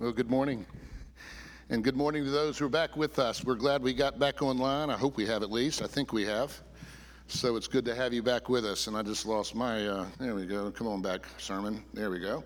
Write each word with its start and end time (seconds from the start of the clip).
Well, 0.00 0.12
good 0.12 0.30
morning. 0.30 0.64
And 1.68 1.84
good 1.84 1.94
morning 1.94 2.24
to 2.24 2.30
those 2.30 2.56
who 2.56 2.64
are 2.64 2.70
back 2.70 2.96
with 2.96 3.18
us. 3.18 3.44
We're 3.44 3.54
glad 3.54 3.82
we 3.82 3.92
got 3.92 4.18
back 4.18 4.40
online. 4.40 4.88
I 4.88 4.96
hope 4.96 5.18
we 5.18 5.26
have 5.26 5.42
at 5.42 5.52
least. 5.52 5.82
I 5.82 5.86
think 5.86 6.14
we 6.14 6.24
have. 6.24 6.58
So 7.28 7.54
it's 7.54 7.68
good 7.68 7.84
to 7.84 7.94
have 7.94 8.14
you 8.14 8.22
back 8.22 8.48
with 8.48 8.64
us. 8.64 8.86
And 8.86 8.96
I 8.96 9.02
just 9.02 9.26
lost 9.26 9.54
my, 9.54 9.86
uh, 9.86 10.06
there 10.18 10.34
we 10.34 10.46
go. 10.46 10.70
Come 10.70 10.86
on 10.86 11.02
back, 11.02 11.26
sermon. 11.36 11.84
There 11.92 12.08
we 12.08 12.18
go. 12.18 12.42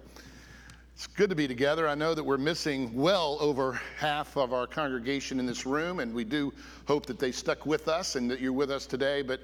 It's 0.97 1.07
good 1.07 1.31
to 1.31 1.37
be 1.37 1.47
together. 1.47 1.87
I 1.87 1.95
know 1.95 2.13
that 2.13 2.25
we're 2.25 2.39
missing 2.39 2.93
well 2.93 3.39
over 3.41 3.81
half 3.99 4.37
of 4.37 4.53
our 4.53 4.67
congregation 4.67 5.39
in 5.39 5.47
this 5.47 5.65
room, 5.65 6.01
and 6.01 6.13
we 6.13 6.25
do 6.25 6.53
hope 6.89 7.07
that 7.07 7.21
they 7.21 7.31
stuck 7.31 7.67
with 7.67 7.87
us 7.87 8.17
and 8.17 8.29
that 8.33 8.41
you're 8.41 8.53
with 8.53 8.73
us 8.73 8.85
today. 8.85 9.23
But 9.23 9.41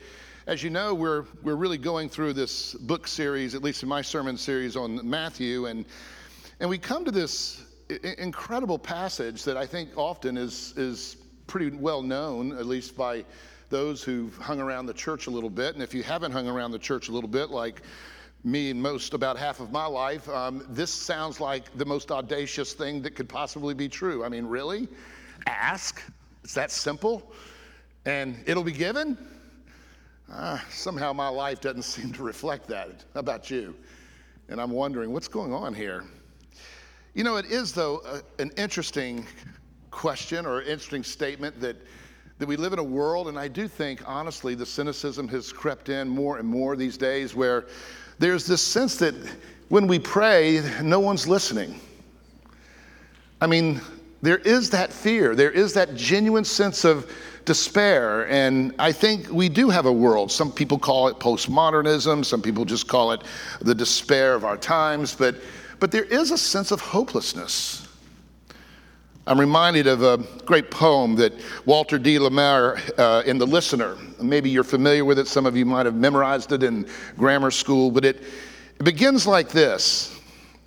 as 0.49 0.65
you 0.65 0.71
know, 0.71 0.95
we're, 0.95 1.27
we're 1.45 1.55
really 1.55 1.79
going 1.79 2.09
through 2.09 2.33
this 2.33 2.75
book 2.75 3.07
series, 3.07 3.55
at 3.55 3.63
least 3.63 3.85
in 3.85 3.89
my 3.89 4.03
sermon 4.03 4.37
series 4.37 4.75
on 4.75 5.09
Matthew, 5.09 5.67
and, 5.67 5.85
and 6.59 6.69
we 6.69 6.77
come 6.77 7.05
to 7.05 7.13
this 7.13 7.63
incredible 8.19 8.79
passage 8.79 9.45
that 9.45 9.57
I 9.57 9.67
think 9.67 9.91
often 9.97 10.37
is, 10.37 10.75
is 10.77 11.17
pretty 11.47 11.77
well 11.77 12.03
known, 12.03 12.53
at 12.53 12.67
least 12.67 12.97
by 12.97 13.25
those 13.69 14.03
who've 14.03 14.37
hung 14.37 14.61
around 14.61 14.87
the 14.87 14.95
church 14.95 15.27
a 15.27 15.31
little 15.31 15.51
bit. 15.51 15.75
And 15.75 15.83
if 15.83 15.95
you 15.95 16.03
haven't 16.03 16.33
hung 16.33 16.49
around 16.49 16.73
the 16.73 16.79
church 16.79 17.09
a 17.09 17.13
little 17.13 17.29
bit, 17.29 17.51
like 17.51 17.83
me 18.45 18.71
and 18.71 18.81
most 18.81 19.15
about 19.15 19.37
half 19.37 19.61
of 19.61 19.71
my 19.71 19.87
life, 19.87 20.29
um, 20.29 20.67
this 20.71 20.91
sounds 20.91 21.41
like 21.41 21.77
the 21.77 21.85
most 21.85 22.11
audacious 22.11 22.73
thing 22.73 23.03
that 23.03 23.15
could 23.15 23.29
possibly 23.29 23.75
be 23.75 23.89
true. 23.89 24.25
I 24.25 24.29
mean, 24.29 24.47
really? 24.47 24.89
Ask? 25.47 26.03
It's 26.43 26.55
that 26.55 26.71
simple? 26.71 27.33
And 28.07 28.43
it'll 28.47 28.65
be 28.65 28.73
given? 28.73 29.17
Uh, 30.33 30.59
somehow 30.71 31.13
my 31.13 31.29
life 31.29 31.61
doesn't 31.61 31.83
seem 31.97 32.13
to 32.13 32.23
reflect 32.23 32.69
that. 32.69 33.05
How 33.15 33.21
about 33.21 33.51
you? 33.51 33.75
And 34.49 34.61
I'm 34.61 34.71
wondering, 34.71 35.13
what's 35.13 35.29
going 35.29 35.53
on 35.53 35.75
here? 35.75 36.05
You 37.13 37.25
know, 37.25 37.37
it 37.37 37.47
is, 37.47 37.73
though, 37.73 38.03
a, 38.07 38.41
an 38.41 38.53
interesting 38.57 39.27
question 39.91 40.47
or 40.47 40.63
interesting 40.63 41.03
statement 41.03 41.61
that, 41.61 41.77
that 42.39 42.47
we 42.47 42.57
live 42.57 42.73
in 42.73 42.79
a 42.79 42.85
world, 42.85 43.27
and 43.27 43.37
I 43.37 43.49
do 43.49 43.67
think, 43.67 44.01
honestly, 44.09 44.55
the 44.55 44.65
cynicism 44.65 45.27
has 45.29 45.53
crept 45.53 45.89
in 45.89 46.09
more 46.09 46.39
and 46.39 46.47
more 46.47 46.77
these 46.77 46.97
days 46.97 47.35
where 47.35 47.67
there's 48.21 48.47
this 48.47 48.63
sense 48.63 48.97
that 48.99 49.15
when 49.71 49.89
we 49.89 49.99
pray, 49.99 50.63
no 50.83 51.01
one's 51.01 51.27
listening. 51.27 51.81
I 53.41 53.49
mean, 53.49 53.81
there 54.23 54.39
is 54.39 54.71
that 54.71 54.93
fear, 54.93 55.35
there 55.35 55.51
is 55.51 55.75
that 55.75 55.97
genuine 55.97 56.45
sense 56.45 56.85
of 56.85 57.11
despair. 57.45 58.29
And 58.29 58.73
I 58.79 58.93
think 58.93 59.29
we 59.31 59.49
do 59.49 59.69
have 59.69 59.87
a 59.87 59.93
world. 59.93 60.31
Some 60.31 60.53
people 60.53 60.79
call 60.79 61.09
it 61.09 61.17
postmodernism, 61.17 62.25
some 62.25 62.41
people 62.41 62.65
just 62.65 62.87
call 62.87 63.11
it 63.11 63.23
the 63.61 63.75
despair 63.75 64.35
of 64.35 64.45
our 64.45 64.57
times, 64.57 65.13
but, 65.13 65.35
but 65.81 65.91
there 65.91 66.05
is 66.05 66.31
a 66.31 66.39
sense 66.39 66.71
of 66.71 66.81
hopelessness. 66.81 67.89
I'm 69.27 69.39
reminded 69.39 69.87
of 69.87 70.03
a 70.03 70.19
great 70.45 70.71
poem 70.71 71.17
that 71.17 71.33
Walter 71.65 71.99
de 71.99 72.19
la 72.19 72.31
Mare 72.31 72.79
uh, 72.99 73.23
in 73.27 73.39
The 73.39 73.47
Listener 73.47 73.97
Maybe 74.23 74.51
you're 74.51 74.65
familiar 74.65 75.05
with 75.05 75.19
it. 75.19 75.27
Some 75.27 75.47
of 75.47 75.57
you 75.57 75.65
might 75.65 75.87
have 75.87 75.95
memorized 75.95 76.53
it 76.53 76.63
in 76.63 76.87
grammar 77.17 77.51
school, 77.51 77.91
but 77.91 78.05
it, 78.05 78.23
it 78.79 78.85
begins 78.85 79.27
like 79.27 79.49
this 79.49 80.17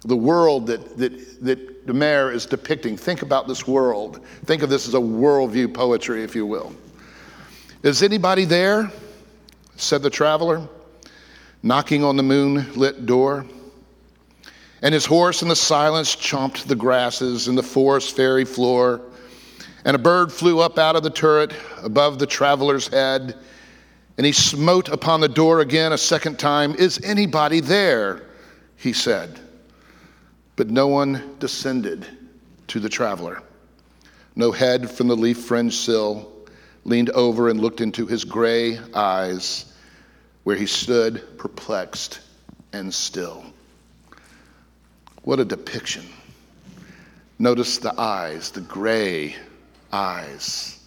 the 0.06 0.16
world 0.16 0.67
that, 0.67 0.97
that, 0.97 1.44
that 1.44 1.86
de 1.86 2.30
is 2.30 2.45
depicting. 2.45 2.97
Think 2.97 3.22
about 3.22 3.47
this 3.47 3.66
world. 3.66 4.25
Think 4.45 4.61
of 4.61 4.69
this 4.69 4.86
as 4.88 4.95
a 4.95 5.00
worldview 5.00 5.73
poetry, 5.73 6.23
if 6.23 6.36
you 6.36 6.45
will. 6.45 6.75
Is 7.84 8.03
anybody 8.03 8.45
there? 8.45 8.91
said 9.75 10.03
the 10.03 10.09
traveler, 10.09 10.67
knocking 11.64 12.03
on 12.03 12.16
the 12.16 12.23
moonlit 12.23 13.06
door. 13.06 13.45
And 14.83 14.93
his 14.93 15.05
horse 15.05 15.41
in 15.41 15.47
the 15.47 15.55
silence 15.55 16.13
chomped 16.13 16.65
the 16.65 16.75
grasses 16.75 17.47
in 17.47 17.55
the 17.55 17.63
forest 17.63 18.15
fairy 18.15 18.43
floor. 18.43 19.01
And 19.85 19.95
a 19.95 19.99
bird 19.99 20.31
flew 20.31 20.59
up 20.59 20.77
out 20.77 20.97
of 20.97 21.03
the 21.03 21.09
turret 21.09 21.53
above 21.81 22.19
the 22.19 22.27
traveler's 22.27 22.89
head. 22.89 23.38
And 24.17 24.25
he 24.25 24.33
smote 24.33 24.89
upon 24.89 25.22
the 25.22 25.29
door 25.29 25.61
again 25.61 25.93
a 25.93 25.97
second 25.97 26.38
time. 26.38 26.75
Is 26.75 26.99
anybody 27.01 27.61
there? 27.61 28.27
He 28.75 28.91
said. 28.91 29.39
But 30.57 30.69
no 30.69 30.89
one 30.89 31.38
descended 31.39 32.05
to 32.67 32.81
the 32.81 32.89
traveler. 32.89 33.41
No 34.35 34.51
head 34.51 34.91
from 34.91 35.07
the 35.07 35.16
leaf 35.16 35.45
fringed 35.45 35.75
sill 35.75 36.29
leaned 36.83 37.09
over 37.11 37.47
and 37.47 37.61
looked 37.61 37.79
into 37.79 38.05
his 38.05 38.25
gray 38.25 38.77
eyes, 38.93 39.73
where 40.43 40.57
he 40.57 40.66
stood 40.66 41.38
perplexed 41.38 42.19
and 42.73 42.93
still. 42.93 43.53
What 45.23 45.39
a 45.39 45.45
depiction. 45.45 46.06
Notice 47.39 47.78
the 47.78 48.00
eyes, 48.00 48.51
the 48.51 48.61
gray 48.61 49.35
eyes, 49.91 50.79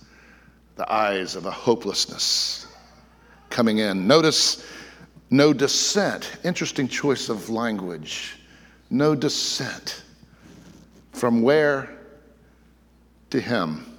the 0.77 0.91
eyes 0.93 1.37
of 1.37 1.47
a 1.47 1.51
hopelessness 1.51 2.67
coming 3.51 3.79
in. 3.79 4.07
Notice 4.07 4.65
no 5.31 5.53
dissent. 5.53 6.39
Interesting 6.45 6.87
choice 6.87 7.29
of 7.29 7.51
language. 7.51 8.39
No 8.91 9.15
dissent. 9.15 10.03
From 11.13 11.43
where 11.43 11.99
to 13.31 13.41
him? 13.41 13.97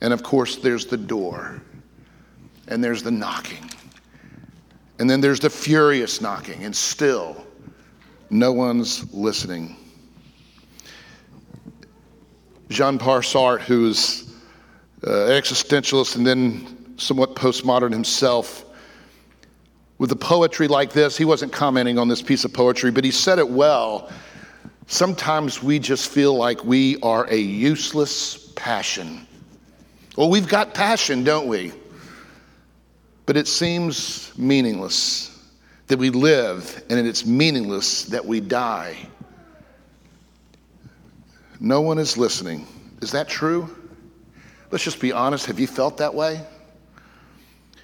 And 0.00 0.12
of 0.12 0.22
course, 0.22 0.56
there's 0.56 0.86
the 0.86 0.96
door, 0.96 1.62
and 2.66 2.82
there's 2.82 3.02
the 3.02 3.10
knocking, 3.10 3.70
and 4.98 5.08
then 5.08 5.20
there's 5.20 5.38
the 5.38 5.50
furious 5.50 6.20
knocking, 6.20 6.64
and 6.64 6.74
still 6.74 7.41
no 8.32 8.50
one's 8.50 9.12
listening. 9.12 9.76
Jean 12.70 12.98
Paul 12.98 13.20
Sartre, 13.20 13.60
who's 13.60 14.32
uh, 15.06 15.10
existentialist 15.10 16.16
and 16.16 16.26
then 16.26 16.96
somewhat 16.96 17.36
postmodern 17.36 17.92
himself, 17.92 18.64
with 19.98 20.10
a 20.10 20.16
poetry 20.16 20.66
like 20.66 20.92
this, 20.92 21.16
he 21.16 21.26
wasn't 21.26 21.52
commenting 21.52 21.98
on 21.98 22.08
this 22.08 22.22
piece 22.22 22.44
of 22.44 22.52
poetry, 22.52 22.90
but 22.90 23.04
he 23.04 23.10
said 23.10 23.38
it 23.38 23.48
well. 23.48 24.10
Sometimes 24.86 25.62
we 25.62 25.78
just 25.78 26.10
feel 26.10 26.34
like 26.34 26.64
we 26.64 26.98
are 27.02 27.26
a 27.30 27.36
useless 27.36 28.52
passion. 28.56 29.26
Well, 30.16 30.30
we've 30.30 30.48
got 30.48 30.74
passion, 30.74 31.22
don't 31.22 31.46
we? 31.46 31.72
But 33.26 33.36
it 33.36 33.46
seems 33.46 34.36
meaningless 34.36 35.31
that 35.92 35.98
we 35.98 36.08
live, 36.08 36.82
and 36.88 37.06
it's 37.06 37.26
meaningless 37.26 38.04
that 38.04 38.24
we 38.24 38.40
die. 38.40 38.96
No 41.60 41.82
one 41.82 41.98
is 41.98 42.16
listening. 42.16 42.66
Is 43.02 43.10
that 43.10 43.28
true? 43.28 43.68
Let's 44.70 44.84
just 44.84 45.00
be 45.00 45.12
honest. 45.12 45.44
Have 45.44 45.60
you 45.60 45.66
felt 45.66 45.98
that 45.98 46.14
way? 46.14 46.40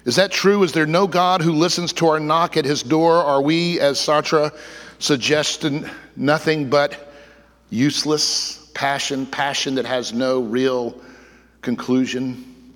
Is 0.05 0.15
that 0.15 0.31
true? 0.31 0.63
Is 0.63 0.71
there 0.71 0.87
no 0.87 1.05
God 1.05 1.43
who 1.43 1.51
listens 1.51 1.93
to 1.93 2.07
our 2.07 2.19
knock 2.19 2.57
at 2.57 2.65
his 2.65 2.81
door? 2.81 3.13
Are 3.13 3.43
we, 3.43 3.79
as 3.79 3.99
Sartre 3.99 4.57
suggested, 4.97 5.87
nothing 6.15 6.67
but 6.67 7.13
useless 7.69 8.71
passion, 8.73 9.27
passion 9.27 9.75
that 9.75 9.85
has 9.85 10.13
no 10.13 10.41
real 10.41 10.99
conclusion, 11.61 12.73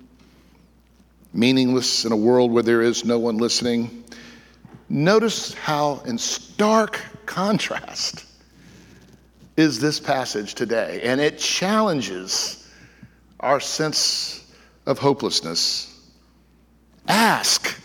meaningless 1.32 2.04
in 2.04 2.12
a 2.12 2.16
world 2.16 2.52
where 2.52 2.62
there 2.62 2.82
is 2.82 3.04
no 3.04 3.18
one 3.18 3.38
listening? 3.38 4.03
Notice 4.94 5.54
how, 5.54 6.00
in 6.06 6.16
stark 6.16 7.00
contrast, 7.26 8.26
is 9.56 9.80
this 9.80 9.98
passage 9.98 10.54
today. 10.54 11.00
And 11.02 11.20
it 11.20 11.36
challenges 11.36 12.70
our 13.40 13.58
sense 13.58 14.54
of 14.86 15.00
hopelessness. 15.00 16.12
Ask, 17.08 17.76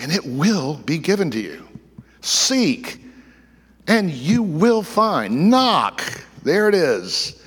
and 0.00 0.12
it 0.12 0.24
will 0.24 0.76
be 0.76 0.96
given 0.96 1.28
to 1.32 1.40
you. 1.40 1.66
Seek, 2.20 3.00
and 3.88 4.12
you 4.12 4.44
will 4.44 4.84
find. 4.84 5.50
Knock, 5.50 6.04
there 6.44 6.68
it 6.68 6.74
is. 6.76 7.42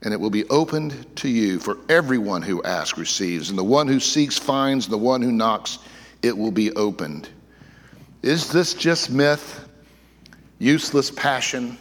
And 0.00 0.14
it 0.14 0.16
will 0.18 0.30
be 0.30 0.48
opened 0.48 1.14
to 1.16 1.28
you 1.28 1.58
for 1.58 1.76
everyone 1.90 2.40
who 2.40 2.62
asks 2.62 2.98
receives, 2.98 3.50
and 3.50 3.58
the 3.58 3.64
one 3.64 3.86
who 3.86 4.00
seeks 4.00 4.38
finds, 4.38 4.86
and 4.86 4.94
the 4.94 4.96
one 4.96 5.20
who 5.20 5.30
knocks, 5.30 5.78
it 6.22 6.36
will 6.36 6.50
be 6.50 6.72
opened. 6.72 7.28
Is 8.22 8.50
this 8.52 8.74
just 8.74 9.10
myth? 9.10 9.68
useless 10.60 11.10
passion, 11.10 11.76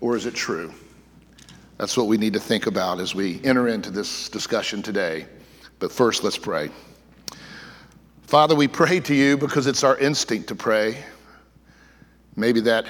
or 0.00 0.16
is 0.16 0.26
it 0.26 0.34
true? 0.34 0.74
That's 1.76 1.96
what 1.96 2.08
we 2.08 2.16
need 2.16 2.32
to 2.32 2.40
think 2.40 2.66
about 2.66 2.98
as 2.98 3.14
we 3.14 3.40
enter 3.44 3.68
into 3.68 3.90
this 3.90 4.28
discussion 4.30 4.82
today. 4.82 5.26
But 5.78 5.92
first, 5.92 6.24
let's 6.24 6.38
pray. 6.38 6.70
Father, 8.22 8.56
we 8.56 8.66
pray 8.66 8.98
to 9.00 9.14
you 9.14 9.36
because 9.36 9.68
it's 9.68 9.84
our 9.84 9.96
instinct 9.98 10.48
to 10.48 10.56
pray. 10.56 11.04
Maybe 12.34 12.60
that 12.62 12.86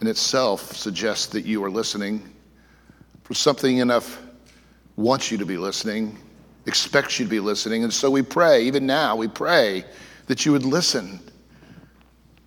in 0.00 0.06
itself 0.06 0.76
suggests 0.76 1.26
that 1.28 1.46
you 1.46 1.64
are 1.64 1.70
listening. 1.70 2.34
For 3.22 3.34
something 3.34 3.78
enough 3.78 4.20
wants 4.96 5.30
you 5.30 5.38
to 5.38 5.46
be 5.46 5.56
listening, 5.56 6.18
expects 6.70 7.18
you 7.18 7.26
to 7.26 7.30
be 7.30 7.40
listening. 7.40 7.82
And 7.82 7.92
so 7.92 8.10
we 8.10 8.22
pray, 8.22 8.62
even 8.62 8.86
now, 8.86 9.16
we 9.16 9.28
pray 9.28 9.84
that 10.26 10.46
you 10.46 10.52
would 10.52 10.64
listen 10.64 11.20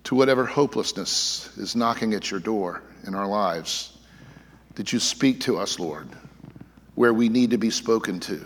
to 0.04 0.14
whatever 0.14 0.46
hopelessness 0.46 1.56
is 1.58 1.76
knocking 1.76 2.14
at 2.14 2.30
your 2.30 2.40
door 2.40 2.82
in 3.06 3.14
our 3.14 3.28
lives. 3.28 3.92
that 4.74 4.92
you 4.92 4.98
speak 4.98 5.40
to 5.40 5.58
us, 5.58 5.78
Lord, 5.78 6.08
where 6.94 7.14
we 7.14 7.28
need 7.28 7.50
to 7.50 7.58
be 7.58 7.70
spoken 7.70 8.20
to, 8.20 8.40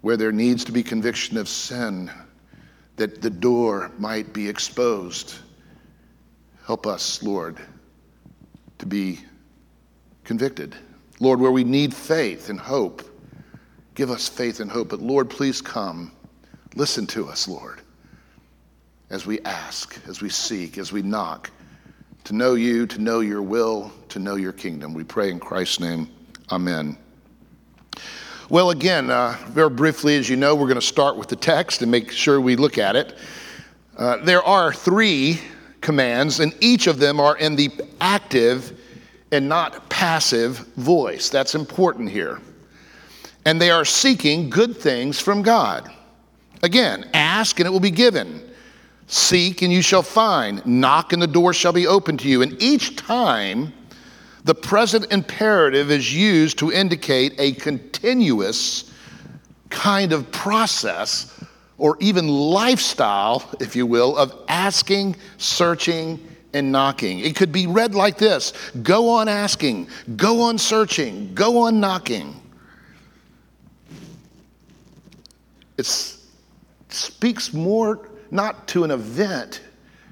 where 0.00 0.16
there 0.16 0.32
needs 0.32 0.64
to 0.64 0.72
be 0.72 0.82
conviction 0.82 1.36
of 1.36 1.48
sin, 1.48 2.10
that 2.96 3.22
the 3.22 3.30
door 3.30 3.92
might 3.98 4.32
be 4.32 4.48
exposed. 4.48 5.36
Help 6.66 6.86
us, 6.86 7.22
Lord, 7.22 7.58
to 8.78 8.86
be 8.86 9.20
convicted. 10.24 10.74
Lord, 11.20 11.40
where 11.40 11.50
we 11.50 11.64
need 11.64 11.94
faith 11.94 12.50
and 12.50 12.58
hope, 12.58 13.02
give 13.98 14.10
us 14.12 14.28
faith 14.28 14.60
and 14.60 14.70
hope. 14.70 14.90
But 14.90 15.00
Lord, 15.00 15.28
please 15.28 15.60
come. 15.60 16.12
Listen 16.76 17.04
to 17.08 17.28
us, 17.28 17.48
Lord, 17.48 17.80
as 19.10 19.26
we 19.26 19.40
ask, 19.40 19.98
as 20.06 20.22
we 20.22 20.28
seek, 20.28 20.78
as 20.78 20.92
we 20.92 21.02
knock, 21.02 21.50
to 22.22 22.32
know 22.32 22.54
you, 22.54 22.86
to 22.86 23.00
know 23.00 23.18
your 23.18 23.42
will, 23.42 23.90
to 24.10 24.20
know 24.20 24.36
your 24.36 24.52
kingdom. 24.52 24.94
We 24.94 25.02
pray 25.02 25.30
in 25.30 25.40
Christ's 25.40 25.80
name. 25.80 26.08
Amen. 26.52 26.96
Well, 28.48 28.70
again, 28.70 29.10
uh, 29.10 29.36
very 29.48 29.68
briefly, 29.68 30.16
as 30.16 30.28
you 30.28 30.36
know, 30.36 30.54
we're 30.54 30.68
going 30.68 30.76
to 30.76 30.86
start 30.86 31.16
with 31.16 31.26
the 31.26 31.36
text 31.36 31.82
and 31.82 31.90
make 31.90 32.12
sure 32.12 32.40
we 32.40 32.54
look 32.54 32.78
at 32.78 32.94
it. 32.94 33.18
Uh, 33.96 34.18
there 34.18 34.44
are 34.44 34.72
three 34.72 35.40
commands, 35.80 36.38
and 36.38 36.54
each 36.60 36.86
of 36.86 37.00
them 37.00 37.18
are 37.18 37.36
in 37.38 37.56
the 37.56 37.68
active 38.00 38.78
and 39.32 39.48
not 39.48 39.90
passive 39.90 40.58
voice. 40.76 41.30
That's 41.30 41.56
important 41.56 42.08
here. 42.08 42.40
And 43.48 43.58
they 43.58 43.70
are 43.70 43.86
seeking 43.86 44.50
good 44.50 44.76
things 44.76 45.18
from 45.18 45.40
God. 45.40 45.90
Again, 46.62 47.08
ask 47.14 47.58
and 47.58 47.66
it 47.66 47.70
will 47.70 47.80
be 47.80 47.90
given. 47.90 48.42
Seek 49.06 49.62
and 49.62 49.72
you 49.72 49.80
shall 49.80 50.02
find. 50.02 50.64
Knock 50.66 51.14
and 51.14 51.22
the 51.22 51.26
door 51.26 51.54
shall 51.54 51.72
be 51.72 51.86
opened 51.86 52.20
to 52.20 52.28
you. 52.28 52.42
And 52.42 52.62
each 52.62 52.96
time, 52.96 53.72
the 54.44 54.54
present 54.54 55.10
imperative 55.10 55.90
is 55.90 56.14
used 56.14 56.58
to 56.58 56.70
indicate 56.70 57.36
a 57.38 57.52
continuous 57.52 58.92
kind 59.70 60.12
of 60.12 60.30
process 60.30 61.42
or 61.78 61.96
even 62.00 62.28
lifestyle, 62.28 63.50
if 63.60 63.74
you 63.74 63.86
will, 63.86 64.14
of 64.18 64.44
asking, 64.48 65.16
searching, 65.38 66.20
and 66.52 66.70
knocking. 66.70 67.20
It 67.20 67.34
could 67.34 67.52
be 67.52 67.66
read 67.66 67.94
like 67.94 68.18
this 68.18 68.52
Go 68.82 69.08
on 69.08 69.26
asking, 69.26 69.88
go 70.16 70.42
on 70.42 70.58
searching, 70.58 71.32
go 71.32 71.62
on 71.62 71.80
knocking. 71.80 72.38
It 75.78 75.86
speaks 76.88 77.54
more 77.54 78.10
not 78.30 78.68
to 78.68 78.84
an 78.84 78.90
event, 78.90 79.62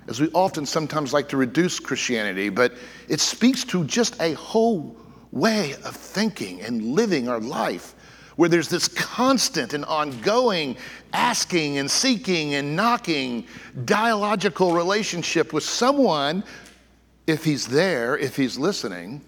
as 0.08 0.20
we 0.20 0.30
often 0.32 0.64
sometimes 0.64 1.12
like 1.12 1.28
to 1.30 1.36
reduce 1.36 1.78
Christianity, 1.80 2.48
but 2.48 2.72
it 3.08 3.20
speaks 3.20 3.64
to 3.64 3.84
just 3.84 4.20
a 4.22 4.32
whole 4.34 4.96
way 5.32 5.74
of 5.84 5.94
thinking 5.94 6.62
and 6.62 6.94
living 6.94 7.28
our 7.28 7.40
life 7.40 7.94
where 8.36 8.48
there's 8.48 8.68
this 8.68 8.86
constant 8.88 9.72
and 9.72 9.84
ongoing 9.86 10.76
asking 11.12 11.78
and 11.78 11.90
seeking 11.90 12.54
and 12.54 12.76
knocking 12.76 13.46
dialogical 13.86 14.72
relationship 14.72 15.52
with 15.52 15.64
someone, 15.64 16.44
if 17.26 17.44
he's 17.44 17.66
there, 17.66 18.16
if 18.18 18.36
he's 18.36 18.58
listening, 18.58 19.22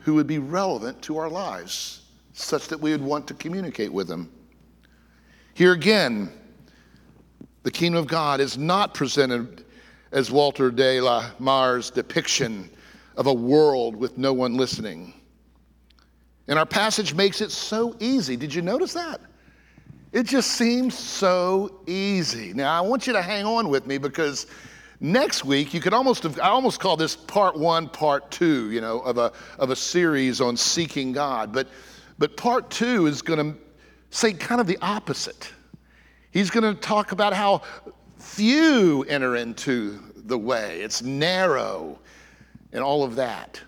who 0.00 0.14
would 0.14 0.26
be 0.26 0.38
relevant 0.38 1.00
to 1.00 1.16
our 1.16 1.28
lives, 1.28 2.02
such 2.32 2.68
that 2.68 2.78
we 2.78 2.90
would 2.90 3.02
want 3.02 3.26
to 3.28 3.34
communicate 3.34 3.92
with 3.92 4.08
them. 4.08 4.28
Here 5.54 5.72
again, 5.72 6.32
the 7.62 7.70
kingdom 7.70 8.00
of 8.00 8.06
God 8.06 8.40
is 8.40 8.56
not 8.56 8.94
presented 8.94 9.64
as 10.10 10.30
Walter 10.30 10.70
de 10.70 11.00
la 11.00 11.30
Mare's 11.38 11.90
depiction 11.90 12.70
of 13.16 13.26
a 13.26 13.32
world 13.32 13.94
with 13.94 14.16
no 14.16 14.32
one 14.32 14.56
listening. 14.56 15.12
And 16.48 16.58
our 16.58 16.66
passage 16.66 17.14
makes 17.14 17.42
it 17.42 17.50
so 17.50 17.94
easy. 18.00 18.34
Did 18.36 18.54
you 18.54 18.62
notice 18.62 18.94
that? 18.94 19.20
It 20.12 20.24
just 20.24 20.52
seems 20.52 20.98
so 20.98 21.80
easy. 21.86 22.52
Now, 22.54 22.76
I 22.76 22.80
want 22.80 23.06
you 23.06 23.12
to 23.12 23.22
hang 23.22 23.44
on 23.44 23.68
with 23.68 23.86
me 23.86 23.98
because 23.98 24.46
next 25.00 25.44
week 25.44 25.74
you 25.74 25.80
could 25.80 25.94
almost 25.94 26.22
have, 26.22 26.38
I 26.40 26.48
almost 26.48 26.80
call 26.80 26.96
this 26.96 27.14
part 27.14 27.58
one, 27.58 27.88
part 27.88 28.30
two, 28.30 28.70
you 28.70 28.80
know, 28.80 29.00
of 29.00 29.18
a, 29.18 29.32
of 29.58 29.70
a 29.70 29.76
series 29.76 30.40
on 30.40 30.56
seeking 30.56 31.12
God. 31.12 31.52
But, 31.52 31.68
but 32.18 32.36
part 32.36 32.70
two 32.70 33.06
is 33.06 33.20
going 33.20 33.38
to 33.38 33.58
say 34.12 34.32
kind 34.32 34.60
of 34.60 34.66
the 34.66 34.78
opposite. 34.80 35.52
He's 36.30 36.50
going 36.50 36.74
to 36.74 36.80
talk 36.80 37.12
about 37.12 37.32
how 37.32 37.62
few 38.18 39.04
enter 39.04 39.36
into 39.36 39.98
the 40.14 40.38
way, 40.38 40.80
it's 40.80 41.02
narrow, 41.02 41.98
and 42.72 42.82
all 42.82 43.04
of 43.04 43.16
that. 43.16 43.60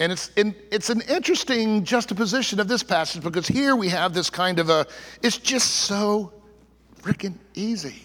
And 0.00 0.10
it's, 0.10 0.30
in, 0.36 0.54
it's 0.72 0.88
an 0.88 1.02
interesting 1.02 1.84
juxtaposition 1.84 2.58
of 2.58 2.68
this 2.68 2.82
passage 2.82 3.22
because 3.22 3.46
here 3.46 3.76
we 3.76 3.88
have 3.90 4.14
this 4.14 4.30
kind 4.30 4.58
of 4.58 4.70
a, 4.70 4.86
it's 5.22 5.36
just 5.36 5.70
so 5.72 6.32
freaking 7.02 7.34
easy. 7.54 8.02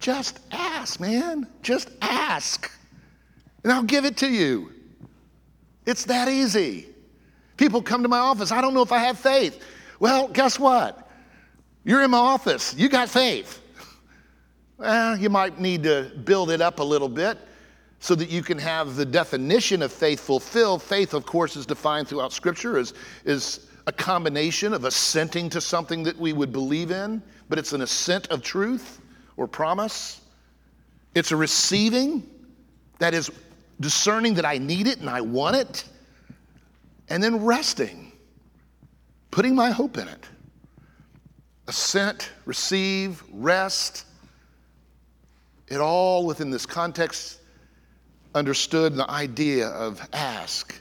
Just 0.00 0.40
ask, 0.50 0.98
man. 0.98 1.46
Just 1.62 1.90
ask. 2.02 2.70
And 3.62 3.72
I'll 3.72 3.84
give 3.84 4.04
it 4.04 4.16
to 4.18 4.28
you. 4.28 4.72
It's 5.86 6.04
that 6.06 6.28
easy. 6.28 6.88
People 7.56 7.80
come 7.80 8.02
to 8.02 8.08
my 8.08 8.18
office, 8.18 8.50
I 8.50 8.60
don't 8.60 8.74
know 8.74 8.82
if 8.82 8.90
I 8.90 8.98
have 8.98 9.18
faith. 9.18 9.62
Well, 10.02 10.26
guess 10.26 10.58
what? 10.58 11.08
You're 11.84 12.02
in 12.02 12.10
my 12.10 12.18
office, 12.18 12.74
you 12.74 12.88
got 12.88 13.08
faith. 13.08 13.62
Well, 14.76 15.16
you 15.16 15.30
might 15.30 15.60
need 15.60 15.84
to 15.84 16.10
build 16.24 16.50
it 16.50 16.60
up 16.60 16.80
a 16.80 16.82
little 16.82 17.08
bit 17.08 17.38
so 18.00 18.16
that 18.16 18.28
you 18.28 18.42
can 18.42 18.58
have 18.58 18.96
the 18.96 19.04
definition 19.04 19.80
of 19.80 19.92
faith 19.92 20.18
fulfilled. 20.18 20.82
Faith, 20.82 21.14
of 21.14 21.24
course, 21.24 21.54
is 21.54 21.66
defined 21.66 22.08
throughout 22.08 22.32
Scripture 22.32 22.78
as 22.78 22.94
is 23.24 23.68
a 23.86 23.92
combination 23.92 24.74
of 24.74 24.84
assenting 24.84 25.48
to 25.50 25.60
something 25.60 26.02
that 26.02 26.18
we 26.18 26.32
would 26.32 26.50
believe 26.50 26.90
in, 26.90 27.22
but 27.48 27.56
it's 27.56 27.72
an 27.72 27.82
assent 27.82 28.26
of 28.26 28.42
truth 28.42 29.00
or 29.36 29.46
promise. 29.46 30.20
It's 31.14 31.30
a 31.30 31.36
receiving 31.36 32.28
that 32.98 33.14
is 33.14 33.30
discerning 33.78 34.34
that 34.34 34.44
I 34.44 34.58
need 34.58 34.88
it 34.88 34.98
and 34.98 35.08
I 35.08 35.20
want 35.20 35.54
it, 35.54 35.84
and 37.08 37.22
then 37.22 37.44
resting, 37.44 38.11
putting 39.32 39.56
my 39.56 39.70
hope 39.70 39.98
in 39.98 40.06
it. 40.06 40.24
Assent, 41.66 42.30
receive, 42.44 43.24
rest, 43.32 44.04
it 45.66 45.80
all 45.80 46.26
within 46.26 46.50
this 46.50 46.66
context 46.66 47.40
understood 48.34 48.94
the 48.94 49.10
idea 49.10 49.68
of 49.68 50.06
ask, 50.12 50.78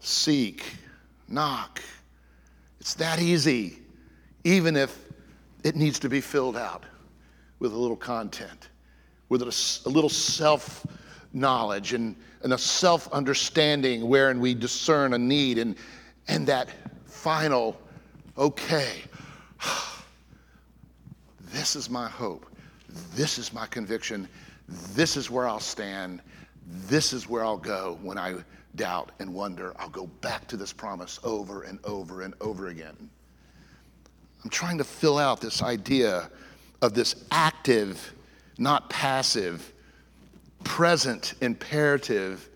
seek, 0.00 0.64
knock. 1.28 1.80
It's 2.80 2.94
that 2.94 3.20
easy, 3.20 3.78
even 4.44 4.76
if 4.76 4.98
it 5.62 5.76
needs 5.76 5.98
to 6.00 6.08
be 6.08 6.20
filled 6.20 6.56
out 6.56 6.84
with 7.60 7.72
a 7.72 7.76
little 7.76 7.96
content, 7.96 8.68
with 9.28 9.42
a, 9.42 9.88
little 9.88 10.10
self 10.10 10.84
knowledge 11.32 11.92
and, 11.92 12.16
and 12.42 12.52
a 12.52 12.58
self 12.58 13.10
understanding 13.12 14.08
wherein 14.08 14.40
we 14.40 14.54
discern 14.54 15.12
a 15.14 15.18
need 15.18 15.58
and, 15.58 15.76
and 16.26 16.46
that 16.48 16.68
final, 17.26 17.76
okay, 18.38 19.02
this 21.52 21.74
is 21.74 21.90
my 21.90 22.08
hope, 22.08 22.46
this 23.16 23.36
is 23.36 23.52
my 23.52 23.66
conviction, 23.66 24.28
this 24.94 25.16
is 25.16 25.28
where 25.28 25.48
I'll 25.48 25.58
stand 25.58 26.22
this 26.88 27.12
is 27.12 27.28
where 27.28 27.44
I'll 27.44 27.56
go 27.56 27.98
when 28.02 28.16
I 28.16 28.34
doubt 28.74 29.10
and 29.18 29.32
wonder. 29.32 29.74
I'll 29.78 29.88
go 29.88 30.06
back 30.20 30.46
to 30.48 30.56
this 30.56 30.72
promise 30.72 31.18
over 31.24 31.62
and 31.62 31.78
over 31.84 32.22
and 32.22 32.34
over 32.40 32.68
again. 32.68 33.10
I'm 34.44 34.50
trying 34.50 34.78
to 34.78 34.84
fill 34.84 35.18
out 35.18 35.40
this 35.40 35.62
idea 35.62 36.30
of 36.82 36.94
this 36.94 37.24
active, 37.30 38.14
not 38.58 38.90
passive, 38.90 39.72
present 40.64 41.34
imperative 41.40 42.48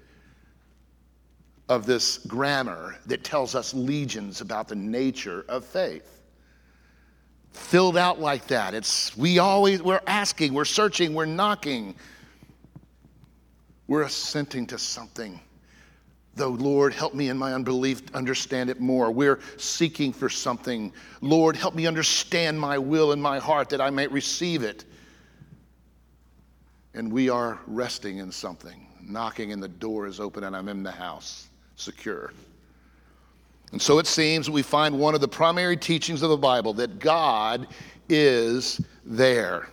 of 1.71 1.87
this 1.87 2.19
grammar 2.19 2.97
that 3.07 3.23
tells 3.25 3.55
us 3.55 3.73
legions 3.73 4.41
about 4.41 4.69
the 4.69 4.75
nature 4.75 5.47
of 5.49 5.65
faith. 5.65 6.21
Filled 7.53 7.97
out 7.97 8.21
like 8.21 8.47
that. 8.49 8.75
It's 8.75 9.17
we 9.17 9.39
always 9.39 9.81
we're 9.81 10.03
asking, 10.07 10.53
we're 10.53 10.65
searching, 10.65 11.15
we're 11.15 11.27
knocking. 11.27 11.95
We're 13.87 14.03
assenting 14.03 14.67
to 14.69 14.79
something. 14.79 15.41
Though, 16.35 16.50
Lord, 16.50 16.93
help 16.93 17.15
me 17.15 17.29
in 17.29 17.37
my 17.37 17.55
unbelief 17.55 18.03
understand 18.15 18.71
it 18.71 18.81
more. 18.81 19.11
We're 19.11 19.41
seeking 19.57 20.12
for 20.12 20.29
something. 20.29 20.93
Lord, 21.21 21.57
help 21.57 21.75
me 21.75 21.87
understand 21.87 22.59
my 22.59 22.79
will 22.79 23.12
in 23.12 23.21
my 23.21 23.39
heart 23.39 23.69
that 23.71 23.81
I 23.81 23.91
may 23.91 24.07
receive 24.07 24.62
it. 24.62 24.85
And 26.95 27.12
we 27.12 27.29
are 27.29 27.61
resting 27.67 28.19
in 28.19 28.33
something, 28.33 28.87
knocking, 29.03 29.53
and 29.53 29.62
the 29.62 29.69
door 29.69 30.07
is 30.07 30.19
open, 30.19 30.45
and 30.45 30.57
I'm 30.57 30.69
in 30.69 30.83
the 30.83 30.91
house, 30.91 31.50
secure. 31.81 32.33
And 33.73 33.81
so 33.81 33.99
it 33.99 34.07
seems 34.07 34.51
we 34.51 34.63
find 34.63 34.99
one 34.99 35.15
of 35.15 35.21
the 35.21 35.29
primary 35.29 35.77
teachings 35.77 36.23
of 36.23 36.31
the 36.31 36.37
Bible 36.37 36.75
that 36.75 36.99
God 36.99 37.69
is 38.09 38.81
there. 39.05 39.69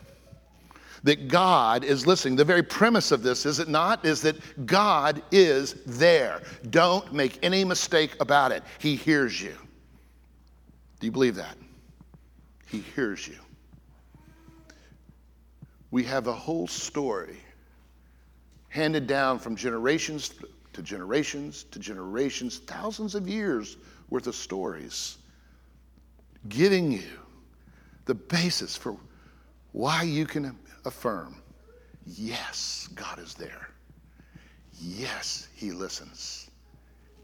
that 1.03 1.27
God 1.27 1.83
is 1.83 2.05
listening. 2.05 2.35
The 2.35 2.43
very 2.43 2.63
premise 2.63 3.11
of 3.11 3.23
this, 3.23 3.45
is 3.45 3.59
it 3.59 3.69
not, 3.69 4.03
is 4.05 4.21
that 4.21 4.65
God 4.65 5.21
is 5.31 5.75
there. 5.85 6.41
Don't 6.69 7.13
make 7.13 7.39
any 7.41 7.63
mistake 7.63 8.15
about 8.19 8.51
it. 8.51 8.63
He 8.79 8.95
hears 8.95 9.41
you. 9.41 9.55
Do 10.99 11.07
you 11.07 11.11
believe 11.11 11.35
that? 11.35 11.55
He 12.67 12.79
hears 12.79 13.27
you. 13.27 13.37
We 15.91 16.03
have 16.03 16.27
a 16.27 16.33
whole 16.33 16.67
story 16.67 17.37
handed 18.67 19.07
down 19.07 19.39
from 19.39 19.55
generations 19.55 20.33
to 20.77 20.83
generations 20.83 21.63
to 21.71 21.79
generations, 21.79 22.59
thousands 22.59 23.15
of 23.15 23.27
years 23.27 23.77
worth 24.11 24.27
of 24.27 24.35
stories, 24.35 25.17
giving 26.49 26.91
you 26.91 27.09
the 28.05 28.13
basis 28.13 28.77
for 28.77 28.95
why 29.71 30.03
you 30.03 30.27
can 30.27 30.55
affirm 30.85 31.41
yes, 32.05 32.87
God 32.93 33.17
is 33.17 33.33
there. 33.33 33.69
Yes, 34.79 35.47
He 35.55 35.71
listens. 35.71 36.51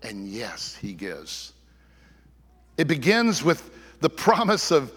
And 0.01 0.27
yes, 0.27 0.75
He 0.75 0.93
gives. 0.93 1.53
It 2.79 2.87
begins 2.87 3.43
with 3.43 3.69
the 4.01 4.09
promise 4.09 4.71
of 4.71 4.91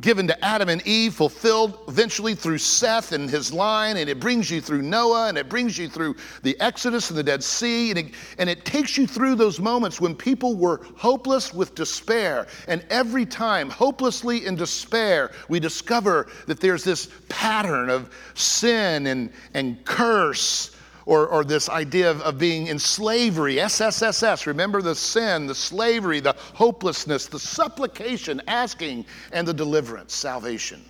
given 0.00 0.26
to 0.26 0.44
Adam 0.44 0.68
and 0.68 0.86
Eve, 0.86 1.14
fulfilled 1.14 1.78
eventually 1.88 2.34
through 2.34 2.58
Seth 2.58 3.12
and 3.12 3.30
his 3.30 3.52
line, 3.52 3.96
and 3.96 4.10
it 4.10 4.20
brings 4.20 4.50
you 4.50 4.60
through 4.60 4.82
Noah, 4.82 5.28
and 5.28 5.38
it 5.38 5.48
brings 5.48 5.78
you 5.78 5.88
through 5.88 6.16
the 6.42 6.58
Exodus 6.60 7.10
and 7.10 7.18
the 7.18 7.22
Dead 7.22 7.42
Sea, 7.42 7.90
and 7.90 7.98
it, 7.98 8.14
and 8.38 8.50
it 8.50 8.64
takes 8.64 8.98
you 8.98 9.06
through 9.06 9.36
those 9.36 9.60
moments 9.60 10.00
when 10.00 10.14
people 10.14 10.56
were 10.56 10.80
hopeless 10.96 11.54
with 11.54 11.74
despair. 11.74 12.46
And 12.68 12.84
every 12.90 13.24
time, 13.24 13.70
hopelessly 13.70 14.46
in 14.46 14.56
despair, 14.56 15.30
we 15.48 15.60
discover 15.60 16.26
that 16.46 16.60
there's 16.60 16.84
this 16.84 17.08
pattern 17.28 17.88
of 17.88 18.14
sin 18.34 19.06
and, 19.06 19.32
and 19.54 19.82
curse 19.84 20.73
or, 21.06 21.26
or 21.28 21.44
this 21.44 21.68
idea 21.68 22.10
of, 22.10 22.20
of 22.22 22.38
being 22.38 22.68
in 22.68 22.78
slavery, 22.78 23.56
SSSS. 23.56 24.46
Remember 24.46 24.80
the 24.80 24.94
sin, 24.94 25.46
the 25.46 25.54
slavery, 25.54 26.20
the 26.20 26.34
hopelessness, 26.54 27.26
the 27.26 27.38
supplication, 27.38 28.40
asking, 28.46 29.04
and 29.32 29.46
the 29.46 29.54
deliverance, 29.54 30.14
salvation. 30.14 30.82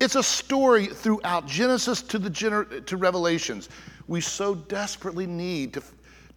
It's 0.00 0.16
a 0.16 0.22
story 0.22 0.86
throughout 0.86 1.46
Genesis 1.46 2.02
to, 2.02 2.18
the 2.18 2.30
gener- 2.30 2.84
to 2.86 2.96
Revelations. 2.96 3.68
We 4.08 4.20
so 4.20 4.54
desperately 4.54 5.26
need 5.26 5.74
to, 5.74 5.82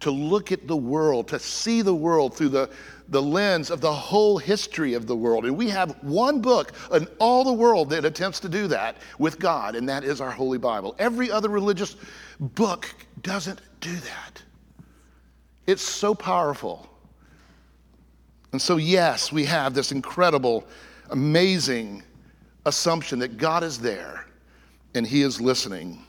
to 0.00 0.10
look 0.10 0.52
at 0.52 0.66
the 0.68 0.76
world, 0.76 1.28
to 1.28 1.38
see 1.38 1.82
the 1.82 1.94
world 1.94 2.36
through 2.36 2.50
the, 2.50 2.70
the 3.08 3.22
lens 3.22 3.70
of 3.70 3.80
the 3.80 3.92
whole 3.92 4.38
history 4.38 4.94
of 4.94 5.06
the 5.06 5.16
world. 5.16 5.44
And 5.44 5.56
we 5.56 5.68
have 5.68 6.02
one 6.02 6.40
book 6.40 6.72
in 6.92 7.06
all 7.18 7.44
the 7.44 7.52
world 7.52 7.90
that 7.90 8.04
attempts 8.04 8.40
to 8.40 8.48
do 8.48 8.66
that 8.68 8.96
with 9.18 9.38
God, 9.38 9.76
and 9.76 9.88
that 9.88 10.04
is 10.04 10.20
our 10.20 10.30
Holy 10.30 10.58
Bible. 10.58 10.94
Every 10.98 11.30
other 11.30 11.48
religious 11.48 11.96
book 12.40 12.92
doesn't 13.22 13.60
do 13.80 13.94
that. 13.94 14.42
It's 15.66 15.82
so 15.82 16.14
powerful. 16.14 16.88
And 18.52 18.60
so, 18.60 18.76
yes, 18.76 19.32
we 19.32 19.44
have 19.46 19.74
this 19.74 19.92
incredible, 19.92 20.64
amazing 21.10 22.02
assumption 22.66 23.18
that 23.18 23.36
God 23.36 23.62
is 23.62 23.78
there 23.78 24.26
and 24.94 25.06
He 25.06 25.22
is 25.22 25.40
listening 25.40 26.02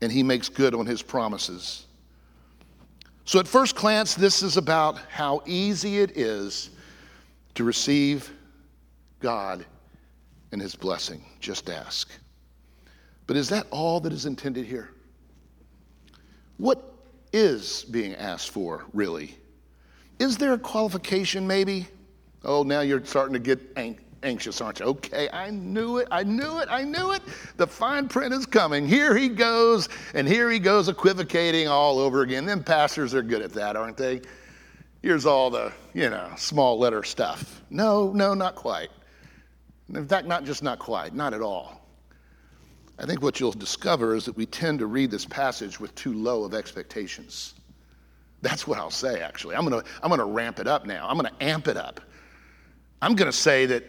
and 0.00 0.10
He 0.10 0.22
makes 0.22 0.48
good 0.48 0.74
on 0.74 0.84
His 0.84 1.02
promises. 1.02 1.86
So, 3.26 3.38
at 3.38 3.48
first 3.48 3.74
glance, 3.74 4.14
this 4.14 4.42
is 4.42 4.58
about 4.58 4.98
how 5.08 5.42
easy 5.46 6.00
it 6.00 6.16
is 6.16 6.70
to 7.54 7.64
receive 7.64 8.30
God 9.20 9.64
and 10.52 10.60
His 10.60 10.74
blessing. 10.74 11.24
Just 11.40 11.70
ask. 11.70 12.10
But 13.26 13.36
is 13.36 13.48
that 13.48 13.66
all 13.70 13.98
that 14.00 14.12
is 14.12 14.26
intended 14.26 14.66
here? 14.66 14.90
What 16.58 16.94
is 17.32 17.84
being 17.84 18.14
asked 18.14 18.50
for, 18.50 18.84
really? 18.92 19.36
Is 20.18 20.36
there 20.36 20.52
a 20.52 20.58
qualification, 20.58 21.46
maybe? 21.46 21.88
Oh, 22.44 22.62
now 22.62 22.80
you're 22.80 23.04
starting 23.04 23.32
to 23.32 23.40
get 23.40 23.58
anxious, 24.24 24.60
aren't 24.60 24.80
you? 24.80 24.86
Okay, 24.86 25.28
I 25.32 25.50
knew 25.50 25.98
it, 25.98 26.08
I 26.10 26.22
knew 26.24 26.58
it, 26.58 26.68
I 26.70 26.82
knew 26.82 27.12
it. 27.12 27.22
The 27.56 27.66
fine 27.66 28.08
print 28.08 28.34
is 28.34 28.46
coming. 28.46 28.88
Here 28.88 29.16
he 29.16 29.28
goes, 29.28 29.88
and 30.14 30.26
here 30.26 30.50
he 30.50 30.58
goes 30.58 30.88
equivocating 30.88 31.68
all 31.68 31.98
over 31.98 32.22
again. 32.22 32.44
Them 32.44 32.64
pastors 32.64 33.14
are 33.14 33.22
good 33.22 33.42
at 33.42 33.52
that, 33.52 33.76
aren't 33.76 33.96
they? 33.96 34.22
Here's 35.02 35.26
all 35.26 35.50
the, 35.50 35.72
you 35.92 36.08
know, 36.08 36.30
small 36.36 36.78
letter 36.78 37.02
stuff. 37.02 37.62
No, 37.70 38.12
no, 38.12 38.34
not 38.34 38.54
quite. 38.54 38.88
In 39.92 40.08
fact, 40.08 40.26
not 40.26 40.44
just 40.44 40.62
not 40.62 40.78
quite, 40.78 41.14
not 41.14 41.34
at 41.34 41.42
all. 41.42 41.82
I 42.98 43.06
think 43.06 43.22
what 43.22 43.38
you'll 43.40 43.52
discover 43.52 44.14
is 44.14 44.24
that 44.24 44.36
we 44.36 44.46
tend 44.46 44.78
to 44.78 44.86
read 44.86 45.10
this 45.10 45.26
passage 45.26 45.78
with 45.78 45.94
too 45.94 46.14
low 46.14 46.44
of 46.44 46.54
expectations. 46.54 47.54
That's 48.40 48.66
what 48.66 48.78
I'll 48.78 48.90
say, 48.90 49.20
actually. 49.20 49.56
I'm 49.56 49.66
going 49.66 49.82
to 49.82 49.88
I'm 50.02 50.08
going 50.08 50.20
to 50.20 50.26
ramp 50.26 50.58
it 50.58 50.66
up 50.66 50.86
now. 50.86 51.08
I'm 51.08 51.18
going 51.18 51.30
to 51.30 51.44
amp 51.44 51.66
it 51.66 51.76
up. 51.76 52.00
I'm 53.02 53.14
going 53.14 53.30
to 53.30 53.36
say 53.36 53.66
that 53.66 53.84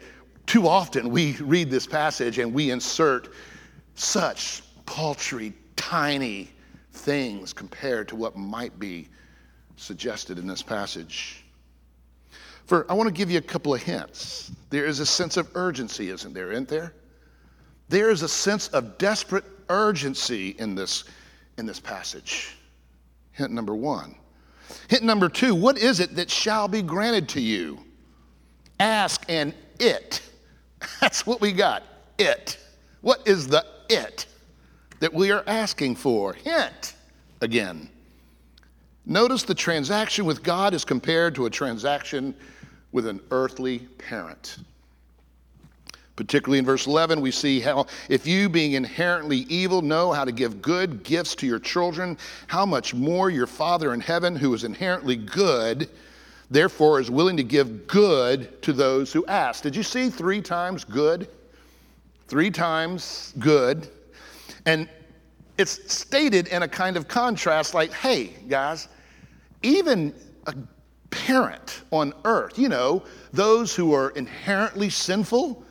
too 0.45 0.67
often 0.67 1.09
we 1.09 1.33
read 1.37 1.69
this 1.69 1.87
passage 1.87 2.39
and 2.39 2.53
we 2.53 2.71
insert 2.71 3.33
such 3.95 4.63
paltry, 4.85 5.53
tiny 5.75 6.49
things 6.91 7.53
compared 7.53 8.07
to 8.07 8.15
what 8.15 8.35
might 8.35 8.77
be 8.79 9.07
suggested 9.77 10.39
in 10.39 10.47
this 10.47 10.61
passage. 10.61 11.43
For 12.65 12.89
I 12.89 12.93
want 12.93 13.07
to 13.07 13.13
give 13.13 13.29
you 13.29 13.37
a 13.37 13.41
couple 13.41 13.73
of 13.73 13.81
hints. 13.81 14.51
There 14.69 14.85
is 14.85 14.99
a 14.99 15.05
sense 15.05 15.37
of 15.37 15.49
urgency, 15.55 16.09
isn't 16.09 16.33
there? 16.33 16.51
Isn't 16.51 16.67
there? 16.67 16.93
There 17.89 18.09
is 18.09 18.23
a 18.23 18.27
sense 18.27 18.67
of 18.69 18.97
desperate 18.97 19.45
urgency 19.69 20.55
in 20.57 20.73
this, 20.73 21.03
in 21.57 21.65
this 21.65 21.79
passage. 21.79 22.55
Hint 23.31 23.51
number 23.51 23.75
one. 23.75 24.15
Hint 24.87 25.03
number 25.03 25.29
two 25.29 25.53
what 25.53 25.77
is 25.77 25.99
it 25.99 26.15
that 26.15 26.29
shall 26.29 26.67
be 26.67 26.81
granted 26.81 27.29
to 27.29 27.41
you? 27.41 27.79
Ask 28.79 29.23
and 29.29 29.53
it. 29.79 30.21
That's 31.01 31.25
what 31.25 31.41
we 31.41 31.51
got. 31.51 31.83
It. 32.17 32.57
What 33.01 33.27
is 33.27 33.47
the 33.47 33.65
it 33.89 34.25
that 34.99 35.13
we 35.13 35.31
are 35.31 35.43
asking 35.47 35.95
for? 35.95 36.33
Hint 36.33 36.93
again. 37.41 37.89
Notice 39.05 39.43
the 39.43 39.53
transaction 39.53 40.25
with 40.25 40.41
God 40.41 40.73
is 40.73 40.83
compared 40.83 41.35
to 41.35 41.45
a 41.45 41.49
transaction 41.49 42.33
with 42.91 43.05
an 43.05 43.21
earthly 43.29 43.79
parent. 43.97 44.57
Particularly 46.15 46.59
in 46.59 46.65
verse 46.65 46.87
11, 46.87 47.19
we 47.19 47.29
see 47.29 47.59
how 47.59 47.87
if 48.07 48.25
you, 48.25 48.47
being 48.47 48.71
inherently 48.71 49.39
evil, 49.49 49.81
know 49.81 50.13
how 50.13 50.23
to 50.23 50.31
give 50.31 50.61
good 50.61 51.03
gifts 51.03 51.35
to 51.35 51.45
your 51.45 51.59
children, 51.59 52.17
how 52.47 52.65
much 52.65 52.93
more 52.93 53.29
your 53.29 53.47
Father 53.47 53.93
in 53.93 53.99
heaven, 53.99 54.35
who 54.35 54.53
is 54.53 54.63
inherently 54.63 55.17
good, 55.17 55.89
therefore 56.49 56.99
is 56.99 57.09
willing 57.09 57.37
to 57.37 57.43
give 57.43 57.87
good 57.87 58.61
to 58.61 58.73
those 58.73 59.11
who 59.11 59.25
ask. 59.25 59.63
Did 59.63 59.75
you 59.75 59.83
see 59.83 60.09
three 60.09 60.41
times 60.41 60.83
good? 60.83 61.27
Three 62.27 62.51
times 62.51 63.33
good. 63.39 63.87
And 64.65 64.89
it's 65.57 65.91
stated 65.91 66.47
in 66.47 66.63
a 66.63 66.67
kind 66.67 66.97
of 66.97 67.07
contrast 67.07 67.73
like, 67.73 67.91
hey, 67.93 68.27
guys, 68.47 68.87
even 69.63 70.13
a 70.47 70.55
parent 71.09 71.81
on 71.91 72.13
earth, 72.25 72.59
you 72.59 72.69
know, 72.69 73.03
those 73.31 73.75
who 73.75 73.93
are 73.93 74.09
inherently 74.11 74.89
sinful, 74.89 75.63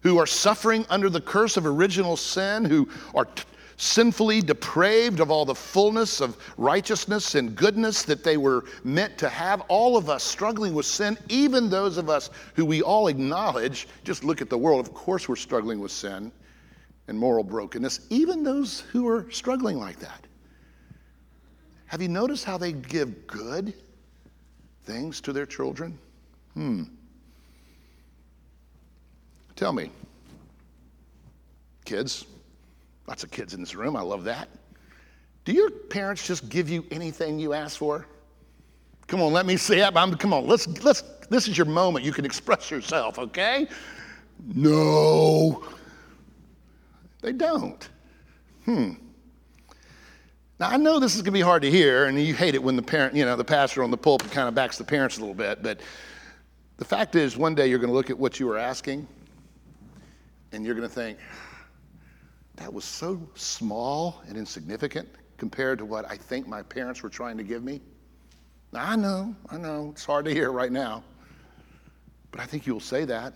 who 0.00 0.18
are 0.18 0.26
suffering 0.26 0.84
under 0.88 1.08
the 1.08 1.20
curse 1.20 1.56
of 1.56 1.66
original 1.66 2.16
sin, 2.16 2.64
who 2.64 2.88
are 3.14 3.26
t- 3.26 3.44
sinfully 3.76 4.40
depraved 4.40 5.20
of 5.20 5.30
all 5.30 5.44
the 5.44 5.54
fullness 5.54 6.20
of 6.20 6.36
righteousness 6.56 7.34
and 7.34 7.54
goodness 7.54 8.02
that 8.04 8.24
they 8.24 8.36
were 8.36 8.64
meant 8.84 9.18
to 9.18 9.28
have. 9.28 9.60
All 9.68 9.96
of 9.96 10.08
us 10.08 10.22
struggling 10.24 10.74
with 10.74 10.86
sin, 10.86 11.18
even 11.28 11.68
those 11.68 11.98
of 11.98 12.08
us 12.08 12.30
who 12.54 12.64
we 12.64 12.82
all 12.82 13.08
acknowledge, 13.08 13.88
just 14.04 14.24
look 14.24 14.40
at 14.40 14.48
the 14.48 14.58
world, 14.58 14.86
of 14.86 14.94
course, 14.94 15.28
we're 15.28 15.36
struggling 15.36 15.78
with 15.80 15.90
sin 15.90 16.32
and 17.08 17.18
moral 17.18 17.44
brokenness, 17.44 18.00
even 18.10 18.42
those 18.42 18.80
who 18.80 19.06
are 19.06 19.30
struggling 19.30 19.78
like 19.78 19.98
that. 20.00 20.26
Have 21.86 22.02
you 22.02 22.08
noticed 22.08 22.44
how 22.44 22.58
they 22.58 22.72
give 22.72 23.26
good 23.26 23.74
things 24.84 25.20
to 25.20 25.32
their 25.32 25.46
children? 25.46 25.98
Hmm. 26.54 26.84
Tell 29.54 29.72
me, 29.72 29.90
kids, 31.84 32.26
lots 33.06 33.24
of 33.24 33.30
kids 33.30 33.54
in 33.54 33.60
this 33.60 33.74
room, 33.74 33.96
I 33.96 34.02
love 34.02 34.24
that. 34.24 34.48
Do 35.44 35.52
your 35.52 35.70
parents 35.70 36.26
just 36.26 36.48
give 36.48 36.68
you 36.68 36.84
anything 36.90 37.38
you 37.38 37.52
ask 37.52 37.78
for? 37.78 38.06
Come 39.06 39.22
on, 39.22 39.32
let 39.32 39.46
me 39.46 39.56
see 39.56 39.78
it. 39.78 39.96
I'm, 39.96 40.14
come 40.16 40.32
on, 40.32 40.46
let's, 40.46 40.66
let's, 40.82 41.02
this 41.30 41.46
is 41.46 41.56
your 41.56 41.66
moment. 41.66 42.04
You 42.04 42.12
can 42.12 42.24
express 42.24 42.70
yourself, 42.70 43.18
okay? 43.18 43.68
No, 44.44 45.64
they 47.22 47.32
don't. 47.32 47.88
Hmm. 48.64 48.94
Now, 50.58 50.70
I 50.70 50.76
know 50.76 50.98
this 50.98 51.14
is 51.14 51.20
going 51.20 51.26
to 51.26 51.38
be 51.38 51.42
hard 51.42 51.62
to 51.62 51.70
hear, 51.70 52.06
and 52.06 52.18
you 52.18 52.34
hate 52.34 52.54
it 52.54 52.62
when 52.62 52.76
the 52.76 52.82
parent, 52.82 53.14
you 53.14 53.24
know, 53.24 53.36
the 53.36 53.44
pastor 53.44 53.84
on 53.84 53.90
the 53.90 53.96
pulpit 53.96 54.30
kind 54.32 54.48
of 54.48 54.54
backs 54.54 54.78
the 54.78 54.84
parents 54.84 55.18
a 55.18 55.20
little 55.20 55.34
bit, 55.34 55.62
but 55.62 55.80
the 56.78 56.84
fact 56.84 57.14
is, 57.14 57.36
one 57.36 57.54
day 57.54 57.68
you're 57.68 57.78
going 57.78 57.90
to 57.90 57.94
look 57.94 58.10
at 58.10 58.18
what 58.18 58.40
you 58.40 58.46
were 58.46 58.58
asking, 58.58 59.06
and 60.52 60.64
you're 60.64 60.74
going 60.74 60.88
to 60.88 60.94
think, 60.94 61.18
that 62.56 62.72
was 62.72 62.84
so 62.84 63.20
small 63.34 64.22
and 64.28 64.36
insignificant 64.36 65.08
compared 65.36 65.78
to 65.78 65.84
what 65.84 66.10
I 66.10 66.16
think 66.16 66.48
my 66.48 66.62
parents 66.62 67.02
were 67.02 67.08
trying 67.08 67.36
to 67.36 67.44
give 67.44 67.62
me. 67.62 67.80
Now, 68.72 68.84
I 68.84 68.96
know, 68.96 69.34
I 69.50 69.58
know, 69.58 69.90
it's 69.92 70.04
hard 70.04 70.24
to 70.24 70.32
hear 70.32 70.50
right 70.50 70.72
now, 70.72 71.04
but 72.30 72.40
I 72.40 72.46
think 72.46 72.66
you'll 72.66 72.80
say 72.80 73.04
that. 73.04 73.34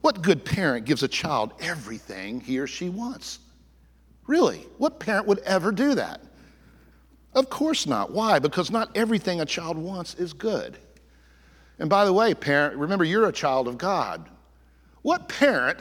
What 0.00 0.22
good 0.22 0.44
parent 0.44 0.86
gives 0.86 1.02
a 1.02 1.08
child 1.08 1.52
everything 1.60 2.40
he 2.40 2.58
or 2.58 2.66
she 2.66 2.88
wants? 2.88 3.40
Really, 4.26 4.66
what 4.78 5.00
parent 5.00 5.26
would 5.26 5.38
ever 5.40 5.72
do 5.72 5.94
that? 5.94 6.20
Of 7.34 7.50
course 7.50 7.86
not. 7.86 8.12
Why? 8.12 8.38
Because 8.38 8.70
not 8.70 8.96
everything 8.96 9.40
a 9.40 9.46
child 9.46 9.76
wants 9.76 10.14
is 10.14 10.32
good. 10.32 10.78
And 11.78 11.88
by 11.88 12.04
the 12.04 12.12
way, 12.12 12.34
parent, 12.34 12.76
remember 12.76 13.04
you're 13.04 13.28
a 13.28 13.32
child 13.32 13.68
of 13.68 13.78
God. 13.78 14.28
What 15.02 15.28
parent, 15.28 15.78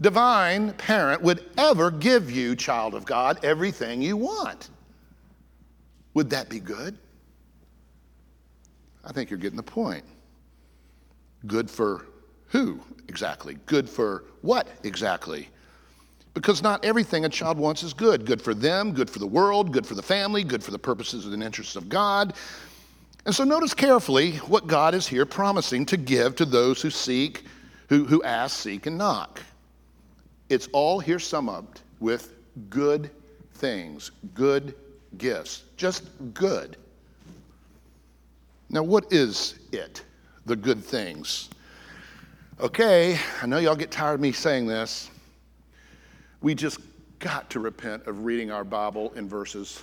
divine 0.00 0.72
parent, 0.74 1.22
would 1.22 1.48
ever 1.56 1.90
give 1.90 2.30
you, 2.30 2.54
child 2.54 2.94
of 2.94 3.04
God, 3.04 3.44
everything 3.44 4.02
you 4.02 4.16
want? 4.16 4.70
Would 6.14 6.30
that 6.30 6.48
be 6.48 6.60
good? 6.60 6.96
I 9.04 9.12
think 9.12 9.30
you're 9.30 9.38
getting 9.38 9.56
the 9.56 9.62
point. 9.62 10.04
Good 11.46 11.70
for 11.70 12.06
who 12.48 12.80
exactly? 13.08 13.58
Good 13.66 13.88
for 13.88 14.24
what 14.42 14.68
exactly? 14.82 15.48
Because 16.34 16.62
not 16.62 16.84
everything 16.84 17.24
a 17.24 17.28
child 17.28 17.56
wants 17.56 17.82
is 17.82 17.94
good. 17.94 18.26
Good 18.26 18.42
for 18.42 18.52
them, 18.52 18.92
good 18.92 19.08
for 19.08 19.20
the 19.20 19.26
world, 19.26 19.72
good 19.72 19.86
for 19.86 19.94
the 19.94 20.02
family, 20.02 20.44
good 20.44 20.62
for 20.62 20.70
the 20.70 20.78
purposes 20.78 21.26
and 21.26 21.42
interests 21.42 21.76
of 21.76 21.88
God. 21.88 22.34
And 23.24 23.34
so 23.34 23.42
notice 23.42 23.74
carefully 23.74 24.32
what 24.38 24.66
God 24.66 24.94
is 24.94 25.06
here 25.06 25.26
promising 25.26 25.86
to 25.86 25.96
give 25.96 26.36
to 26.36 26.44
those 26.44 26.82
who 26.82 26.90
seek, 26.90 27.44
who, 27.88 28.04
who 28.04 28.22
ask, 28.22 28.58
seek, 28.58 28.86
and 28.86 28.98
knock. 28.98 29.40
It's 30.48 30.68
all 30.72 31.00
here 31.00 31.18
summed 31.18 31.48
up 31.48 31.78
with 32.00 32.34
good 32.70 33.10
things, 33.54 34.12
good 34.34 34.74
gifts, 35.18 35.64
just 35.76 36.04
good. 36.34 36.76
Now, 38.68 38.82
what 38.82 39.12
is 39.12 39.56
it, 39.72 40.02
the 40.44 40.56
good 40.56 40.82
things? 40.84 41.48
Okay, 42.60 43.18
I 43.42 43.46
know 43.46 43.58
y'all 43.58 43.76
get 43.76 43.90
tired 43.90 44.14
of 44.14 44.20
me 44.20 44.32
saying 44.32 44.66
this. 44.66 45.10
We 46.42 46.54
just 46.54 46.78
got 47.18 47.50
to 47.50 47.60
repent 47.60 48.06
of 48.06 48.24
reading 48.24 48.50
our 48.50 48.64
Bible 48.64 49.12
in 49.14 49.28
verses. 49.28 49.82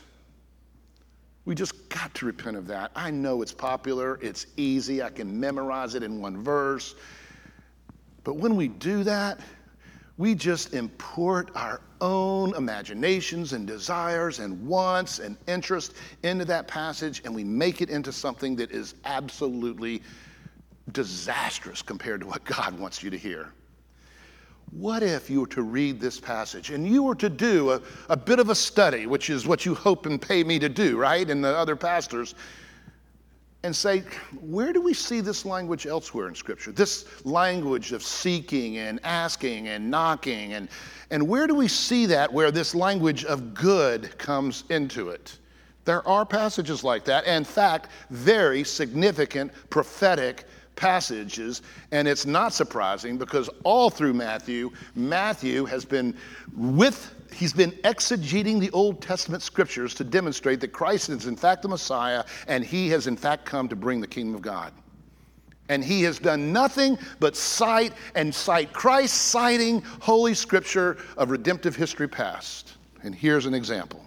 We 1.46 1.56
just 1.56 1.90
got 1.90 2.14
to 2.16 2.26
repent 2.26 2.56
of 2.56 2.68
that. 2.68 2.92
I 2.96 3.12
know 3.12 3.42
it's 3.42 3.52
popular, 3.52 4.18
it's 4.22 4.48
easy, 4.56 5.04
I 5.04 5.10
can 5.10 5.40
memorize 5.40 5.96
it 5.96 6.04
in 6.04 6.22
one 6.22 6.42
verse. 6.42 6.96
But 8.24 8.38
when 8.38 8.56
we 8.56 8.70
do 8.70 9.04
that, 9.04 9.40
we 10.18 10.36
just 10.36 10.74
import 10.74 11.50
our 11.56 11.82
own 12.02 12.54
imaginations 12.56 13.54
and 13.54 13.66
desires 13.66 14.40
and 14.40 14.66
wants 14.68 15.20
and 15.20 15.38
interests 15.48 15.96
into 16.24 16.46
that 16.46 16.68
passage 16.68 17.22
and 17.26 17.34
we 17.34 17.44
make 17.44 17.82
it 17.82 17.90
into 17.90 18.12
something 18.12 18.56
that 18.56 18.72
is 18.72 18.96
absolutely 19.06 20.02
disastrous 20.92 21.82
compared 21.82 22.22
to 22.22 22.28
what 22.28 22.44
God 22.44 22.78
wants 22.78 23.02
you 23.02 23.10
to 23.10 23.18
hear. 23.18 23.50
What 24.72 25.04
if 25.04 25.30
you 25.30 25.42
were 25.42 25.48
to 25.48 25.62
read 25.62 26.00
this 26.00 26.20
passage 26.20 26.72
and 26.72 26.88
you 26.88 27.04
were 27.04 27.16
to 27.16 27.30
do 27.30 27.72
a, 27.72 27.82
a 28.10 28.18
bit 28.18 28.40
of 28.40 28.50
a 28.50 28.56
study, 28.56 29.08
which 29.08 29.30
is 29.30 29.48
what 29.48 29.66
you 29.66 29.74
hope 29.74 30.06
and 30.06 30.22
pay 30.22 30.44
me 30.44 30.60
to 30.60 30.70
do, 30.70 30.98
right? 30.98 31.30
And 31.30 31.44
the 31.44 31.56
other 31.56 31.76
pastors, 31.76 32.36
and 33.64 33.74
say, 33.74 34.04
where 34.42 34.74
do 34.74 34.82
we 34.82 34.94
see 34.94 35.22
this 35.22 35.46
language 35.46 35.88
elsewhere 35.88 36.28
in 36.28 36.36
Scripture? 36.36 36.72
This 36.72 37.06
language 37.26 37.94
of 37.94 38.04
seeking 38.04 38.78
and 38.78 39.00
asking 39.06 39.70
and 39.70 39.90
knocking, 39.90 40.54
and, 40.54 40.68
and 41.12 41.26
where 41.28 41.48
do 41.48 41.56
we 41.56 41.70
see 41.70 42.06
that 42.08 42.32
where 42.32 42.52
this 42.52 42.76
language 42.76 43.24
of 43.24 43.54
good 43.54 44.18
comes 44.18 44.66
into 44.70 45.10
it? 45.10 45.38
There 45.86 46.06
are 46.08 46.26
passages 46.26 46.84
like 46.84 47.06
that, 47.06 47.26
in 47.26 47.44
fact, 47.44 47.90
very 48.10 48.64
significant 48.64 49.52
prophetic 49.70 50.46
passages, 50.76 51.62
and 51.92 52.08
it's 52.08 52.26
not 52.26 52.54
surprising 52.54 53.18
because 53.18 53.50
all 53.64 53.90
through 53.90 54.14
Matthew, 54.14 54.72
Matthew 54.96 55.66
has 55.66 55.86
been 55.86 56.16
with, 56.56 57.14
he's 57.34 57.54
been 57.54 57.72
exegeting 57.84 58.60
the 58.60 58.72
Old 58.72 59.02
Testament 59.02 59.44
scriptures 59.44 59.94
to 59.96 60.04
demonstrate 60.04 60.60
that 60.62 60.70
Christ 60.70 61.10
is 61.10 61.28
in 61.28 61.36
fact 61.36 61.62
the 61.62 61.68
Messiah, 61.68 62.24
and 62.48 62.64
he 62.64 62.90
has 62.90 63.08
in 63.08 63.18
fact 63.18 63.46
come 63.46 63.68
to 63.70 63.76
bring 63.76 64.02
the 64.02 64.08
kingdom 64.08 64.36
of 64.36 64.42
God. 64.42 64.74
And 65.70 65.84
he 65.84 66.04
has 66.04 66.20
done 66.20 66.52
nothing 66.52 66.98
but 67.20 67.38
cite 67.38 67.94
and 68.16 68.34
cite 68.34 68.74
Christ 68.74 69.14
citing 69.16 69.82
Holy 70.02 70.34
Scripture 70.34 70.98
of 71.18 71.32
redemptive 71.32 71.76
history 71.76 72.08
past. 72.08 72.74
And 73.04 73.16
here's 73.16 73.46
an 73.46 73.54
example. 73.54 74.06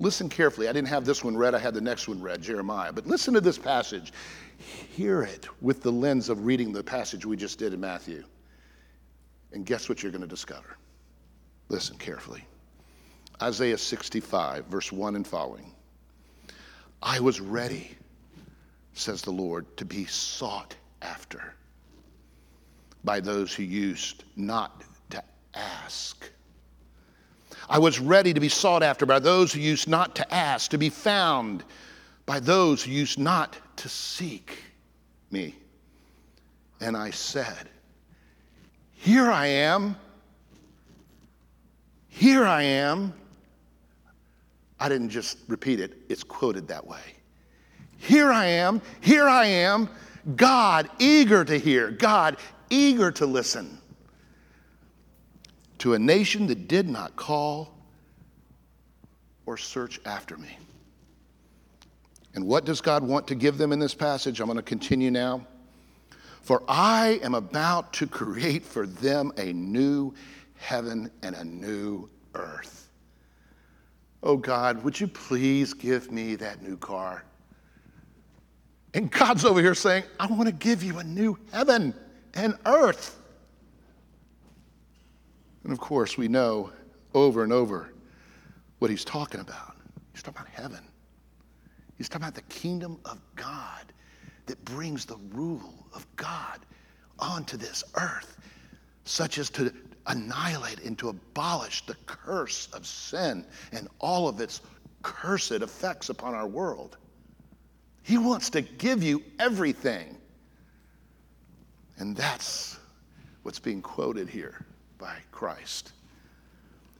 Listen 0.00 0.28
carefully. 0.28 0.68
I 0.68 0.72
didn't 0.72 0.88
have 0.88 1.04
this 1.04 1.24
one 1.24 1.36
read, 1.36 1.54
I 1.54 1.58
had 1.58 1.74
the 1.74 1.80
next 1.80 2.08
one 2.08 2.20
read, 2.20 2.42
Jeremiah. 2.42 2.92
But 2.92 3.06
listen 3.06 3.34
to 3.34 3.40
this 3.40 3.58
passage 3.58 4.12
hear 4.58 5.22
it 5.22 5.46
with 5.60 5.82
the 5.82 5.92
lens 5.92 6.28
of 6.28 6.44
reading 6.44 6.72
the 6.72 6.82
passage 6.82 7.24
we 7.24 7.36
just 7.36 7.58
did 7.58 7.72
in 7.72 7.80
Matthew. 7.80 8.24
And 9.52 9.64
guess 9.64 9.88
what 9.88 10.02
you're 10.02 10.12
going 10.12 10.22
to 10.22 10.28
discover? 10.28 10.76
Listen 11.68 11.96
carefully. 11.98 12.44
Isaiah 13.42 13.78
65, 13.78 14.66
verse 14.66 14.90
1 14.90 15.16
and 15.16 15.26
following. 15.26 15.72
I 17.02 17.20
was 17.20 17.40
ready, 17.40 17.96
says 18.94 19.22
the 19.22 19.30
Lord, 19.30 19.76
to 19.76 19.84
be 19.84 20.06
sought 20.06 20.74
after 21.02 21.54
by 23.04 23.20
those 23.20 23.54
who 23.54 23.62
used 23.62 24.24
not 24.34 24.82
to 25.10 25.22
ask. 25.54 26.28
I 27.68 27.78
was 27.78 28.00
ready 28.00 28.32
to 28.34 28.40
be 28.40 28.48
sought 28.48 28.82
after 28.82 29.06
by 29.06 29.18
those 29.18 29.52
who 29.52 29.60
used 29.60 29.88
not 29.88 30.16
to 30.16 30.34
ask, 30.34 30.70
to 30.70 30.78
be 30.78 30.90
found 30.90 31.64
by 32.26 32.40
those 32.40 32.82
who 32.82 32.90
used 32.90 33.18
not 33.18 33.56
to 33.76 33.88
seek 33.88 34.58
me. 35.30 35.54
And 36.80 36.96
I 36.96 37.10
said, 37.10 37.68
Here 38.94 39.30
I 39.30 39.46
am. 39.46 39.96
Here 42.18 42.44
I 42.44 42.62
am. 42.62 43.14
I 44.80 44.88
didn't 44.88 45.10
just 45.10 45.38
repeat 45.46 45.78
it, 45.78 45.98
it's 46.08 46.24
quoted 46.24 46.66
that 46.66 46.84
way. 46.84 46.98
Here 47.96 48.32
I 48.32 48.46
am. 48.46 48.82
Here 49.00 49.28
I 49.28 49.46
am. 49.46 49.88
God 50.34 50.90
eager 50.98 51.44
to 51.44 51.56
hear, 51.56 51.92
God 51.92 52.38
eager 52.70 53.12
to 53.12 53.24
listen 53.24 53.78
to 55.78 55.94
a 55.94 55.98
nation 55.98 56.48
that 56.48 56.66
did 56.66 56.88
not 56.88 57.14
call 57.14 57.72
or 59.46 59.56
search 59.56 60.00
after 60.04 60.36
me. 60.36 60.58
And 62.34 62.44
what 62.44 62.64
does 62.64 62.80
God 62.80 63.04
want 63.04 63.28
to 63.28 63.36
give 63.36 63.58
them 63.58 63.70
in 63.70 63.78
this 63.78 63.94
passage? 63.94 64.40
I'm 64.40 64.46
going 64.46 64.56
to 64.56 64.62
continue 64.62 65.12
now. 65.12 65.46
For 66.42 66.64
I 66.66 67.20
am 67.22 67.36
about 67.36 67.92
to 67.92 68.08
create 68.08 68.64
for 68.64 68.88
them 68.88 69.30
a 69.36 69.52
new 69.52 70.14
heaven 70.58 71.10
and 71.22 71.34
a 71.34 71.44
new 71.44 72.08
earth. 72.34 72.90
Oh 74.22 74.36
God, 74.36 74.82
would 74.82 74.98
you 74.98 75.06
please 75.06 75.72
give 75.72 76.10
me 76.10 76.34
that 76.36 76.62
new 76.62 76.76
car? 76.76 77.24
And 78.94 79.10
God's 79.10 79.44
over 79.44 79.60
here 79.60 79.74
saying, 79.74 80.04
I 80.18 80.26
want 80.26 80.46
to 80.46 80.52
give 80.52 80.82
you 80.82 80.98
a 80.98 81.04
new 81.04 81.38
heaven 81.52 81.94
and 82.34 82.56
earth. 82.66 83.20
And 85.62 85.72
of 85.72 85.78
course, 85.78 86.16
we 86.16 86.28
know 86.28 86.72
over 87.14 87.44
and 87.44 87.52
over 87.52 87.92
what 88.78 88.90
he's 88.90 89.04
talking 89.04 89.40
about. 89.40 89.76
He's 90.12 90.22
talking 90.22 90.40
about 90.40 90.52
heaven. 90.52 90.84
He's 91.96 92.08
talking 92.08 92.24
about 92.24 92.34
the 92.34 92.42
kingdom 92.42 92.98
of 93.04 93.20
God 93.36 93.92
that 94.46 94.64
brings 94.64 95.04
the 95.04 95.16
rule 95.32 95.86
of 95.94 96.06
God 96.16 96.60
onto 97.18 97.56
this 97.56 97.84
earth, 97.96 98.38
such 99.04 99.38
as 99.38 99.50
to 99.50 99.72
annihilate 100.08 100.82
and 100.84 100.98
to 100.98 101.10
abolish 101.10 101.86
the 101.86 101.94
curse 102.06 102.68
of 102.72 102.86
sin 102.86 103.44
and 103.72 103.88
all 103.98 104.28
of 104.28 104.40
its 104.40 104.60
cursed 105.02 105.52
effects 105.52 106.08
upon 106.08 106.34
our 106.34 106.46
world. 106.46 106.96
He 108.02 108.18
wants 108.18 108.50
to 108.50 108.62
give 108.62 109.02
you 109.02 109.22
everything. 109.38 110.16
And 111.98 112.16
that's 112.16 112.78
what's 113.42 113.58
being 113.58 113.82
quoted 113.82 114.28
here 114.28 114.64
by 114.98 115.14
Christ. 115.30 115.92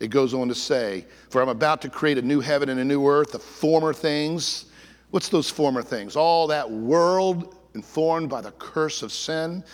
It 0.01 0.09
goes 0.09 0.35
on 0.35 0.49
to 0.49 0.55
say, 0.55 1.07
For 1.31 1.42
I'm 1.42 1.49
about 1.49 1.83
to 1.83 1.88
create 1.88 2.18
a 2.18 2.23
new 2.23 2.40
heaven 2.40 2.68
and 2.68 2.79
a 2.79 2.85
new 2.85 3.09
earth. 3.09 3.33
The 3.33 3.38
former 3.38 3.92
things 3.92 4.66
What's 5.11 5.31
those 5.31 5.49
former 5.49 5.83
things? 5.83 6.16
All 6.16 6.47
that 6.49 6.71
world 6.71 7.57
informed 7.75 8.29
by 8.29 8.40
the 8.40 8.51
curse 8.53 9.03
of 9.03 9.12
sin. 9.12 9.64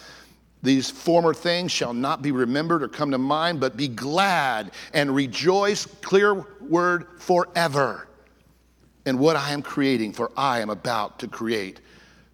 These 0.65 0.91
former 0.91 1.35
things 1.35 1.71
shall 1.71 1.93
not 1.93 2.23
be 2.23 2.33
remembered 2.33 2.83
or 2.83 2.89
come 2.89 3.11
to 3.11 3.19
mind, 3.19 3.61
but 3.61 3.77
be 3.77 3.87
glad 3.87 4.71
and 4.95 5.15
rejoice, 5.15 5.85
clear 6.01 6.47
word, 6.59 7.07
forever 7.19 8.09
in 9.05 9.19
what 9.19 9.37
I 9.37 9.53
am 9.53 9.61
creating, 9.61 10.15
for 10.15 10.33
I 10.39 10.61
am 10.61 10.71
about 10.71 11.19
to 11.19 11.29
create 11.29 11.83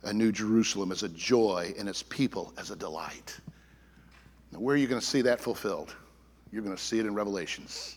a 0.05 0.12
new 0.12 0.31
Jerusalem 0.31 0.93
as 0.93 1.03
a 1.03 1.09
joy 1.09 1.75
and 1.77 1.88
its 1.88 2.05
people 2.05 2.53
as 2.57 2.71
a 2.71 2.77
delight. 2.77 3.37
Now, 4.53 4.61
where 4.61 4.75
are 4.75 4.79
you 4.79 4.87
going 4.87 5.01
to 5.01 5.07
see 5.07 5.23
that 5.23 5.40
fulfilled? 5.40 5.93
You're 6.53 6.62
going 6.62 6.77
to 6.77 6.83
see 6.83 7.01
it 7.01 7.07
in 7.07 7.14
Revelations. 7.14 7.97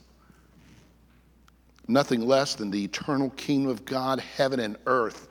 Nothing 1.87 2.25
less 2.25 2.55
than 2.55 2.71
the 2.71 2.83
eternal 2.83 3.29
kingdom 3.31 3.69
of 3.69 3.85
God, 3.85 4.19
heaven 4.19 4.59
and 4.59 4.77
earth, 4.87 5.27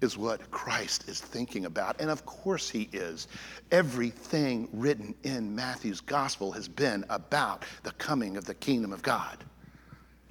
is 0.00 0.16
what 0.16 0.50
Christ 0.50 1.08
is 1.08 1.20
thinking 1.20 1.64
about. 1.64 2.00
And 2.00 2.10
of 2.10 2.24
course, 2.24 2.70
he 2.70 2.88
is. 2.92 3.26
Everything 3.72 4.68
written 4.72 5.14
in 5.24 5.54
Matthew's 5.54 6.00
gospel 6.00 6.52
has 6.52 6.68
been 6.68 7.04
about 7.10 7.64
the 7.82 7.92
coming 7.92 8.36
of 8.36 8.44
the 8.44 8.54
kingdom 8.54 8.92
of 8.92 9.02
God. 9.02 9.44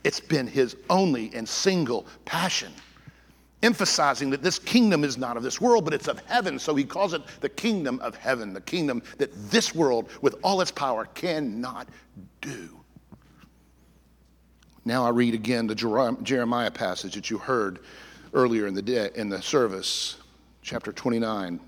It's 0.04 0.20
been 0.20 0.48
his 0.48 0.78
only 0.90 1.32
and 1.34 1.48
single 1.48 2.06
passion, 2.24 2.72
emphasizing 3.62 4.30
that 4.30 4.42
this 4.42 4.58
kingdom 4.58 5.04
is 5.04 5.18
not 5.18 5.36
of 5.36 5.44
this 5.44 5.60
world, 5.60 5.84
but 5.84 5.94
it's 5.94 6.08
of 6.08 6.20
heaven. 6.28 6.60
So 6.60 6.74
he 6.76 6.86
calls 6.86 7.14
it 7.14 7.22
the 7.42 7.50
kingdom 7.50 8.00
of 8.00 8.16
heaven, 8.16 8.54
the 8.54 8.62
kingdom 8.62 9.04
that 9.18 9.34
this 9.52 9.76
world, 9.76 10.10
with 10.22 10.36
all 10.44 10.62
its 10.62 10.72
power, 10.72 11.06
cannot 11.14 11.90
do. 12.40 12.70
Now 14.86 15.04
I 15.06 15.10
read 15.10 15.34
again 15.34 15.68
the 15.68 15.76
Jeremiah 16.24 16.72
passage 16.72 17.16
that 17.16 17.30
you 17.30 17.38
heard 17.38 17.80
earlier 18.34 18.68
in 18.68 18.74
the, 18.74 18.82
day, 18.82 19.10
in 19.16 19.30
the 19.30 19.42
service, 19.42 20.18
chapter 20.62 20.92
29. 20.92 21.60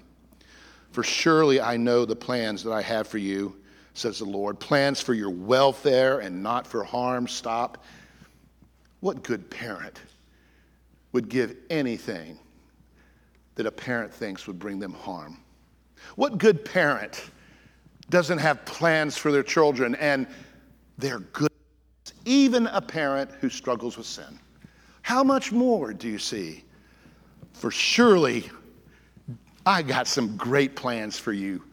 For 0.91 1.03
surely 1.03 1.61
I 1.61 1.77
know 1.77 2.05
the 2.05 2.15
plans 2.15 2.63
that 2.63 2.71
I 2.71 2.81
have 2.81 3.07
for 3.07 3.17
you, 3.17 3.55
says 3.93 4.19
the 4.19 4.25
Lord, 4.25 4.59
plans 4.59 5.01
for 5.01 5.13
your 5.13 5.29
welfare 5.29 6.19
and 6.19 6.41
not 6.41 6.65
for 6.65 6.83
harm. 6.83 7.27
Stop. 7.27 7.83
What 8.99 9.23
good 9.23 9.49
parent 9.49 10.01
would 11.11 11.29
give 11.29 11.55
anything 11.69 12.39
that 13.55 13.65
a 13.65 13.71
parent 13.71 14.13
thinks 14.13 14.47
would 14.47 14.59
bring 14.59 14.79
them 14.79 14.93
harm? 14.93 15.37
What 16.15 16.37
good 16.37 16.63
parent 16.65 17.29
doesn't 18.09 18.39
have 18.39 18.65
plans 18.65 19.17
for 19.17 19.31
their 19.31 19.43
children 19.43 19.95
and 19.95 20.27
they're 20.97 21.19
good? 21.19 21.49
even 22.29 22.67
a 22.67 22.81
parent 22.81 23.31
who 23.41 23.49
struggles 23.49 23.97
with 23.97 24.05
sin. 24.05 24.39
How 25.09 25.23
much 25.23 25.51
more 25.51 25.91
do 25.91 26.07
you 26.07 26.19
see? 26.19 26.63
For 27.53 27.71
surely 27.71 28.47
I 29.65 29.81
got 29.81 30.05
some 30.05 30.37
great 30.37 30.75
plans 30.75 31.17
for 31.17 31.33
you, 31.33 31.63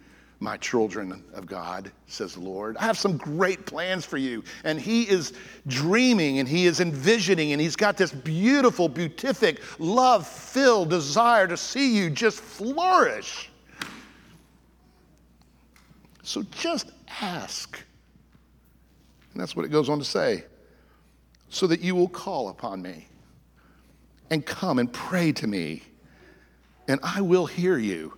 my 0.41 0.57
children 0.57 1.23
of 1.35 1.45
God, 1.45 1.93
says 2.07 2.33
the 2.33 2.41
Lord. 2.41 2.79
I 2.79 2.85
have 2.85 2.97
some 2.97 3.19
great 3.19 3.67
plans 3.67 4.07
for 4.07 4.17
you. 4.17 4.43
And 4.65 4.81
He 4.81 5.03
is 5.03 5.35
dreaming 5.67 6.39
and 6.39 6.49
He 6.49 6.65
is 6.65 6.81
envisioning 6.81 7.53
and 7.53 7.61
He's 7.61 7.77
got 7.77 7.99
this 7.99 8.11
beautiful, 8.11 8.89
beatific, 8.89 9.61
love 9.79 10.27
filled 10.27 10.89
desire 10.89 11.47
to 11.47 11.59
see 11.59 11.95
you 11.95 12.09
just 12.09 12.41
flourish. 12.41 13.51
So 16.23 16.43
just 16.53 16.91
ask. 17.21 17.79
And 19.35 19.43
that's 19.43 19.55
what 19.55 19.67
it 19.67 19.71
goes 19.71 19.91
on 19.91 19.99
to 19.99 20.07
say. 20.07 20.47
So 21.51 21.67
that 21.67 21.81
you 21.83 21.95
will 21.95 22.09
call 22.09 22.49
upon 22.49 22.81
me 22.81 23.09
and 24.31 24.45
come 24.45 24.79
and 24.79 24.93
pray 24.93 25.33
to 25.33 25.47
me, 25.47 25.83
and 26.89 27.01
I 27.03 27.21
will 27.21 27.47
hear 27.47 27.79
you. 27.79 28.17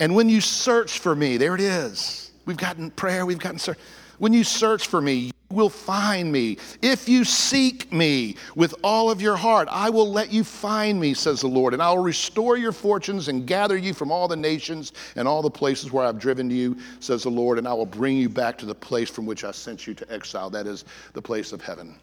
And 0.00 0.14
when 0.14 0.28
you 0.28 0.40
search 0.40 0.98
for 0.98 1.14
me, 1.14 1.36
there 1.36 1.54
it 1.54 1.60
is. 1.60 2.32
We've 2.44 2.56
gotten 2.56 2.90
prayer, 2.90 3.24
we've 3.24 3.38
gotten 3.38 3.58
search. 3.58 3.78
When 4.18 4.32
you 4.32 4.44
search 4.44 4.86
for 4.86 5.00
me, 5.00 5.14
you 5.14 5.32
will 5.50 5.68
find 5.68 6.30
me. 6.30 6.58
If 6.80 7.08
you 7.08 7.24
seek 7.24 7.92
me 7.92 8.36
with 8.54 8.74
all 8.84 9.10
of 9.10 9.20
your 9.20 9.36
heart, 9.36 9.68
I 9.70 9.90
will 9.90 10.10
let 10.10 10.32
you 10.32 10.44
find 10.44 11.00
me, 11.00 11.14
says 11.14 11.40
the 11.40 11.48
Lord, 11.48 11.72
and 11.72 11.82
I 11.82 11.90
will 11.90 12.02
restore 12.02 12.56
your 12.56 12.72
fortunes 12.72 13.28
and 13.28 13.46
gather 13.46 13.76
you 13.76 13.94
from 13.94 14.12
all 14.12 14.28
the 14.28 14.36
nations 14.36 14.92
and 15.16 15.26
all 15.26 15.42
the 15.42 15.50
places 15.50 15.92
where 15.92 16.06
I've 16.06 16.18
driven 16.18 16.50
you, 16.50 16.76
says 17.00 17.24
the 17.24 17.30
Lord, 17.30 17.58
and 17.58 17.66
I 17.66 17.72
will 17.72 17.86
bring 17.86 18.16
you 18.16 18.28
back 18.28 18.58
to 18.58 18.66
the 18.66 18.74
place 18.74 19.10
from 19.10 19.26
which 19.26 19.44
I 19.44 19.50
sent 19.50 19.86
you 19.86 19.94
to 19.94 20.12
exile, 20.12 20.50
that 20.50 20.66
is 20.66 20.84
the 21.14 21.22
place 21.22 21.52
of 21.52 21.60
heaven. 21.60 21.96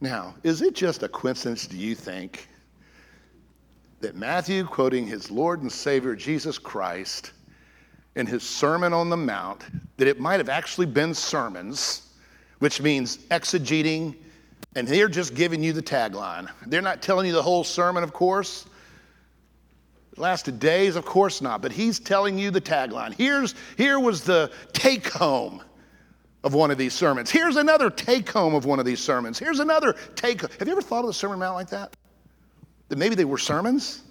Now, 0.00 0.34
is 0.42 0.62
it 0.62 0.74
just 0.74 1.02
a 1.02 1.08
coincidence, 1.08 1.66
do 1.66 1.76
you 1.76 1.94
think, 1.94 2.48
that 4.00 4.14
Matthew, 4.14 4.64
quoting 4.64 5.06
his 5.06 5.30
Lord 5.30 5.62
and 5.62 5.72
Savior 5.72 6.14
Jesus 6.14 6.58
Christ, 6.58 7.32
in 8.14 8.26
his 8.26 8.42
Sermon 8.42 8.92
on 8.92 9.10
the 9.10 9.16
Mount 9.16 9.64
that 9.98 10.08
it 10.08 10.18
might 10.18 10.38
have 10.38 10.48
actually 10.48 10.86
been 10.86 11.14
sermons, 11.14 12.14
which 12.58 12.80
means 12.80 13.18
exegeting, 13.28 14.16
and 14.74 14.88
they're 14.88 15.08
just 15.08 15.34
giving 15.34 15.62
you 15.62 15.72
the 15.72 15.82
tagline. 15.82 16.50
They're 16.66 16.82
not 16.82 17.02
telling 17.02 17.26
you 17.26 17.32
the 17.32 17.42
whole 17.42 17.64
sermon, 17.64 18.02
of 18.02 18.12
course. 18.12 18.66
It 20.12 20.18
lasted 20.18 20.58
days, 20.58 20.96
of 20.96 21.04
course 21.04 21.40
not, 21.40 21.62
but 21.62 21.72
he's 21.72 22.00
telling 22.00 22.38
you 22.38 22.50
the 22.50 22.60
tagline. 22.60 23.14
Here's, 23.14 23.54
here 23.76 24.00
was 24.00 24.22
the 24.22 24.50
take 24.72 25.08
home 25.08 25.62
of 26.46 26.54
one 26.54 26.70
of 26.70 26.78
these 26.78 26.94
sermons. 26.94 27.28
Here's 27.28 27.56
another 27.56 27.90
take 27.90 28.30
home 28.30 28.54
of 28.54 28.64
one 28.66 28.78
of 28.78 28.86
these 28.86 29.00
sermons. 29.00 29.36
Here's 29.36 29.58
another 29.58 29.96
take. 30.14 30.40
Have 30.42 30.68
you 30.68 30.72
ever 30.72 30.80
thought 30.80 31.00
of 31.00 31.08
the 31.08 31.12
Sermon 31.12 31.40
Mount 31.40 31.56
like 31.56 31.68
that? 31.70 31.96
That 32.88 32.98
maybe 32.98 33.16
they 33.16 33.24
were 33.24 33.36
sermons? 33.36 34.02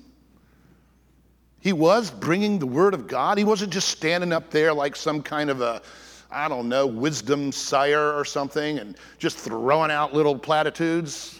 He 1.62 1.72
was 1.72 2.12
bringing 2.12 2.60
the 2.60 2.68
word 2.68 2.94
of 2.94 3.08
God. 3.08 3.38
He 3.38 3.46
wasn't 3.46 3.72
just 3.72 3.88
standing 3.88 4.34
up 4.34 4.52
there 4.52 4.74
like 4.74 4.98
some 4.98 5.22
kind 5.22 5.50
of 5.50 5.62
a, 5.62 5.82
I 6.30 6.50
don't 6.50 6.68
know, 6.68 6.86
wisdom 6.86 7.54
sire 7.54 8.12
or 8.14 8.26
something 8.26 8.80
and 8.80 8.98
just 9.18 9.38
throwing 9.38 9.90
out 9.90 10.14
little 10.14 10.38
platitudes. 10.38 11.40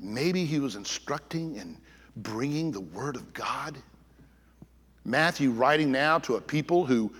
Maybe 0.00 0.46
he 0.46 0.58
was 0.58 0.74
instructing 0.74 1.58
and 1.58 1.76
bringing 2.16 2.72
the 2.72 2.80
word 2.80 3.14
of 3.14 3.30
God. 3.34 3.76
Matthew 5.04 5.50
writing 5.50 5.92
now 5.92 6.18
to 6.20 6.36
a 6.36 6.40
people 6.40 6.86
who 6.86 7.12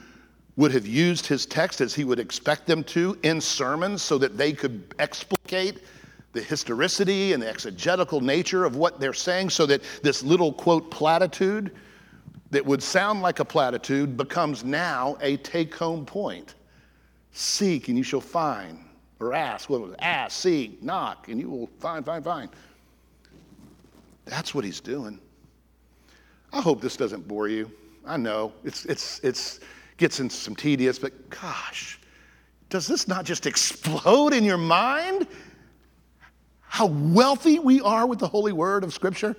would 0.56 0.72
have 0.72 0.86
used 0.86 1.26
his 1.26 1.44
text 1.44 1.80
as 1.80 1.94
he 1.94 2.04
would 2.04 2.18
expect 2.18 2.66
them 2.66 2.82
to 2.82 3.18
in 3.22 3.40
sermons 3.40 4.02
so 4.02 4.16
that 4.18 4.38
they 4.38 4.52
could 4.52 4.94
explicate 4.98 5.82
the 6.32 6.42
historicity 6.42 7.32
and 7.32 7.42
the 7.42 7.48
exegetical 7.48 8.20
nature 8.20 8.64
of 8.64 8.76
what 8.76 9.00
they're 9.00 9.12
saying 9.12 9.50
so 9.50 9.66
that 9.66 9.82
this 10.02 10.22
little 10.22 10.52
quote 10.52 10.90
platitude 10.90 11.70
that 12.50 12.64
would 12.64 12.82
sound 12.82 13.22
like 13.22 13.40
a 13.40 13.44
platitude 13.44 14.16
becomes 14.16 14.64
now 14.64 15.16
a 15.20 15.36
take 15.38 15.74
home 15.74 16.06
point. 16.06 16.54
Seek 17.32 17.88
and 17.88 17.98
you 17.98 18.04
shall 18.04 18.20
find. 18.20 18.80
Or 19.18 19.32
ask, 19.32 19.70
what 19.70 19.80
was 19.80 19.92
it? 19.92 19.98
Ask, 20.00 20.38
seek, 20.38 20.82
knock, 20.82 21.28
and 21.28 21.40
you 21.40 21.48
will 21.48 21.68
find, 21.80 22.04
find, 22.04 22.22
find. 22.22 22.50
That's 24.26 24.54
what 24.54 24.64
he's 24.64 24.80
doing. 24.80 25.18
I 26.52 26.60
hope 26.60 26.80
this 26.80 26.96
doesn't 26.96 27.26
bore 27.26 27.48
you. 27.48 27.70
I 28.06 28.16
know 28.16 28.52
it's, 28.62 28.84
it's, 28.84 29.20
it's 29.20 29.60
gets 29.96 30.20
into 30.20 30.35
some 30.35 30.54
tedious, 30.54 30.98
but 30.98 31.30
gosh, 31.30 31.98
does 32.68 32.87
this 32.87 33.09
not 33.09 33.24
just 33.24 33.46
explode 33.46 34.32
in 34.32 34.44
your 34.44 34.59
mind? 34.59 35.26
how 36.76 36.85
wealthy 36.85 37.59
we 37.59 37.80
are 37.80 38.06
with 38.06 38.18
the 38.18 38.28
holy 38.28 38.52
word 38.52 38.85
of 38.85 38.92
Scripture? 38.92 39.35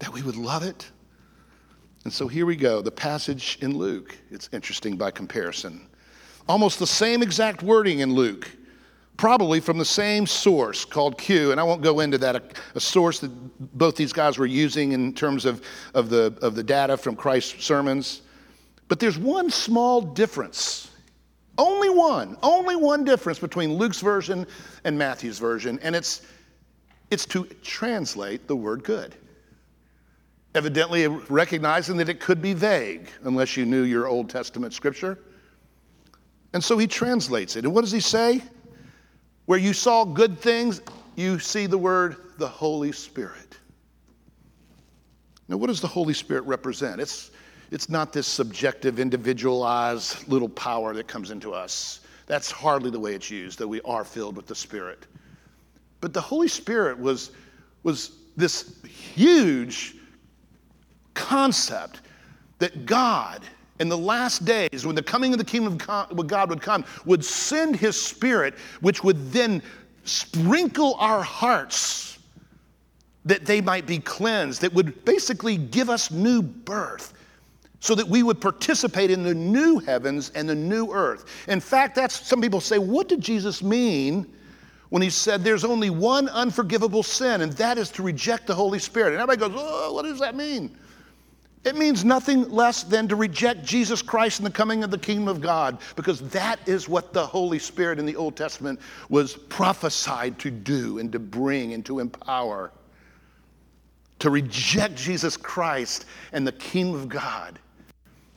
That 0.00 0.12
we 0.12 0.22
would 0.22 0.34
love 0.34 0.64
it. 0.64 0.90
And 2.02 2.12
so 2.12 2.26
here 2.26 2.46
we 2.46 2.56
go 2.56 2.82
the 2.82 2.90
passage 2.90 3.58
in 3.60 3.78
Luke. 3.78 4.18
It's 4.28 4.48
interesting 4.52 4.96
by 4.96 5.12
comparison. 5.12 5.86
Almost 6.48 6.80
the 6.80 6.86
same 6.86 7.22
exact 7.22 7.62
wording 7.62 8.00
in 8.00 8.12
Luke, 8.12 8.50
probably 9.16 9.60
from 9.60 9.78
the 9.78 9.84
same 9.84 10.26
source 10.26 10.84
called 10.84 11.18
Q. 11.18 11.52
And 11.52 11.60
I 11.60 11.62
won't 11.62 11.82
go 11.82 12.00
into 12.00 12.18
that, 12.18 12.36
a, 12.36 12.42
a 12.74 12.80
source 12.80 13.20
that 13.20 13.30
both 13.76 13.96
these 13.96 14.12
guys 14.12 14.38
were 14.38 14.46
using 14.46 14.92
in 14.92 15.12
terms 15.12 15.44
of, 15.44 15.62
of, 15.94 16.10
the, 16.10 16.36
of 16.42 16.54
the 16.54 16.62
data 16.62 16.96
from 16.96 17.16
Christ's 17.16 17.64
sermons. 17.64 18.22
But 18.88 19.00
there's 19.00 19.18
one 19.18 19.50
small 19.50 20.00
difference 20.00 20.90
only 21.58 21.88
one, 21.88 22.36
only 22.42 22.76
one 22.76 23.04
difference 23.04 23.38
between 23.38 23.74
Luke's 23.74 24.00
version 24.00 24.46
and 24.84 24.98
Matthew's 24.98 25.38
version, 25.38 25.78
and 25.82 25.96
it's, 25.96 26.22
it's 27.10 27.24
to 27.26 27.44
translate 27.62 28.46
the 28.46 28.56
word 28.56 28.84
good. 28.84 29.14
Evidently, 30.54 31.06
recognizing 31.06 31.96
that 31.98 32.08
it 32.08 32.20
could 32.20 32.40
be 32.40 32.54
vague 32.54 33.08
unless 33.24 33.56
you 33.56 33.66
knew 33.66 33.82
your 33.82 34.06
Old 34.06 34.30
Testament 34.30 34.72
scripture. 34.72 35.18
And 36.52 36.64
so 36.64 36.78
he 36.78 36.86
translates 36.86 37.56
it. 37.56 37.64
And 37.64 37.74
what 37.74 37.82
does 37.82 37.92
he 37.92 38.00
say? 38.00 38.42
Where 39.46 39.58
you 39.58 39.72
saw 39.72 40.04
good 40.04 40.38
things, 40.38 40.82
you 41.14 41.38
see 41.38 41.66
the 41.66 41.78
word 41.78 42.16
the 42.38 42.48
Holy 42.48 42.92
Spirit. 42.92 43.56
Now, 45.48 45.56
what 45.56 45.68
does 45.68 45.80
the 45.80 45.88
Holy 45.88 46.14
Spirit 46.14 46.42
represent? 46.42 47.00
It's, 47.00 47.30
it's 47.70 47.88
not 47.88 48.12
this 48.12 48.26
subjective, 48.26 48.98
individualized 48.98 50.28
little 50.28 50.48
power 50.48 50.92
that 50.94 51.06
comes 51.06 51.30
into 51.30 51.52
us. 51.52 52.00
That's 52.26 52.50
hardly 52.50 52.90
the 52.90 52.98
way 52.98 53.14
it's 53.14 53.30
used, 53.30 53.58
though 53.58 53.68
we 53.68 53.80
are 53.82 54.04
filled 54.04 54.36
with 54.36 54.46
the 54.46 54.54
Spirit. 54.54 55.06
But 56.00 56.12
the 56.12 56.20
Holy 56.20 56.48
Spirit 56.48 56.98
was, 56.98 57.30
was 57.84 58.12
this 58.36 58.74
huge 58.84 59.94
concept 61.14 62.02
that 62.58 62.86
God, 62.86 63.42
in 63.78 63.88
the 63.88 63.98
last 63.98 64.44
days, 64.44 64.86
when 64.86 64.94
the 64.94 65.02
coming 65.02 65.32
of 65.32 65.38
the 65.38 65.44
kingdom 65.44 65.74
of 65.74 66.26
God 66.26 66.50
would 66.50 66.60
come, 66.62 66.84
would 67.04 67.24
send 67.24 67.76
his 67.76 68.00
Spirit, 68.00 68.54
which 68.80 69.04
would 69.04 69.32
then 69.32 69.62
sprinkle 70.04 70.94
our 70.98 71.22
hearts 71.22 72.18
that 73.24 73.44
they 73.44 73.60
might 73.60 73.86
be 73.86 73.98
cleansed, 73.98 74.60
that 74.60 74.72
would 74.72 75.04
basically 75.04 75.56
give 75.56 75.90
us 75.90 76.10
new 76.10 76.40
birth 76.40 77.12
so 77.80 77.94
that 77.94 78.08
we 78.08 78.22
would 78.22 78.40
participate 78.40 79.10
in 79.10 79.22
the 79.22 79.34
new 79.34 79.78
heavens 79.80 80.30
and 80.34 80.48
the 80.48 80.54
new 80.54 80.92
earth. 80.92 81.24
In 81.48 81.60
fact, 81.60 81.94
that's 81.94 82.26
some 82.26 82.40
people 82.40 82.60
say, 82.60 82.78
what 82.78 83.08
did 83.08 83.20
Jesus 83.20 83.62
mean 83.62 84.32
when 84.88 85.02
he 85.02 85.10
said 85.10 85.42
there's 85.42 85.64
only 85.64 85.90
one 85.90 86.28
unforgivable 86.28 87.02
sin, 87.02 87.42
and 87.42 87.52
that 87.54 87.76
is 87.78 87.90
to 87.90 88.02
reject 88.02 88.46
the 88.46 88.54
Holy 88.54 88.78
Spirit? 88.78 89.12
And 89.12 89.20
everybody 89.20 89.52
goes, 89.52 89.60
oh, 89.60 89.92
what 89.92 90.04
does 90.04 90.20
that 90.20 90.34
mean? 90.36 90.76
It 91.66 91.74
means 91.74 92.04
nothing 92.04 92.48
less 92.48 92.84
than 92.84 93.08
to 93.08 93.16
reject 93.16 93.64
Jesus 93.64 94.00
Christ 94.00 94.38
and 94.38 94.46
the 94.46 94.52
coming 94.52 94.84
of 94.84 94.92
the 94.92 94.98
kingdom 94.98 95.26
of 95.26 95.40
God, 95.40 95.78
because 95.96 96.20
that 96.30 96.60
is 96.68 96.88
what 96.88 97.12
the 97.12 97.26
Holy 97.26 97.58
Spirit 97.58 97.98
in 97.98 98.06
the 98.06 98.14
Old 98.14 98.36
Testament 98.36 98.78
was 99.08 99.34
prophesied 99.34 100.38
to 100.38 100.50
do 100.52 101.00
and 101.00 101.10
to 101.10 101.18
bring 101.18 101.72
and 101.72 101.84
to 101.86 101.98
empower. 101.98 102.70
To 104.20 104.30
reject 104.30 104.94
Jesus 104.94 105.36
Christ 105.36 106.04
and 106.32 106.46
the 106.46 106.52
kingdom 106.52 107.00
of 107.00 107.08
God. 107.08 107.58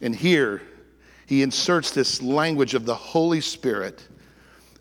And 0.01 0.15
here 0.15 0.63
he 1.27 1.43
inserts 1.43 1.91
this 1.91 2.23
language 2.23 2.73
of 2.73 2.85
the 2.85 2.95
Holy 2.95 3.41
Spirit 3.41 4.07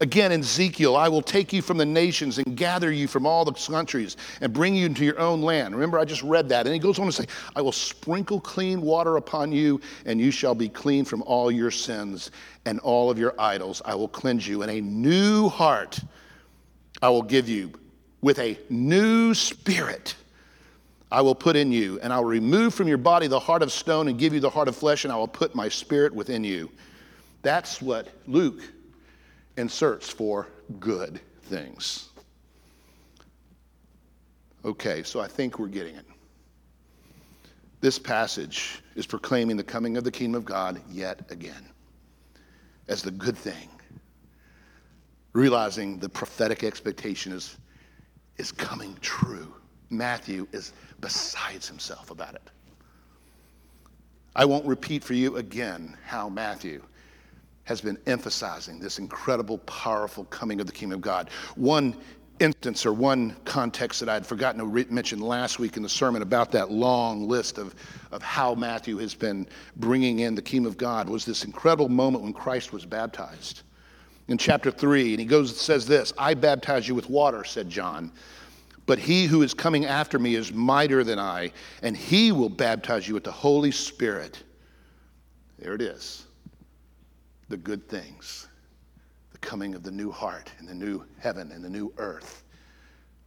Again, 0.01 0.31
in 0.31 0.41
Ezekiel, 0.41 0.95
I 0.95 1.09
will 1.09 1.23
take 1.23 1.53
you 1.53 1.61
from 1.61 1.77
the 1.77 1.85
nations 1.85 2.39
and 2.39 2.57
gather 2.57 2.93
you 2.93 3.09
from 3.09 3.27
all 3.27 3.45
the 3.45 3.53
countries 3.53 4.17
and 4.41 4.53
bring 4.53 4.77
you 4.77 4.87
into 4.87 5.05
your 5.05 5.19
own 5.19 5.43
land. 5.43 5.75
Remember, 5.75 5.99
I 5.99 6.05
just 6.05 6.23
read 6.23 6.49
that. 6.51 6.67
And 6.67 6.73
he 6.73 6.79
goes 6.79 7.01
on 7.01 7.07
to 7.07 7.13
say, 7.13 7.27
I 7.57 7.63
will 7.63 7.73
sprinkle 7.73 8.41
clean 8.41 8.81
water 8.81 9.17
upon 9.17 9.51
you, 9.51 9.81
and 10.07 10.21
you 10.21 10.31
shall 10.31 10.55
be 10.55 10.69
clean 10.69 11.05
from 11.05 11.23
all 11.23 11.51
your 11.51 11.73
sins 11.73 12.31
and 12.65 12.79
all 12.81 13.11
of 13.11 13.19
your 13.19 13.35
idols. 13.41 13.83
I 13.85 13.97
will 13.97 14.09
cleanse 14.09 14.47
you, 14.47 14.63
and 14.63 14.71
a 14.71 14.81
new 14.81 15.49
heart 15.49 15.99
I 17.03 17.09
will 17.09 17.23
give 17.23 17.49
you 17.49 17.73
with 18.21 18.39
a 18.39 18.57
new 18.71 19.35
spirit. 19.35 20.15
I 21.11 21.23
will 21.23 21.35
put 21.35 21.57
in 21.57 21.73
you, 21.73 21.99
and 22.01 22.13
I 22.13 22.19
will 22.19 22.27
remove 22.27 22.73
from 22.73 22.87
your 22.87 22.99
body 22.99 23.27
the 23.27 23.41
heart 23.41 23.63
of 23.63 23.73
stone 23.73 24.07
and 24.07 24.17
give 24.17 24.33
you 24.33 24.39
the 24.39 24.51
heart 24.51 24.69
of 24.69 24.77
flesh, 24.77 25.05
and 25.05 25.13
I 25.13 25.17
will 25.17 25.27
put 25.27 25.57
my 25.57 25.69
spirit 25.69 26.15
within 26.15 26.45
you. 26.45 26.71
That's 27.43 27.83
what 27.83 28.09
Luke 28.29 28.61
and 29.59 29.71
search 29.71 30.13
for 30.13 30.49
good 30.79 31.21
things. 31.43 32.11
Okay, 34.65 35.03
so 35.03 35.21
I 35.21 35.27
think 35.27 35.59
we're 35.59 35.67
getting 35.67 35.97
it. 35.97 36.07
This 37.81 37.99
passage 37.99 38.83
is 38.95 39.05
proclaiming 39.05 39.57
the 39.57 39.65
coming 39.65 39.97
of 39.97 40.05
the 40.05 40.11
kingdom 40.13 40.37
of 40.37 40.45
God 40.45 40.81
yet 40.89 41.23
again 41.31 41.69
as 42.87 43.03
the 43.03 43.11
good 43.11 43.37
thing, 43.37 43.69
realizing 45.33 45.99
the 45.99 46.09
prophetic 46.09 46.63
expectation 46.63 47.33
is, 47.33 47.59
is 48.37 48.53
coming 48.53 48.97
true. 49.01 49.53
Matthew 49.91 50.47
is 50.53 50.73
besides 51.01 51.67
himself 51.67 52.11
about 52.11 52.35
it. 52.35 52.51
I 54.37 54.45
won't 54.45 54.67
repeat 54.67 55.03
for 55.03 55.15
you 55.15 55.37
again 55.37 55.97
how 56.05 56.29
Matthew 56.29 56.83
has 57.69 57.83
been 57.83 57.99
emphasizing 58.07 58.81
this 58.81 58.99
incredible, 58.99 59.59
powerful 59.59 60.25
coming 60.25 60.59
of 60.59 60.67
the 60.67 60.73
kingdom 60.73 60.97
of 60.97 61.03
God. 61.03 61.29
One 61.55 61.95
instance 62.39 62.87
or 62.87 62.95
one 62.95 63.37
context 63.45 64.01
that 64.01 64.09
I 64.09 64.15
had 64.15 64.25
forgotten 64.27 64.59
to 64.59 64.87
mention 64.91 65.21
last 65.21 65.59
week 65.59 65.77
in 65.77 65.83
the 65.83 65.89
sermon 65.89 66.23
about 66.23 66.51
that 66.53 66.71
long 66.71 67.29
list 67.29 67.59
of, 67.59 67.75
of 68.11 68.23
how 68.23 68.55
Matthew 68.55 68.97
has 68.97 69.15
been 69.15 69.47
bringing 69.77 70.21
in 70.21 70.35
the 70.35 70.41
kingdom 70.41 70.67
of 70.67 70.79
God 70.79 71.11
was 71.11 71.27
this 71.27 71.45
incredible 71.45 71.91
moment 71.91 72.25
when 72.25 72.33
Christ 72.33 72.73
was 72.73 72.87
baptized. 72.87 73.65
In 74.29 74.39
chapter 74.39 74.71
3, 74.71 75.11
and 75.11 75.21
he 75.21 75.27
goes 75.27 75.51
and 75.51 75.59
says 75.59 75.87
this 75.87 76.15
I 76.17 76.33
baptize 76.33 76.89
you 76.89 76.95
with 76.95 77.11
water, 77.11 77.45
said 77.45 77.69
John. 77.69 78.11
But 78.87 78.99
he 78.99 79.27
who 79.27 79.43
is 79.43 79.53
coming 79.53 79.85
after 79.85 80.19
me 80.19 80.37
is 80.37 80.55
mightier 80.55 81.05
than 81.05 81.19
I, 81.19 81.53
and 81.83 81.95
he 81.95 82.33
will 82.33 82.49
baptize 82.49 83.07
you 83.07 83.13
with 83.13 83.25
the 83.25 83.31
Holy 83.33 83.73
Spirit. 83.73 84.43
There 85.59 85.75
it 85.75 85.83
is 85.83 86.28
the 87.49 87.57
good 87.57 87.89
things, 87.89 88.49
the 89.33 89.39
coming 89.39 89.75
of 89.75 89.83
the 89.83 89.91
new 89.91 90.11
heart 90.11 90.51
and 90.59 90.69
the 90.69 90.75
new 90.75 91.05
heaven 91.19 91.51
and 91.53 91.65
the 91.65 91.71
new 91.71 91.93
earth 91.97 92.45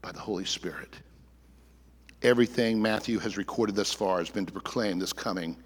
by 0.01 0.11
the 0.11 0.19
Holy 0.19 0.45
Spirit. 0.45 0.95
Everything 2.23 2.81
Matthew 2.81 3.17
has 3.19 3.37
recorded 3.37 3.75
thus 3.75 3.91
far 3.91 4.19
has 4.19 4.29
been 4.29 4.45
to 4.45 4.51
proclaim 4.51 4.99
this 4.99 5.11
coming. 5.11 5.57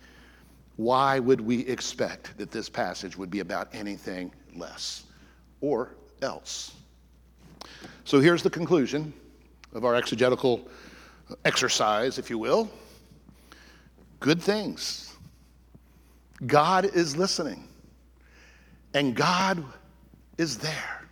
Why 0.78 1.20
would 1.20 1.42
we 1.42 1.66
expect 1.68 2.38
that 2.38 2.52
this 2.52 2.70
passage 2.70 3.18
would 3.18 3.30
be 3.30 3.42
about 3.42 3.68
anything 3.74 4.32
less 4.56 5.04
or 5.60 5.96
else? 6.22 6.76
So 8.06 8.20
here's 8.20 8.44
the 8.44 8.50
conclusion 8.50 9.14
of 9.74 9.84
our 9.84 9.96
exegetical 9.96 10.68
exercise, 11.44 12.18
if 12.18 12.30
you 12.30 12.38
will. 12.38 12.70
Good 14.20 14.42
things. 14.42 15.14
God 16.46 16.86
is 16.86 17.18
listening. 17.18 17.68
And 18.96 19.14
God 19.14 19.62
is 20.38 20.58
there. 20.58 21.04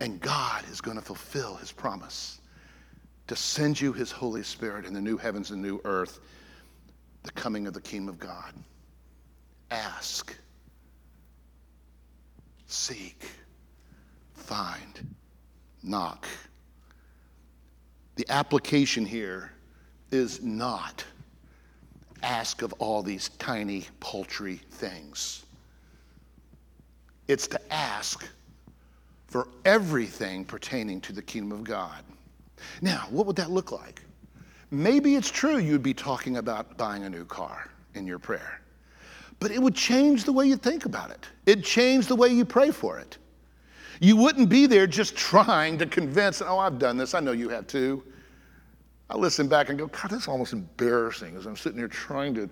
And 0.00 0.20
God 0.20 0.64
is 0.70 0.80
going 0.82 0.98
to 0.98 1.02
fulfill 1.02 1.56
his 1.56 1.72
promise 1.72 2.40
to 3.26 3.34
send 3.34 3.80
you 3.80 3.92
his 3.92 4.12
Holy 4.12 4.42
Spirit 4.42 4.84
in 4.84 4.92
the 4.92 5.00
new 5.00 5.16
heavens 5.16 5.50
and 5.50 5.60
new 5.60 5.80
earth, 5.84 6.20
the 7.22 7.32
coming 7.32 7.66
of 7.66 7.72
the 7.72 7.80
kingdom 7.80 8.10
of 8.10 8.20
God. 8.20 8.52
Ask, 9.70 10.36
seek, 12.66 13.24
find, 14.34 15.14
knock. 15.82 16.28
The 18.16 18.26
application 18.28 19.06
here 19.06 19.52
is 20.10 20.42
not 20.42 21.02
ask 22.22 22.60
of 22.62 22.74
all 22.74 23.02
these 23.02 23.30
tiny, 23.38 23.86
paltry 24.00 24.56
things. 24.70 25.46
It's 27.28 27.46
to 27.48 27.72
ask 27.72 28.26
for 29.26 29.48
everything 29.64 30.44
pertaining 30.44 31.00
to 31.02 31.12
the 31.12 31.22
kingdom 31.22 31.52
of 31.52 31.64
God. 31.64 32.02
Now, 32.80 33.06
what 33.10 33.26
would 33.26 33.36
that 33.36 33.50
look 33.50 33.70
like? 33.70 34.02
Maybe 34.70 35.14
it's 35.14 35.30
true 35.30 35.58
you'd 35.58 35.82
be 35.82 35.94
talking 35.94 36.38
about 36.38 36.76
buying 36.76 37.04
a 37.04 37.10
new 37.10 37.24
car 37.24 37.70
in 37.94 38.06
your 38.06 38.18
prayer, 38.18 38.60
but 39.40 39.50
it 39.50 39.60
would 39.60 39.74
change 39.74 40.24
the 40.24 40.32
way 40.32 40.46
you 40.46 40.56
think 40.56 40.84
about 40.84 41.10
it. 41.10 41.26
It'd 41.46 41.64
change 41.64 42.06
the 42.06 42.16
way 42.16 42.28
you 42.28 42.44
pray 42.44 42.70
for 42.70 42.98
it. 42.98 43.18
You 44.00 44.16
wouldn't 44.16 44.48
be 44.48 44.66
there 44.66 44.86
just 44.86 45.16
trying 45.16 45.78
to 45.78 45.86
convince, 45.86 46.40
oh, 46.42 46.58
I've 46.58 46.78
done 46.78 46.96
this. 46.96 47.14
I 47.14 47.20
know 47.20 47.32
you 47.32 47.48
have 47.48 47.66
too. 47.66 48.02
I 49.10 49.16
listen 49.16 49.48
back 49.48 49.70
and 49.70 49.78
go, 49.78 49.86
God, 49.86 50.10
that's 50.10 50.28
almost 50.28 50.52
embarrassing 50.52 51.36
as 51.36 51.46
I'm 51.46 51.56
sitting 51.56 51.78
here 51.78 51.88
trying 51.88 52.34
to 52.34 52.48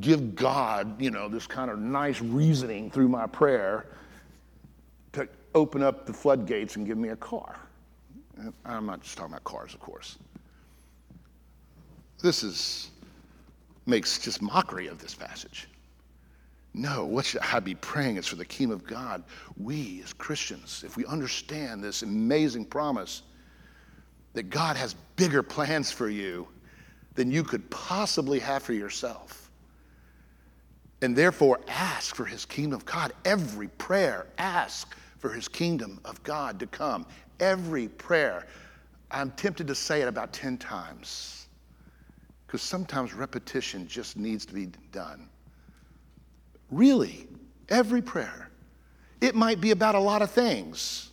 give 0.00 0.34
God, 0.34 1.00
you 1.00 1.10
know, 1.10 1.28
this 1.28 1.46
kind 1.46 1.70
of 1.70 1.78
nice 1.78 2.20
reasoning 2.20 2.90
through 2.90 3.08
my 3.08 3.26
prayer 3.26 3.86
open 5.54 5.82
up 5.82 6.06
the 6.06 6.12
floodgates 6.12 6.76
and 6.76 6.86
give 6.86 6.98
me 6.98 7.10
a 7.10 7.16
car. 7.16 7.58
I'm 8.64 8.86
not 8.86 9.02
just 9.02 9.16
talking 9.16 9.32
about 9.32 9.44
cars, 9.44 9.74
of 9.74 9.80
course. 9.80 10.18
This 12.22 12.42
is 12.42 12.90
makes 13.86 14.18
just 14.18 14.40
mockery 14.42 14.86
of 14.86 14.98
this 14.98 15.14
passage. 15.14 15.68
No, 16.72 17.04
what 17.04 17.24
should 17.24 17.40
I 17.40 17.58
be 17.58 17.74
praying? 17.74 18.16
It's 18.16 18.28
for 18.28 18.36
the 18.36 18.44
kingdom 18.44 18.78
of 18.78 18.86
God. 18.86 19.24
We 19.56 20.00
as 20.04 20.12
Christians, 20.12 20.84
if 20.86 20.96
we 20.96 21.04
understand 21.06 21.82
this 21.82 22.02
amazing 22.02 22.66
promise 22.66 23.22
that 24.34 24.44
God 24.44 24.76
has 24.76 24.94
bigger 25.16 25.42
plans 25.42 25.90
for 25.90 26.08
you 26.08 26.46
than 27.14 27.30
you 27.30 27.42
could 27.42 27.68
possibly 27.70 28.38
have 28.38 28.62
for 28.62 28.72
yourself. 28.72 29.50
And 31.02 31.16
therefore, 31.16 31.60
ask 31.66 32.14
for 32.14 32.24
his 32.24 32.44
kingdom 32.44 32.74
of 32.74 32.84
God. 32.84 33.12
Every 33.24 33.68
prayer, 33.68 34.26
ask 34.38 34.94
for 35.20 35.30
his 35.30 35.46
kingdom 35.46 36.00
of 36.04 36.22
God 36.22 36.58
to 36.58 36.66
come. 36.66 37.06
Every 37.38 37.88
prayer, 37.88 38.46
I'm 39.10 39.30
tempted 39.32 39.66
to 39.68 39.74
say 39.74 40.02
it 40.02 40.08
about 40.08 40.32
10 40.32 40.58
times 40.58 41.46
because 42.46 42.62
sometimes 42.62 43.14
repetition 43.14 43.86
just 43.86 44.16
needs 44.16 44.44
to 44.46 44.54
be 44.54 44.66
done. 44.90 45.28
Really, 46.70 47.28
every 47.68 48.02
prayer. 48.02 48.50
It 49.20 49.34
might 49.34 49.60
be 49.60 49.70
about 49.70 49.94
a 49.94 50.00
lot 50.00 50.22
of 50.22 50.30
things, 50.30 51.10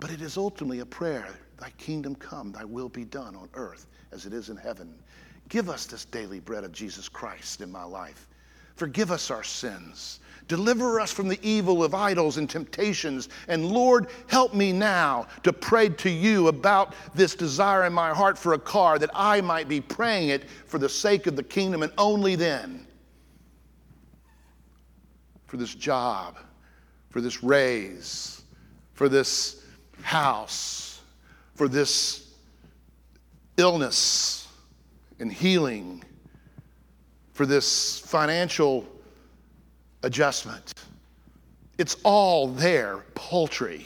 but 0.00 0.10
it 0.10 0.22
is 0.22 0.36
ultimately 0.36 0.78
a 0.80 0.86
prayer 0.86 1.28
Thy 1.58 1.70
kingdom 1.78 2.14
come, 2.14 2.52
thy 2.52 2.64
will 2.64 2.88
be 2.88 3.04
done 3.04 3.34
on 3.34 3.48
earth 3.54 3.86
as 4.12 4.26
it 4.26 4.32
is 4.32 4.50
in 4.50 4.56
heaven. 4.56 4.94
Give 5.48 5.70
us 5.70 5.86
this 5.86 6.04
daily 6.04 6.40
bread 6.40 6.64
of 6.64 6.72
Jesus 6.72 7.08
Christ 7.08 7.60
in 7.60 7.70
my 7.70 7.84
life. 7.84 8.28
Forgive 8.76 9.10
us 9.10 9.30
our 9.30 9.42
sins 9.42 10.20
Deliver 10.48 11.00
us 11.00 11.10
from 11.10 11.26
the 11.26 11.40
evil 11.42 11.82
of 11.82 11.94
idols 11.94 12.36
and 12.36 12.48
temptations. 12.48 13.28
And 13.48 13.66
Lord, 13.66 14.08
help 14.28 14.54
me 14.54 14.72
now 14.72 15.26
to 15.42 15.52
pray 15.52 15.88
to 15.88 16.10
you 16.10 16.48
about 16.48 16.94
this 17.14 17.34
desire 17.34 17.84
in 17.84 17.92
my 17.92 18.14
heart 18.14 18.38
for 18.38 18.52
a 18.52 18.58
car 18.58 18.98
that 18.98 19.10
I 19.12 19.40
might 19.40 19.68
be 19.68 19.80
praying 19.80 20.28
it 20.28 20.48
for 20.66 20.78
the 20.78 20.88
sake 20.88 21.26
of 21.26 21.34
the 21.34 21.42
kingdom 21.42 21.82
and 21.82 21.92
only 21.98 22.36
then. 22.36 22.86
For 25.46 25.56
this 25.56 25.74
job, 25.74 26.38
for 27.10 27.20
this 27.20 27.42
raise, 27.42 28.42
for 28.94 29.08
this 29.08 29.64
house, 30.02 31.00
for 31.54 31.66
this 31.66 32.34
illness 33.56 34.46
and 35.18 35.32
healing 35.32 36.04
for 37.36 37.44
this 37.44 37.98
financial 37.98 38.88
adjustment. 40.02 40.72
It's 41.76 41.98
all 42.02 42.48
there, 42.48 43.04
paltry. 43.14 43.84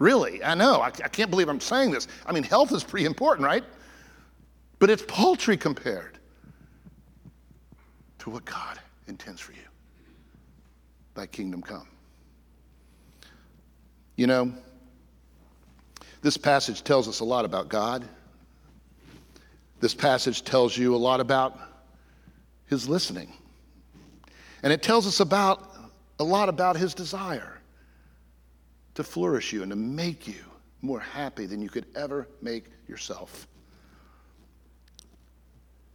Really, 0.00 0.42
I 0.42 0.56
know. 0.56 0.80
I, 0.80 0.88
I, 0.88 1.08
can't 1.08 1.30
believe 1.30 1.48
I'm 1.48 1.60
saying 1.60 1.92
this. 1.92 2.08
I 2.26 2.32
mean, 2.32 2.42
health 2.42 2.72
is 2.72 2.82
pretty 2.82 3.06
important, 3.06 3.46
right? 3.46 3.62
But 4.80 4.90
it's 4.90 5.04
paltry 5.06 5.56
compared 5.56 6.18
to 8.18 8.30
what 8.30 8.44
God 8.44 8.80
intends 9.06 9.40
for 9.40 9.52
you. 9.52 9.58
Thy 11.14 11.26
kingdom 11.26 11.62
come. 11.62 11.86
You 14.16 14.26
know, 14.26 14.52
this 16.20 16.36
passage 16.36 16.82
tells 16.82 17.06
us 17.06 17.20
a 17.20 17.24
lot 17.24 17.44
about 17.44 17.68
God. 17.68 18.04
This 19.78 19.94
passage 19.94 20.42
tells 20.42 20.76
you 20.76 20.96
a 20.96 20.98
lot 20.98 21.20
about 21.20 21.71
his 22.66 22.88
listening. 22.88 23.32
And 24.62 24.72
it 24.72 24.82
tells 24.82 25.06
us 25.06 25.20
about 25.20 25.68
a 26.18 26.24
lot 26.24 26.48
about 26.48 26.76
his 26.76 26.94
desire 26.94 27.60
to 28.94 29.02
flourish 29.02 29.52
you 29.52 29.62
and 29.62 29.70
to 29.70 29.76
make 29.76 30.28
you 30.28 30.44
more 30.82 31.00
happy 31.00 31.46
than 31.46 31.62
you 31.62 31.68
could 31.68 31.86
ever 31.96 32.28
make 32.40 32.66
yourself. 32.88 33.46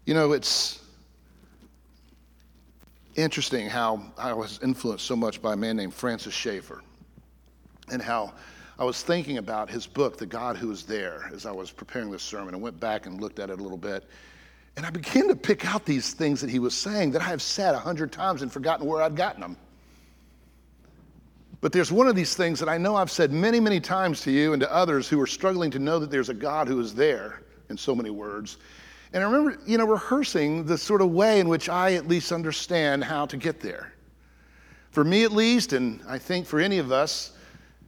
You 0.06 0.14
know, 0.14 0.32
it's 0.32 0.82
interesting 3.16 3.68
how 3.68 4.02
I 4.18 4.34
was 4.34 4.60
influenced 4.64 5.06
so 5.06 5.16
much 5.16 5.42
by 5.42 5.54
a 5.54 5.58
man 5.58 5.76
named 5.76 5.94
Francis 5.94 6.34
Schaeffer 6.34 6.82
and 7.92 8.02
how 8.02 8.34
I 8.80 8.84
was 8.84 9.02
thinking 9.02 9.40
about 9.40 9.70
his 9.70 9.88
book, 9.88 10.18
The 10.18 10.26
God 10.26 10.56
Who 10.56 10.72
Is 10.72 10.84
There, 10.84 11.30
as 11.34 11.46
I 11.46 11.52
was 11.52 11.72
preparing 11.72 12.12
this 12.12 12.22
sermon 12.22 12.54
I 12.54 12.58
went 12.58 12.80
back 12.80 13.06
and 13.06 13.20
looked 13.20 13.40
at 13.40 13.50
it 13.50 13.60
a 13.60 13.64
little 13.64 13.78
bit. 13.78 14.08
And 14.78 14.86
I 14.86 14.92
began 14.92 15.28
to 15.28 15.36
pick 15.36 15.66
out 15.66 15.86
these 15.86 16.14
things 16.14 16.40
that 16.40 16.52
he 16.52 16.60
was 16.60 16.76
saying 16.76 17.12
that 17.12 17.22
I 17.22 17.26
have 17.26 17.42
said 17.42 17.74
a 17.74 17.80
hundred 17.80 18.12
times 18.12 18.44
and 18.44 18.52
forgotten 18.52 18.86
where 18.86 19.02
I'd 19.02 19.16
gotten 19.16 19.42
them. 19.42 19.58
But 21.62 21.72
there's 21.72 21.92
one 21.92 22.08
of 22.08 22.16
these 22.16 22.36
things 22.36 22.60
that 22.60 22.70
I 22.70 22.78
know 22.78 22.96
I've 22.96 23.10
said 23.10 23.32
many, 23.32 23.60
many 23.60 23.80
times 23.80 24.22
to 24.22 24.32
you 24.32 24.54
and 24.54 24.62
to 24.62 24.72
others 24.72 25.10
who 25.10 25.20
are 25.20 25.26
struggling 25.26 25.72
to 25.72 25.80
know 25.80 25.98
that 25.98 26.12
there's 26.12 26.30
a 26.30 26.34
God 26.34 26.68
who 26.68 26.80
is 26.80 26.94
there 26.94 27.42
in 27.70 27.78
so 27.78 27.96
many 27.96 28.12
words. 28.12 28.58
And 29.14 29.24
I 29.24 29.26
remember, 29.26 29.60
you 29.66 29.80
know, 29.80 29.88
rehearsing 29.88 30.66
the 30.66 30.78
sort 30.78 31.02
of 31.02 31.10
way 31.10 31.40
in 31.40 31.50
which 31.50 31.70
I 31.70 31.94
at 31.94 32.08
least 32.08 32.32
understand 32.32 33.04
how 33.04 33.26
to 33.26 33.36
get 33.36 33.60
there. 33.60 33.94
For 34.92 35.04
me, 35.04 35.24
at 35.24 35.32
least, 35.32 35.74
and 35.74 36.02
I 36.08 36.20
think 36.20 36.46
for 36.46 36.60
any 36.60 36.78
of 36.78 36.92
us, 36.92 37.32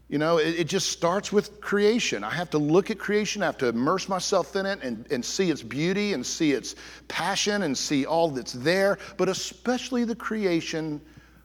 you 0.10 0.18
know, 0.18 0.38
it, 0.38 0.62
it, 0.62 0.64
just 0.68 0.90
starts 0.90 1.32
with 1.32 1.62
creation. 1.62 2.24
I 2.24 2.32
have 2.32 2.50
to 2.50 2.58
look 2.58 2.90
at 2.90 2.98
creation, 2.98 3.44
I 3.44 3.46
have 3.46 3.60
to 3.60 3.68
immerse 3.68 4.10
myself 4.10 4.56
in 4.56 4.66
it 4.66 4.80
and, 4.82 5.06
and 5.12 5.24
see 5.24 5.52
its 5.52 5.62
beauty 5.62 6.14
and 6.14 6.26
see 6.26 6.52
its 6.52 6.76
passion 7.08 7.62
and 7.62 7.78
see 7.78 8.08
all 8.08 8.30
that's 8.30 8.54
there, 8.54 8.98
but 9.18 9.30
especially 9.30 10.04
the 10.06 10.16
creation 10.16 11.00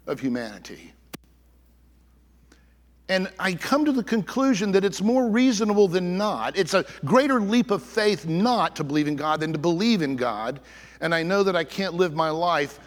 of 0.07 0.19
humanity. 0.19 0.95
And 3.11 3.31
I 3.39 3.53
come 3.53 3.85
to 3.85 3.93
the 3.93 4.03
conclusion 4.03 4.73
that 4.73 4.83
it's 4.83 5.03
more 5.03 5.29
reasonable 5.29 5.89
than 5.89 6.17
not. 6.17 6.57
It's 6.57 6.73
a 6.73 6.87
greater 7.05 7.39
leap 7.39 7.71
of 7.71 7.83
faith 7.83 8.27
not 8.27 8.77
to 8.77 8.85
believe 8.85 9.09
in 9.09 9.17
God 9.17 9.41
than 9.41 9.53
to 9.53 9.59
believe 9.59 10.01
in 10.01 10.17
God. 10.17 10.61
And 11.03 11.15
I 11.15 11.23
know 11.23 11.43
that 11.43 11.55
I 11.55 11.65
can't 11.65 11.95
live 11.95 12.15
my 12.15 12.31
life, 12.31 12.81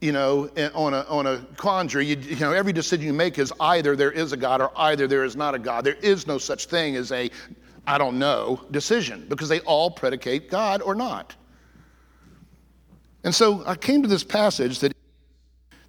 you 0.00 0.12
know, 0.12 0.48
on 0.74 0.94
a, 0.94 1.00
on 1.08 1.26
a 1.26 1.38
quandary. 1.56 2.06
You, 2.06 2.16
you 2.16 2.36
know, 2.36 2.52
every 2.52 2.72
decision 2.72 3.06
you 3.06 3.12
make 3.12 3.38
is 3.38 3.52
either 3.60 3.96
there 3.96 4.12
is 4.12 4.32
a 4.32 4.36
God 4.36 4.60
or 4.60 4.70
either 4.76 5.06
there 5.06 5.24
is 5.24 5.36
not 5.36 5.54
a 5.54 5.58
God. 5.58 5.84
There 5.84 5.94
is 5.94 6.26
no 6.26 6.38
such 6.38 6.66
thing 6.66 6.96
as 6.96 7.12
a, 7.12 7.30
I 7.86 7.98
don't 7.98 8.18
know, 8.18 8.62
decision 8.70 9.26
because 9.28 9.48
they 9.48 9.60
all 9.60 9.90
predicate 9.90 10.50
God 10.50 10.82
or 10.82 10.94
not. 10.94 11.34
And 13.24 13.34
so 13.34 13.64
I 13.66 13.74
came 13.74 14.02
to 14.02 14.08
this 14.08 14.22
passage 14.22 14.80
that, 14.80 14.92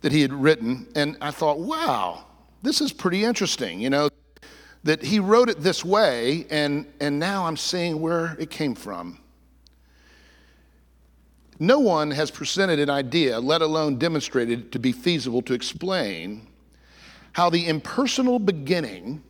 that 0.02 0.12
he 0.12 0.22
had 0.22 0.34
written, 0.34 0.88
and 0.96 1.18
I 1.22 1.32
thought, 1.32 1.60
wow, 1.60 2.26
this 2.64 2.82
is 2.82 2.92
pretty 2.92 3.24
interesting, 3.24 3.80
you 3.80 3.90
know, 3.90 4.10
that 4.84 5.04
he 5.04 5.20
wrote 5.20 5.50
it 5.50 5.62
this 5.62 5.84
way, 5.84 6.48
and, 6.50 6.92
and 7.00 7.20
now 7.20 7.46
I'm 7.46 7.58
seeing 7.58 8.00
where 8.00 8.36
it 8.40 8.50
came 8.50 8.74
from. 8.74 9.20
No 11.60 11.80
one 11.80 12.12
has 12.12 12.30
presented 12.30 12.80
an 12.80 12.90
idea, 12.90 13.40
let 13.40 13.62
alone 13.62 13.98
demonstrated 13.98 14.72
to 14.72 14.80
be 14.80 14.92
feasible 14.92 15.42
to 15.44 15.54
explain 15.54 16.48
how 17.34 17.50
the 17.50 17.68
impersonal 17.68 18.40
beginning, 18.40 19.24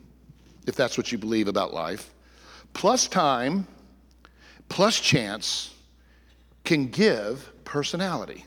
if 0.66 0.76
that's 0.76 0.98
what 0.98 1.12
you 1.12 1.18
believe 1.18 1.48
about 1.48 1.74
life, 1.74 2.14
plus 2.74 3.08
time, 3.08 3.68
plus 4.70 5.00
chance, 5.00 5.74
can 6.64 6.88
give 6.88 7.52
personality. 7.64 8.46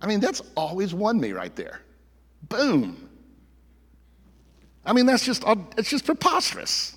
I 0.00 0.06
mean, 0.06 0.20
that's 0.20 0.42
always 0.56 0.94
won 0.94 1.20
me 1.20 1.32
right 1.32 1.54
there. 1.56 1.82
Boom. 2.48 3.08
I 4.84 4.92
mean, 4.92 5.06
that's 5.06 5.24
just, 5.24 5.44
uh, 5.44 5.56
it's 5.76 5.90
just 5.90 6.06
preposterous. 6.06 6.96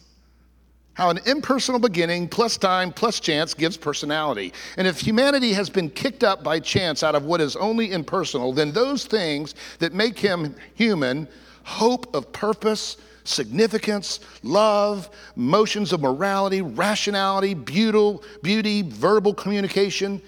How 0.95 1.10
an 1.10 1.19
impersonal 1.25 1.79
beginning 1.79 2.27
plus 2.27 2.58
time 2.58 2.91
plus 2.91 3.19
chance 3.19 3.53
gives 3.53 3.77
personality. 3.77 4.53
And 4.77 4.88
if 4.88 4.99
humanity 4.99 5.53
has 5.53 5.69
been 5.69 5.89
kicked 5.89 6.23
up 6.23 6.43
by 6.43 6.60
chance 6.60 7.01
out 7.01 7.15
of 7.15 7.25
what 7.25 7.41
is 7.41 7.56
only 7.56 7.91
impersonal, 7.91 8.53
then 8.53 8.71
those 8.71 9.06
things 9.06 9.56
that 9.79 9.93
make 9.93 10.19
him 10.19 10.56
human 10.75 11.27
hope 11.63 12.13
of 12.13 12.32
purpose, 12.32 12.97
significance, 13.23 14.19
love, 14.43 15.10
motions 15.36 15.93
of 15.93 16.01
morality, 16.01 16.62
rationality, 16.62 17.53
beauty, 17.56 18.19
beauty 18.43 18.84
verbal 18.84 19.34
communication 19.34 20.21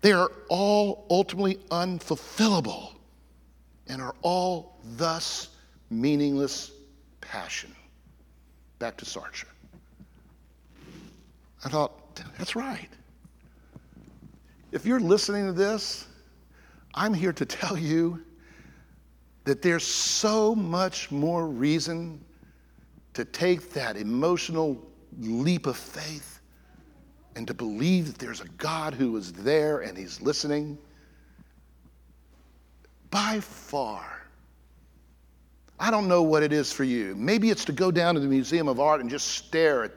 they 0.00 0.12
are 0.12 0.30
all 0.48 1.06
ultimately 1.10 1.56
unfulfillable 1.70 2.92
and 3.88 4.00
are 4.00 4.14
all 4.22 4.78
thus 4.96 5.48
meaningless 5.90 6.72
passion. 7.20 7.74
Back 8.80 8.96
to 8.96 9.04
Sartre. 9.04 9.44
I 11.64 11.68
thought, 11.68 12.16
that's 12.38 12.56
right. 12.56 12.88
If 14.72 14.86
you're 14.86 14.98
listening 14.98 15.46
to 15.46 15.52
this, 15.52 16.06
I'm 16.94 17.14
here 17.14 17.32
to 17.34 17.44
tell 17.44 17.76
you 17.76 18.24
that 19.44 19.62
there's 19.62 19.86
so 19.86 20.54
much 20.54 21.10
more 21.10 21.46
reason 21.46 22.24
to 23.14 23.24
take 23.24 23.70
that 23.74 23.96
emotional 23.96 24.82
leap 25.18 25.66
of 25.66 25.76
faith 25.76 26.40
and 27.36 27.46
to 27.46 27.54
believe 27.54 28.06
that 28.06 28.18
there's 28.18 28.40
a 28.40 28.48
God 28.56 28.94
who 28.94 29.16
is 29.16 29.32
there 29.32 29.80
and 29.80 29.96
he's 29.96 30.20
listening 30.22 30.78
by 33.10 33.40
far. 33.40 34.19
I 35.80 35.90
don't 35.90 36.08
know 36.08 36.22
what 36.22 36.42
it 36.42 36.52
is 36.52 36.70
for 36.70 36.84
you. 36.84 37.14
Maybe 37.16 37.48
it's 37.48 37.64
to 37.64 37.72
go 37.72 37.90
down 37.90 38.14
to 38.14 38.20
the 38.20 38.28
Museum 38.28 38.68
of 38.68 38.78
Art 38.78 39.00
and 39.00 39.08
just 39.08 39.28
stare 39.28 39.84
at 39.84 39.92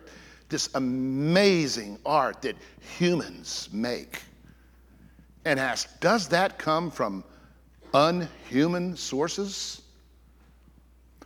this 0.47 0.69
amazing 0.75 1.99
art 2.05 2.41
that 2.43 2.55
humans 2.97 3.67
make 3.73 4.21
and 5.43 5.59
ask, 5.59 5.99
does 5.99 6.29
that 6.29 6.57
come 6.57 6.89
from 6.89 7.21
unhuman 7.93 8.95
sources? 8.95 9.81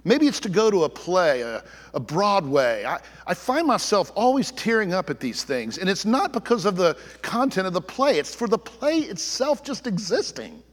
Maybe 0.03 0.25
it's 0.25 0.39
to 0.39 0.49
go 0.49 0.71
to 0.71 0.85
a 0.85 0.89
play, 0.89 1.41
a, 1.41 1.63
a 1.93 1.99
Broadway. 1.99 2.83
I, 2.83 2.99
I, 3.27 3.33
find 3.35 3.67
myself 3.67 4.11
always 4.15 4.51
tearing 4.53 4.93
up 4.93 5.09
at 5.09 5.19
these 5.19 5.43
things, 5.43 5.77
and 5.77 5.89
it's 5.89 6.05
not 6.05 6.31
because 6.31 6.65
of 6.65 6.77
the 6.77 6.97
content 7.21 7.67
of 7.67 7.73
the 7.73 7.81
play, 7.81 8.17
it's 8.17 8.33
for 8.33 8.47
the 8.47 8.57
play 8.57 8.99
itself 8.99 9.63
just 9.63 9.85
existing. 9.85 10.63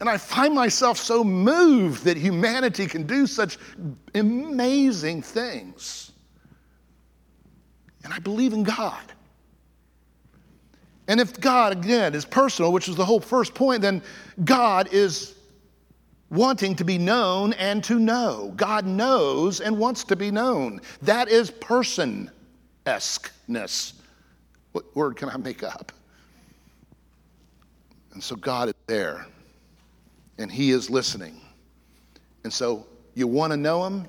And 0.00 0.08
I 0.08 0.16
find 0.16 0.54
myself 0.54 0.98
so 0.98 1.22
moved 1.22 2.04
that 2.04 2.16
humanity 2.16 2.86
can 2.86 3.06
do 3.06 3.26
such 3.26 3.58
amazing 4.14 5.20
things. 5.20 6.12
And 8.02 8.12
I 8.12 8.18
believe 8.18 8.54
in 8.54 8.62
God. 8.62 9.02
And 11.06 11.20
if 11.20 11.38
God, 11.38 11.72
again, 11.72 12.14
is 12.14 12.24
personal, 12.24 12.72
which 12.72 12.88
is 12.88 12.96
the 12.96 13.04
whole 13.04 13.20
first 13.20 13.52
point, 13.52 13.82
then 13.82 14.02
God 14.42 14.88
is 14.90 15.34
wanting 16.30 16.76
to 16.76 16.84
be 16.84 16.96
known 16.96 17.52
and 17.54 17.84
to 17.84 17.98
know. 17.98 18.54
God 18.56 18.86
knows 18.86 19.60
and 19.60 19.76
wants 19.76 20.04
to 20.04 20.16
be 20.16 20.30
known. 20.30 20.80
That 21.02 21.28
is 21.28 21.50
person 21.50 22.30
esqueness. 22.86 23.94
What 24.72 24.96
word 24.96 25.16
can 25.16 25.28
I 25.28 25.36
make 25.36 25.62
up? 25.62 25.92
And 28.12 28.22
so 28.22 28.36
God 28.36 28.68
is 28.68 28.74
there 28.86 29.26
and 30.40 30.50
He 30.50 30.70
is 30.72 30.90
listening. 30.90 31.40
And 32.42 32.52
so 32.52 32.86
you 33.14 33.28
want 33.28 33.52
to 33.52 33.56
know 33.56 33.84
Him? 33.86 34.06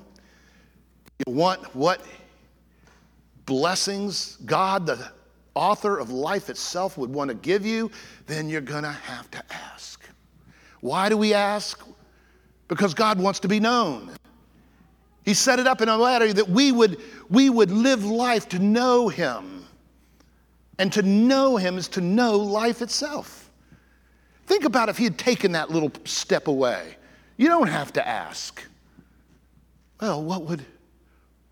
You 1.26 1.32
want 1.32 1.62
what 1.76 2.04
blessings 3.46 4.38
God, 4.44 4.86
the 4.86 5.12
author 5.54 5.98
of 5.98 6.10
life 6.10 6.50
itself, 6.50 6.98
would 6.98 7.10
want 7.10 7.28
to 7.28 7.34
give 7.34 7.64
you? 7.64 7.90
Then 8.26 8.48
you're 8.48 8.60
going 8.60 8.84
to 8.84 8.90
have 8.90 9.30
to 9.30 9.42
ask. 9.50 10.04
Why 10.80 11.08
do 11.08 11.16
we 11.16 11.34
ask? 11.34 11.86
Because 12.68 12.94
God 12.94 13.20
wants 13.20 13.38
to 13.40 13.48
be 13.48 13.60
known. 13.60 14.10
He 15.24 15.34
set 15.34 15.60
it 15.60 15.68
up 15.68 15.80
in 15.80 15.88
a 15.88 15.96
letter 15.96 16.32
that 16.32 16.48
we 16.48 16.72
would, 16.72 17.00
we 17.30 17.50
would 17.50 17.70
live 17.70 18.04
life 18.04 18.48
to 18.48 18.58
know 18.58 19.08
Him 19.08 19.62
And 20.78 20.92
to 20.94 21.02
know 21.02 21.56
him 21.56 21.78
is 21.78 21.88
to 21.88 22.00
know 22.00 22.36
life 22.36 22.82
itself. 22.82 23.41
Think 24.52 24.66
about 24.66 24.90
if 24.90 24.98
he 24.98 25.04
had 25.04 25.16
taken 25.16 25.52
that 25.52 25.70
little 25.70 25.90
step 26.04 26.46
away. 26.46 26.96
You 27.38 27.48
don't 27.48 27.68
have 27.68 27.90
to 27.94 28.06
ask. 28.06 28.62
Well, 29.98 30.22
what 30.22 30.42
would, 30.42 30.62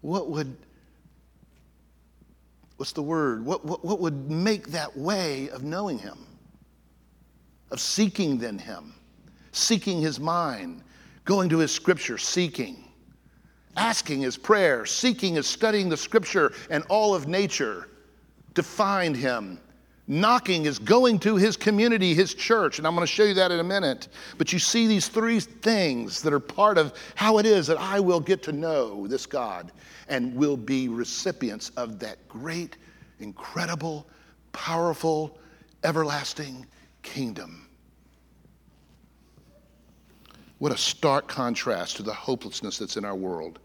what 0.02 0.28
would, 0.28 0.54
what's 2.76 2.92
the 2.92 3.02
word? 3.02 3.42
What, 3.42 3.64
what, 3.64 3.82
what 3.82 4.00
would 4.00 4.30
make 4.30 4.66
that 4.72 4.94
way 4.94 5.48
of 5.48 5.64
knowing 5.64 5.98
him? 5.98 6.18
Of 7.70 7.80
seeking 7.80 8.36
then 8.36 8.58
him, 8.58 8.92
seeking 9.52 10.02
his 10.02 10.20
mind, 10.20 10.82
going 11.24 11.48
to 11.48 11.56
his 11.56 11.72
scripture, 11.72 12.18
seeking, 12.18 12.84
asking 13.78 14.20
his 14.20 14.36
prayer, 14.36 14.84
seeking 14.84 15.36
is 15.36 15.46
studying 15.46 15.88
the 15.88 15.96
scripture 15.96 16.52
and 16.68 16.84
all 16.90 17.14
of 17.14 17.26
nature 17.26 17.88
to 18.56 18.62
find 18.62 19.16
him 19.16 19.58
Knocking 20.06 20.64
is 20.64 20.78
going 20.78 21.18
to 21.20 21.36
his 21.36 21.56
community, 21.56 22.14
his 22.14 22.34
church, 22.34 22.78
and 22.78 22.86
I'm 22.86 22.94
going 22.94 23.06
to 23.06 23.12
show 23.12 23.22
you 23.22 23.34
that 23.34 23.52
in 23.52 23.60
a 23.60 23.64
minute. 23.64 24.08
But 24.38 24.52
you 24.52 24.58
see 24.58 24.86
these 24.86 25.06
three 25.06 25.38
things 25.38 26.22
that 26.22 26.32
are 26.32 26.40
part 26.40 26.78
of 26.78 26.92
how 27.14 27.38
it 27.38 27.46
is 27.46 27.66
that 27.68 27.78
I 27.78 28.00
will 28.00 28.20
get 28.20 28.42
to 28.44 28.52
know 28.52 29.06
this 29.06 29.26
God 29.26 29.70
and 30.08 30.34
will 30.34 30.56
be 30.56 30.88
recipients 30.88 31.70
of 31.76 32.00
that 32.00 32.26
great, 32.28 32.76
incredible, 33.20 34.06
powerful, 34.52 35.38
everlasting 35.84 36.66
kingdom. 37.02 37.68
What 40.58 40.72
a 40.72 40.76
stark 40.76 41.28
contrast 41.28 41.96
to 41.96 42.02
the 42.02 42.12
hopelessness 42.12 42.78
that's 42.78 42.96
in 42.96 43.04
our 43.04 43.14
world. 43.14 43.60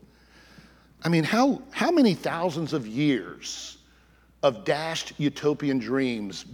I 1.04 1.10
mean, 1.10 1.24
how, 1.24 1.62
how 1.72 1.92
many 1.92 2.14
thousands 2.14 2.72
of 2.72 2.88
years 2.88 3.75
of 4.44 4.64
dashed 4.66 5.14
utopian 5.18 5.80
dreams 5.80 6.46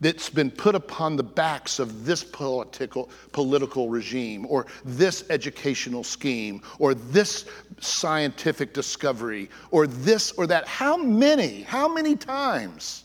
that's 0.00 0.30
been 0.30 0.50
put 0.50 0.74
upon 0.74 1.16
the 1.16 1.22
backs 1.22 1.78
of 1.78 2.04
this 2.04 2.22
political, 2.22 3.10
political 3.32 3.88
regime 3.88 4.46
or 4.48 4.66
this 4.84 5.24
educational 5.28 6.04
scheme 6.04 6.62
or 6.78 6.94
this 6.94 7.46
scientific 7.80 8.72
discovery 8.72 9.50
or 9.70 9.86
this 9.86 10.32
or 10.32 10.46
that. 10.46 10.66
How 10.68 10.96
many, 10.96 11.62
how 11.62 11.92
many 11.92 12.14
times? 12.14 13.04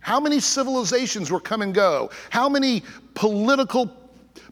How 0.00 0.20
many 0.20 0.38
civilizations 0.38 1.30
will 1.30 1.40
come 1.40 1.60
and 1.60 1.74
go? 1.74 2.10
How 2.30 2.48
many 2.48 2.84
political 3.14 3.92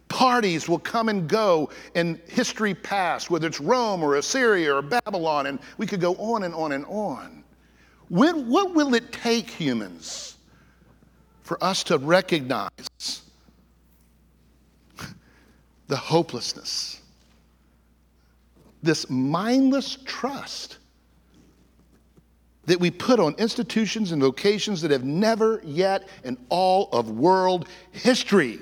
parties 0.09 0.69
will 0.69 0.79
come 0.79 1.09
and 1.09 1.27
go 1.27 1.69
in 1.95 2.19
history 2.27 2.73
past, 2.73 3.29
whether 3.29 3.47
it's 3.47 3.59
Rome 3.59 4.03
or 4.03 4.15
Assyria 4.15 4.75
or 4.75 4.81
Babylon, 4.81 5.47
and 5.47 5.59
we 5.77 5.85
could 5.85 5.99
go 5.99 6.15
on 6.15 6.43
and 6.43 6.53
on 6.53 6.71
and 6.71 6.85
on. 6.85 7.43
When, 8.09 8.47
what 8.47 8.73
will 8.73 8.93
it 8.93 9.11
take, 9.11 9.49
humans, 9.49 10.37
for 11.41 11.61
us 11.63 11.83
to 11.85 11.97
recognize 11.97 13.21
the 15.87 15.95
hopelessness, 15.95 17.01
this 18.81 19.09
mindless 19.09 19.97
trust 20.05 20.77
that 22.65 22.79
we 22.79 22.91
put 22.91 23.19
on 23.19 23.33
institutions 23.37 24.11
and 24.11 24.21
vocations 24.21 24.81
that 24.81 24.91
have 24.91 25.05
never 25.05 25.61
yet 25.63 26.07
in 26.23 26.37
all 26.49 26.89
of 26.91 27.09
world 27.09 27.67
history 27.91 28.59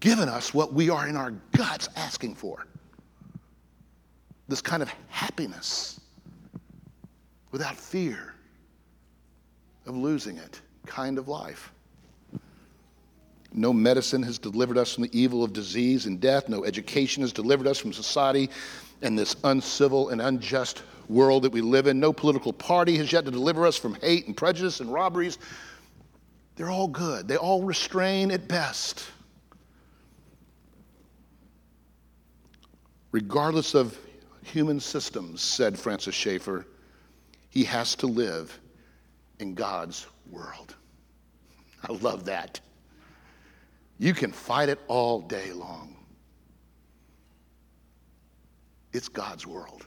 given 0.00 0.28
us 0.28 0.52
what 0.52 0.72
we 0.72 0.90
are 0.90 1.06
in 1.06 1.16
our 1.16 1.30
guts 1.52 1.88
asking 1.96 2.34
for? 2.34 2.66
This 4.48 4.60
kind 4.60 4.82
of 4.82 4.90
happiness 5.08 6.00
without 7.56 7.74
fear 7.74 8.34
of 9.86 9.96
losing 9.96 10.36
it 10.36 10.60
kind 10.84 11.16
of 11.16 11.26
life. 11.26 11.72
No 13.54 13.72
medicine 13.72 14.22
has 14.24 14.38
delivered 14.38 14.76
us 14.76 14.92
from 14.92 15.04
the 15.04 15.18
evil 15.18 15.42
of 15.42 15.54
disease 15.54 16.04
and 16.04 16.20
death. 16.20 16.50
No 16.50 16.66
education 16.66 17.22
has 17.22 17.32
delivered 17.32 17.66
us 17.66 17.78
from 17.78 17.94
society 17.94 18.50
and 19.00 19.18
this 19.18 19.36
uncivil 19.44 20.10
and 20.10 20.20
unjust 20.20 20.82
world 21.08 21.44
that 21.44 21.52
we 21.52 21.62
live 21.62 21.86
in. 21.86 21.98
No 21.98 22.12
political 22.12 22.52
party 22.52 22.98
has 22.98 23.10
yet 23.10 23.24
to 23.24 23.30
deliver 23.30 23.66
us 23.66 23.78
from 23.78 23.94
hate 24.02 24.26
and 24.26 24.36
prejudice 24.36 24.80
and 24.80 24.92
robberies. 24.92 25.38
They're 26.56 26.68
all 26.68 26.88
good, 26.88 27.26
they 27.26 27.38
all 27.38 27.62
restrain 27.62 28.30
at 28.32 28.48
best. 28.48 29.02
Regardless 33.12 33.74
of 33.74 33.98
human 34.42 34.78
systems, 34.78 35.40
said 35.40 35.78
Francis 35.78 36.14
Schaeffer, 36.14 36.66
he 37.56 37.64
has 37.64 37.94
to 37.94 38.06
live 38.06 38.60
in 39.38 39.54
God's 39.54 40.06
world. 40.30 40.74
I 41.82 41.90
love 41.90 42.26
that. 42.26 42.60
You 43.98 44.12
can 44.12 44.30
fight 44.30 44.68
it 44.68 44.78
all 44.88 45.22
day 45.22 45.52
long. 45.52 45.96
It's 48.92 49.08
God's 49.08 49.46
world. 49.46 49.86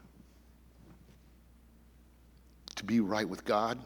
To 2.77 2.83
be 2.83 3.01
right 3.01 3.29
with 3.29 3.45
God 3.45 3.77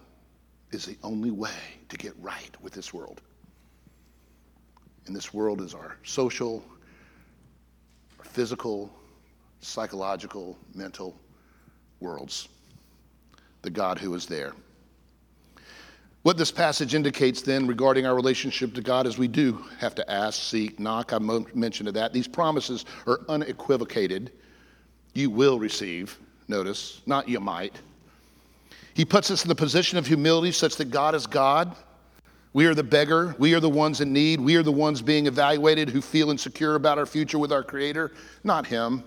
is 0.71 0.85
the 0.85 0.95
only 1.03 1.31
way 1.31 1.59
to 1.89 1.97
get 1.97 2.13
right 2.21 2.55
with 2.61 2.71
this 2.71 2.93
world. 2.93 3.19
And 5.07 5.13
this 5.13 5.33
world 5.33 5.59
is 5.59 5.73
our 5.73 5.97
social, 6.03 6.63
our 8.17 8.23
physical, 8.23 8.89
psychological, 9.59 10.57
mental 10.73 11.19
worlds 11.99 12.47
the 13.63 13.69
God 13.69 13.97
who 13.97 14.13
is 14.13 14.27
there. 14.27 14.53
What 16.21 16.37
this 16.37 16.51
passage 16.51 16.95
indicates 16.95 17.41
then 17.41 17.67
regarding 17.67 18.05
our 18.05 18.15
relationship 18.15 18.73
to 18.75 18.81
God 18.81 19.07
is 19.07 19.17
we 19.17 19.27
do 19.27 19.65
have 19.79 19.93
to 19.95 20.09
ask, 20.09 20.41
seek, 20.41 20.79
knock. 20.79 21.11
I 21.11 21.19
mentioned 21.53 21.89
that. 21.89 22.13
These 22.13 22.29
promises 22.29 22.85
are 23.07 23.19
unequivocated. 23.27 24.31
You 25.13 25.29
will 25.29 25.59
receive, 25.59 26.17
notice, 26.47 27.01
not 27.05 27.27
you 27.27 27.41
might. 27.41 27.75
He 28.93 29.03
puts 29.03 29.31
us 29.31 29.43
in 29.43 29.49
the 29.49 29.55
position 29.55 29.97
of 29.97 30.07
humility 30.07 30.53
such 30.53 30.77
that 30.77 30.91
God 30.91 31.13
is 31.13 31.27
God. 31.27 31.75
We 32.53 32.67
are 32.67 32.75
the 32.75 32.83
beggar. 32.83 33.35
We 33.37 33.53
are 33.53 33.59
the 33.59 33.69
ones 33.69 33.99
in 33.99 34.13
need. 34.13 34.39
We 34.39 34.55
are 34.55 34.63
the 34.63 34.71
ones 34.71 35.01
being 35.01 35.27
evaluated 35.27 35.89
who 35.89 35.99
feel 35.99 36.29
insecure 36.29 36.75
about 36.75 36.97
our 36.97 37.05
future 37.05 37.39
with 37.39 37.51
our 37.51 37.63
Creator, 37.63 38.13
not 38.43 38.65
Him. 38.65 39.03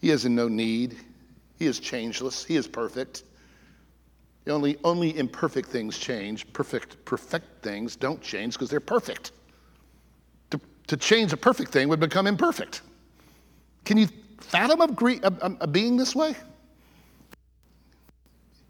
He 0.00 0.10
is 0.10 0.24
in 0.24 0.34
no 0.34 0.48
need. 0.48 0.96
He 1.62 1.68
is 1.68 1.78
changeless, 1.78 2.44
He 2.44 2.56
is 2.56 2.66
perfect. 2.66 3.22
Only, 4.48 4.78
only 4.82 5.16
imperfect 5.16 5.68
things 5.68 5.96
change. 5.96 6.52
Perfect, 6.52 7.04
perfect 7.04 7.62
things 7.62 7.94
don't 7.94 8.20
change 8.20 8.54
because 8.54 8.68
they're 8.68 8.80
perfect. 8.80 9.30
To, 10.50 10.60
to 10.88 10.96
change 10.96 11.32
a 11.32 11.36
perfect 11.36 11.70
thing 11.70 11.88
would 11.88 12.00
become 12.00 12.26
imperfect. 12.26 12.82
Can 13.84 13.96
you 13.96 14.08
fathom 14.40 14.80
a, 14.80 14.88
a, 15.22 15.56
a 15.60 15.66
being 15.68 15.96
this 15.96 16.16
way? 16.16 16.34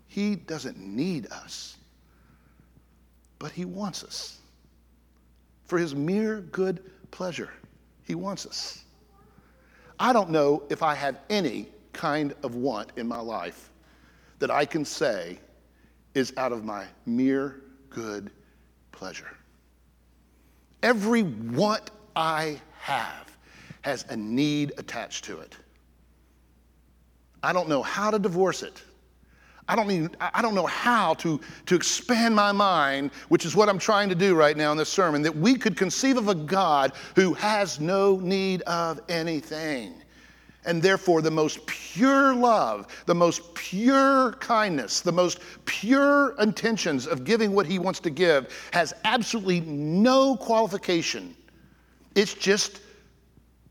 He 0.06 0.36
doesn't 0.36 0.76
need 0.76 1.32
us, 1.32 1.78
but 3.38 3.52
He 3.52 3.64
wants 3.64 4.04
us. 4.04 4.36
For 5.64 5.78
His 5.78 5.94
mere 5.94 6.42
good 6.42 6.90
pleasure, 7.10 7.54
He 8.04 8.14
wants 8.14 8.44
us. 8.44 8.84
I 9.98 10.12
don't 10.12 10.28
know 10.28 10.64
if 10.68 10.82
I 10.82 10.94
have 10.94 11.16
any 11.30 11.68
kind 11.92 12.34
of 12.42 12.54
want 12.54 12.92
in 12.96 13.06
my 13.06 13.20
life 13.20 13.70
that 14.38 14.50
I 14.50 14.64
can 14.64 14.84
say 14.84 15.38
is 16.14 16.32
out 16.36 16.52
of 16.52 16.64
my 16.64 16.86
mere 17.06 17.62
good 17.90 18.30
pleasure. 18.90 19.36
Every 20.82 21.22
want 21.22 21.90
I 22.16 22.60
have 22.80 23.36
has 23.82 24.04
a 24.08 24.16
need 24.16 24.72
attached 24.78 25.24
to 25.24 25.38
it. 25.40 25.56
I 27.42 27.52
don't 27.52 27.68
know 27.68 27.82
how 27.82 28.10
to 28.10 28.18
divorce 28.18 28.62
it. 28.62 28.82
I 29.68 29.76
don't, 29.76 29.90
even, 29.90 30.10
I 30.20 30.42
don't 30.42 30.54
know 30.54 30.66
how 30.66 31.14
to, 31.14 31.40
to 31.66 31.74
expand 31.74 32.34
my 32.34 32.50
mind, 32.50 33.12
which 33.28 33.46
is 33.46 33.54
what 33.54 33.68
I'm 33.68 33.78
trying 33.78 34.08
to 34.08 34.14
do 34.14 34.34
right 34.34 34.56
now 34.56 34.72
in 34.72 34.78
this 34.78 34.88
sermon, 34.88 35.22
that 35.22 35.34
we 35.34 35.54
could 35.54 35.76
conceive 35.76 36.16
of 36.16 36.28
a 36.28 36.34
God 36.34 36.92
who 37.14 37.32
has 37.34 37.78
no 37.78 38.16
need 38.16 38.62
of 38.62 39.00
anything. 39.08 40.01
And 40.64 40.80
therefore, 40.80 41.22
the 41.22 41.30
most 41.30 41.66
pure 41.66 42.34
love, 42.34 42.86
the 43.06 43.14
most 43.14 43.52
pure 43.54 44.32
kindness, 44.34 45.00
the 45.00 45.12
most 45.12 45.40
pure 45.64 46.36
intentions 46.40 47.06
of 47.06 47.24
giving 47.24 47.52
what 47.52 47.66
he 47.66 47.80
wants 47.80 47.98
to 48.00 48.10
give 48.10 48.52
has 48.72 48.94
absolutely 49.04 49.60
no 49.60 50.36
qualification. 50.36 51.36
It's 52.14 52.34
just 52.34 52.80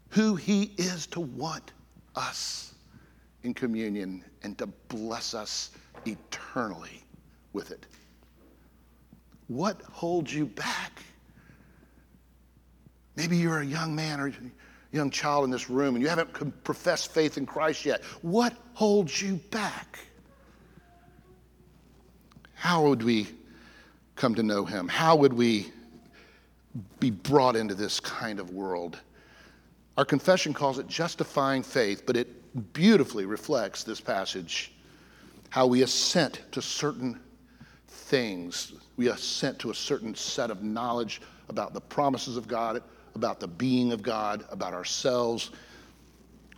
who 0.10 0.36
he 0.36 0.74
is 0.78 1.08
to 1.08 1.22
want 1.22 1.72
us 2.16 2.74
in 3.44 3.54
communion 3.54 4.24
and 4.44 4.58
to 4.58 4.68
bless 4.90 5.34
us 5.34 5.72
eternally 6.06 7.04
with 7.54 7.72
it. 7.72 7.86
What 9.48 9.82
holds 9.84 10.34
you 10.34 10.46
back? 10.46 11.02
Maybe 13.16 13.38
you're 13.38 13.60
a 13.60 13.66
young 13.66 13.96
man 13.96 14.20
or 14.20 14.34
young 14.92 15.10
child 15.10 15.46
in 15.46 15.52
this 15.52 15.70
room 15.70 15.96
and 15.96 16.04
you 16.04 16.10
haven't 16.10 16.64
professed 16.64 17.14
faith 17.14 17.38
in 17.38 17.46
Christ 17.46 17.86
yet, 17.86 18.04
what 18.22 18.54
holds 18.74 19.22
you 19.22 19.36
back? 19.52 20.00
How 22.54 22.84
would 22.84 23.02
we 23.02 23.28
come 24.16 24.36
to 24.36 24.44
know 24.44 24.66
him? 24.66 24.88
How 24.88 25.16
would 25.16 25.34
we 25.34 25.72
be 27.00 27.10
brought 27.10 27.56
into 27.56 27.74
this 27.74 28.00
kind 28.00 28.40
of 28.40 28.52
world? 28.52 29.00
Our 29.98 30.06
confession 30.06 30.54
calls 30.54 30.78
it 30.78 30.88
justifying 30.88 31.64
faith, 31.64 32.04
but 32.06 32.16
it 32.16 32.74
beautifully 32.74 33.26
reflects 33.26 33.84
this 33.84 34.02
passage 34.02 34.74
how 35.50 35.68
we 35.68 35.82
assent 35.82 36.42
to 36.52 36.62
certain 36.62 37.20
things. 37.88 38.74
We 38.96 39.10
assent 39.10 39.60
to 39.60 39.72
a 39.72 39.76
certain 39.76 40.16
set 40.16 40.50
of 40.50 40.64
knowledge 40.64 41.22
about 41.50 41.74
the 41.74 41.82
promises 41.82 42.38
of 42.38 42.48
God, 42.48 42.82
about 43.16 43.40
the 43.40 43.48
being 43.48 43.92
of 43.92 44.02
God, 44.02 44.46
about 44.52 44.74
ourselves. 44.74 45.52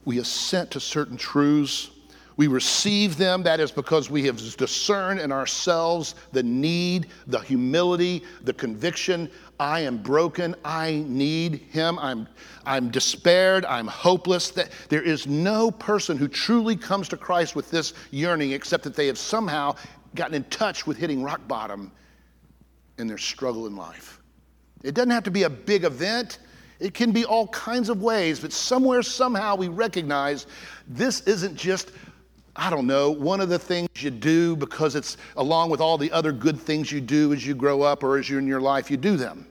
We 0.06 0.20
assent 0.20 0.72
to 0.72 0.80
certain 0.80 1.18
truths. 1.18 1.90
We 2.36 2.48
receive 2.48 3.18
them. 3.18 3.44
That 3.44 3.60
is 3.60 3.72
because 3.72 4.10
we 4.10 4.26
have 4.26 4.38
discerned 4.58 5.20
in 5.20 5.32
ourselves 5.32 6.16
the 6.32 6.42
need, 6.42 7.08
the 7.28 7.40
humility, 7.40 8.24
the 8.44 8.54
conviction. 8.54 9.30
I 9.60 9.82
am 9.82 9.98
broken. 9.98 10.56
I 10.66 11.04
need 11.08 11.62
Him. 11.70 12.00
I'm, 12.00 12.28
I'm 12.66 12.90
despaired. 12.90 13.66
I'm 13.66 13.88
hopeless. 13.88 14.50
That 14.50 14.72
there 14.90 15.04
is 15.04 15.28
no 15.28 15.70
person 15.70 16.18
who 16.18 16.28
truly 16.28 16.76
comes 16.76 17.08
to 17.10 17.18
Christ 17.18 17.56
with 17.56 17.70
this 17.70 17.94
yearning 18.10 18.52
except 18.52 18.84
that 18.84 18.96
they 18.96 19.08
have 19.08 19.18
somehow 19.18 19.76
gotten 20.16 20.34
in 20.34 20.44
touch 20.46 20.88
with 20.88 20.98
hitting 20.98 21.24
rock 21.24 21.48
bottom 21.48 21.92
in 22.98 23.08
their 23.08 23.18
struggle 23.18 23.68
in 23.68 23.76
life. 23.76 24.23
It 24.84 24.94
doesn't 24.94 25.12
have 25.12 25.24
to 25.24 25.32
be 25.32 25.44
a 25.44 25.50
big 25.50 25.86
event. 25.86 26.40
It 26.80 26.94
can 26.94 27.12
be 27.12 27.24
all 27.26 27.48
kinds 27.48 27.90
of 27.90 28.02
ways, 28.02 28.40
but 28.40 28.52
somewhere, 28.52 29.02
somehow, 29.02 29.56
we 29.56 29.70
recognize 29.70 30.46
this 30.88 31.22
isn't 31.22 31.56
just, 31.56 31.92
I 32.56 32.70
don't 32.70 32.86
know, 32.86 33.10
one 33.12 33.40
of 33.40 33.48
the 33.48 33.60
things 33.60 33.88
you 33.96 34.12
do 34.12 34.56
because 34.56 34.96
it's 34.96 35.16
along 35.38 35.70
with 35.70 35.80
all 35.80 35.98
the 35.98 36.12
other 36.12 36.34
good 36.34 36.60
things 36.60 36.92
you 36.92 37.00
do 37.00 37.32
as 37.32 37.48
you 37.48 37.56
grow 37.56 37.82
up 37.82 38.04
or 38.04 38.18
as 38.18 38.30
you're 38.30 38.40
in 38.40 38.48
your 38.48 38.62
life, 38.62 38.92
you 38.92 38.98
do 38.98 39.16
them. 39.16 39.48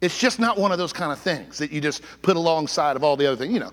It's 0.00 0.18
just 0.18 0.38
not 0.38 0.58
one 0.58 0.70
of 0.70 0.78
those 0.78 0.92
kind 0.92 1.10
of 1.10 1.18
things 1.18 1.58
that 1.58 1.72
you 1.72 1.80
just 1.80 2.02
put 2.22 2.36
alongside 2.36 2.94
of 2.94 3.02
all 3.02 3.16
the 3.16 3.26
other 3.26 3.36
things. 3.36 3.52
You 3.52 3.60
know, 3.60 3.72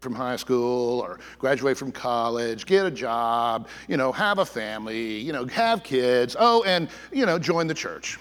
from 0.00 0.14
high 0.14 0.36
school 0.36 1.00
or 1.00 1.20
graduate 1.38 1.76
from 1.76 1.92
college, 1.92 2.64
get 2.64 2.86
a 2.86 2.90
job, 2.90 3.68
you 3.88 3.96
know, 3.96 4.12
have 4.12 4.38
a 4.38 4.46
family, 4.46 5.18
you 5.18 5.32
know, 5.32 5.44
have 5.46 5.82
kids, 5.82 6.34
oh, 6.38 6.62
and, 6.62 6.88
you 7.12 7.26
know, 7.26 7.38
join 7.38 7.66
the 7.66 7.74
church. 7.74 8.18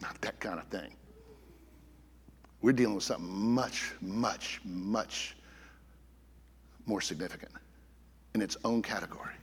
Not 0.00 0.20
that 0.20 0.38
kind 0.40 0.58
of 0.58 0.66
thing. 0.66 0.94
We're 2.60 2.72
dealing 2.72 2.94
with 2.94 3.04
something 3.04 3.28
much, 3.28 3.92
much, 4.00 4.60
much 4.64 5.36
more 6.86 7.00
significant 7.00 7.52
in 8.34 8.42
its 8.42 8.56
own 8.64 8.82
category. 8.82 9.34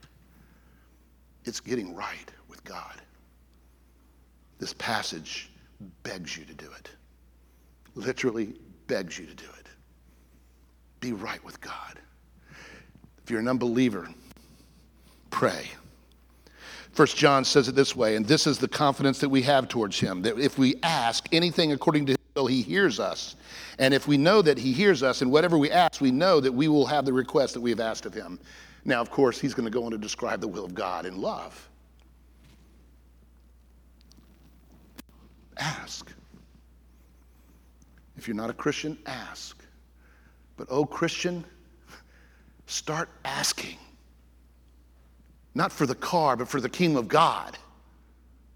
It's 1.45 1.59
getting 1.59 1.95
right 1.95 2.31
with 2.49 2.63
God. 2.63 3.01
This 4.59 4.73
passage 4.73 5.51
begs 6.03 6.37
you 6.37 6.45
to 6.45 6.53
do 6.53 6.67
it. 6.77 6.89
Literally 7.93 8.55
begs 8.87 9.17
you 9.17 9.25
to 9.25 9.35
do 9.35 9.45
it. 9.59 9.67
Be 10.99 11.13
right 11.13 11.43
with 11.43 11.61
God. 11.61 11.99
If 13.23 13.29
you're 13.29 13.39
an 13.39 13.47
unbeliever, 13.47 14.07
pray. 15.29 15.69
First 16.95 17.17
John 17.17 17.43
says 17.43 17.67
it 17.67 17.75
this 17.75 17.93
way, 17.93 18.15
and 18.15 18.25
this 18.25 18.47
is 18.47 18.57
the 18.57 18.69
confidence 18.69 19.19
that 19.19 19.27
we 19.27 19.41
have 19.41 19.67
towards 19.67 19.99
him 19.99 20.21
that 20.21 20.39
if 20.39 20.57
we 20.57 20.75
ask 20.81 21.27
anything 21.33 21.73
according 21.73 22.05
to 22.05 22.13
his 22.13 22.17
will, 22.35 22.47
he 22.47 22.61
hears 22.61 23.01
us. 23.01 23.35
And 23.79 23.93
if 23.93 24.07
we 24.07 24.15
know 24.15 24.41
that 24.41 24.57
he 24.57 24.71
hears 24.71 25.03
us, 25.03 25.21
and 25.21 25.29
whatever 25.29 25.57
we 25.57 25.69
ask, 25.69 25.99
we 25.99 26.11
know 26.11 26.39
that 26.39 26.53
we 26.53 26.69
will 26.69 26.85
have 26.85 27.03
the 27.03 27.11
request 27.11 27.53
that 27.53 27.59
we 27.59 27.69
have 27.69 27.81
asked 27.81 28.05
of 28.05 28.13
him. 28.13 28.39
Now, 28.85 29.01
of 29.01 29.11
course, 29.11 29.37
he's 29.37 29.53
going 29.53 29.65
to 29.65 29.71
go 29.71 29.83
on 29.83 29.91
to 29.91 29.97
describe 29.97 30.39
the 30.39 30.47
will 30.47 30.63
of 30.63 30.73
God 30.73 31.05
in 31.05 31.19
love. 31.19 31.69
Ask. 35.57 36.13
If 38.15 38.25
you're 38.25 38.37
not 38.37 38.49
a 38.49 38.53
Christian, 38.53 38.97
ask. 39.05 39.61
But, 40.55 40.67
oh, 40.69 40.85
Christian, 40.85 41.43
start 42.67 43.09
asking. 43.25 43.79
Not 45.55 45.71
for 45.71 45.85
the 45.85 45.95
car, 45.95 46.35
but 46.35 46.49
for 46.49 46.59
the 46.59 46.69
kingdom 46.69 46.97
of 46.97 47.07
God. 47.07 47.57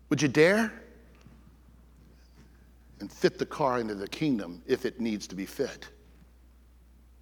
Would 0.10 0.22
you 0.22 0.28
dare? 0.28 0.72
And 3.00 3.10
fit 3.10 3.40
the 3.40 3.46
car 3.46 3.80
into 3.80 3.96
the 3.96 4.08
kingdom 4.08 4.62
if 4.68 4.86
it 4.86 5.00
needs 5.00 5.26
to 5.28 5.36
be 5.36 5.46
fit, 5.46 5.88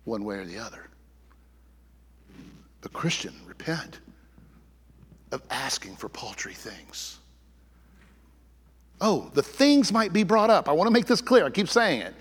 one 0.06 0.24
way 0.24 0.38
or 0.38 0.46
the 0.46 0.58
other. 0.58 0.90
But, 2.82 2.92
Christian, 2.92 3.36
repent 3.46 4.00
of 5.32 5.44
asking 5.52 5.96
for 5.96 6.10
paltry 6.10 6.54
things. 6.54 7.20
Oh, 9.00 9.30
the 9.36 9.44
things 9.44 9.92
might 9.92 10.12
be 10.12 10.24
brought 10.24 10.50
up. 10.50 10.68
I 10.68 10.72
want 10.72 10.88
to 10.88 10.92
make 10.92 11.06
this 11.06 11.22
clear. 11.22 11.46
I 11.46 11.52
keep 11.52 11.70
saying 11.70 12.02
it. 12.02 12.16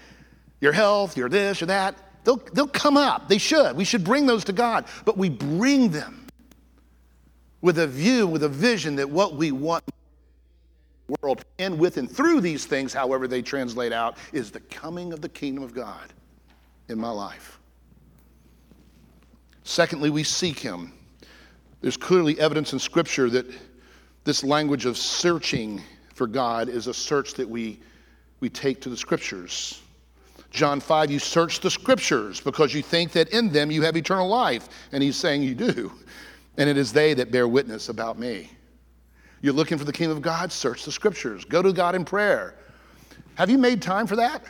Your 0.60 0.72
health, 0.72 1.16
your 1.16 1.30
this, 1.30 1.62
or 1.62 1.66
that. 1.66 1.96
They'll, 2.24 2.42
they'll 2.52 2.66
come 2.66 2.98
up. 2.98 3.28
They 3.28 3.38
should. 3.38 3.76
We 3.76 3.84
should 3.84 4.04
bring 4.04 4.26
those 4.26 4.44
to 4.44 4.52
God. 4.52 4.84
But 5.06 5.16
we 5.16 5.30
bring 5.30 5.90
them 5.90 6.25
with 7.66 7.80
a 7.80 7.86
view, 7.88 8.28
with 8.28 8.44
a 8.44 8.48
vision 8.48 8.94
that 8.94 9.10
what 9.10 9.34
we 9.34 9.50
want 9.50 9.82
world 11.20 11.44
and 11.58 11.76
with 11.76 11.96
and 11.96 12.08
through 12.08 12.40
these 12.40 12.64
things, 12.64 12.92
however 12.92 13.26
they 13.26 13.42
translate 13.42 13.92
out, 13.92 14.16
is 14.32 14.52
the 14.52 14.60
coming 14.60 15.12
of 15.12 15.20
the 15.20 15.28
kingdom 15.28 15.64
of 15.64 15.74
God 15.74 16.12
in 16.88 16.96
my 16.96 17.10
life. 17.10 17.58
Secondly, 19.64 20.10
we 20.10 20.22
seek 20.22 20.60
him. 20.60 20.92
There's 21.80 21.96
clearly 21.96 22.38
evidence 22.38 22.72
in 22.72 22.78
Scripture 22.78 23.28
that 23.30 23.46
this 24.22 24.44
language 24.44 24.86
of 24.86 24.96
searching 24.96 25.82
for 26.14 26.28
God 26.28 26.68
is 26.68 26.86
a 26.86 26.94
search 26.94 27.34
that 27.34 27.48
we, 27.48 27.80
we 28.38 28.48
take 28.48 28.80
to 28.82 28.88
the 28.88 28.96
Scriptures. 28.96 29.82
John 30.52 30.78
5, 30.78 31.10
you 31.10 31.18
search 31.18 31.58
the 31.58 31.70
Scriptures 31.72 32.40
because 32.40 32.72
you 32.72 32.82
think 32.82 33.10
that 33.10 33.30
in 33.30 33.50
them 33.50 33.72
you 33.72 33.82
have 33.82 33.96
eternal 33.96 34.28
life. 34.28 34.68
And 34.92 35.02
he's 35.02 35.16
saying 35.16 35.42
you 35.42 35.56
do. 35.56 35.90
And 36.58 36.68
it 36.68 36.76
is 36.76 36.92
they 36.92 37.14
that 37.14 37.30
bear 37.30 37.46
witness 37.48 37.88
about 37.88 38.18
me. 38.18 38.50
You're 39.42 39.52
looking 39.52 39.78
for 39.78 39.84
the 39.84 39.92
kingdom 39.92 40.16
of 40.16 40.22
God? 40.22 40.50
Search 40.50 40.84
the 40.84 40.92
Scriptures. 40.92 41.44
Go 41.44 41.62
to 41.62 41.72
God 41.72 41.94
in 41.94 42.04
prayer. 42.04 42.54
Have 43.34 43.50
you 43.50 43.58
made 43.58 43.82
time 43.82 44.06
for 44.06 44.16
that? 44.16 44.42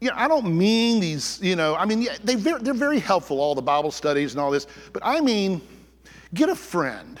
You 0.00 0.10
know, 0.10 0.16
I 0.16 0.28
don't 0.28 0.56
mean 0.56 1.00
these, 1.00 1.40
you 1.42 1.56
know, 1.56 1.74
I 1.74 1.84
mean, 1.84 2.06
they, 2.22 2.36
they're 2.36 2.72
very 2.72 3.00
helpful, 3.00 3.40
all 3.40 3.54
the 3.54 3.62
Bible 3.62 3.90
studies 3.90 4.32
and 4.32 4.40
all 4.40 4.50
this, 4.50 4.66
but 4.92 5.02
I 5.04 5.20
mean, 5.20 5.60
get 6.34 6.48
a 6.48 6.54
friend 6.54 7.18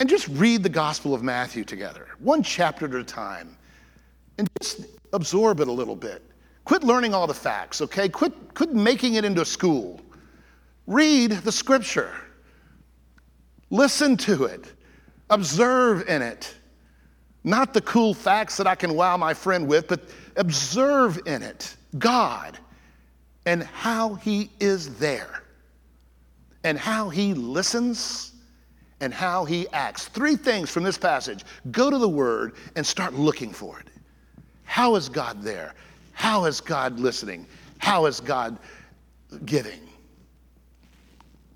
and 0.00 0.08
just 0.08 0.26
read 0.28 0.62
the 0.62 0.70
Gospel 0.70 1.14
of 1.14 1.22
Matthew 1.22 1.62
together, 1.62 2.08
one 2.18 2.42
chapter 2.42 2.86
at 2.86 2.94
a 2.94 3.04
time, 3.04 3.56
and 4.38 4.48
just 4.60 4.86
absorb 5.12 5.60
it 5.60 5.68
a 5.68 5.72
little 5.72 5.96
bit. 5.96 6.22
Quit 6.64 6.82
learning 6.82 7.12
all 7.12 7.26
the 7.26 7.34
facts, 7.34 7.82
okay? 7.82 8.08
Quit, 8.08 8.32
quit 8.54 8.72
making 8.72 9.14
it 9.14 9.24
into 9.24 9.42
a 9.42 9.46
school. 9.46 10.00
Read 10.86 11.30
the 11.30 11.52
scripture, 11.52 12.14
listen 13.74 14.16
to 14.16 14.44
it, 14.44 14.72
observe 15.30 16.08
in 16.08 16.22
it. 16.22 16.54
Not 17.42 17.74
the 17.74 17.80
cool 17.82 18.14
facts 18.14 18.56
that 18.56 18.66
I 18.66 18.74
can 18.74 18.94
wow 18.94 19.16
my 19.16 19.34
friend 19.34 19.68
with, 19.68 19.88
but 19.88 20.00
observe 20.36 21.20
in 21.26 21.42
it 21.42 21.76
God 21.98 22.58
and 23.46 23.62
how 23.62 24.14
He 24.14 24.50
is 24.58 24.96
there, 24.96 25.42
and 26.62 26.78
how 26.78 27.10
He 27.10 27.34
listens, 27.34 28.32
and 29.00 29.12
how 29.12 29.44
He 29.44 29.68
acts. 29.68 30.06
Three 30.06 30.36
things 30.36 30.70
from 30.70 30.82
this 30.82 30.96
passage. 30.96 31.44
Go 31.70 31.90
to 31.90 31.98
the 31.98 32.08
Word 32.08 32.54
and 32.76 32.86
start 32.86 33.12
looking 33.12 33.52
for 33.52 33.78
it. 33.80 33.88
How 34.64 34.94
is 34.94 35.10
God 35.10 35.42
there? 35.42 35.74
How 36.12 36.46
is 36.46 36.60
God 36.60 36.98
listening? 36.98 37.46
How 37.78 38.06
is 38.06 38.20
God 38.20 38.56
giving? 39.44 39.80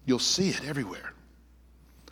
You'll 0.04 0.18
see 0.18 0.50
it 0.50 0.68
everywhere. 0.68 1.14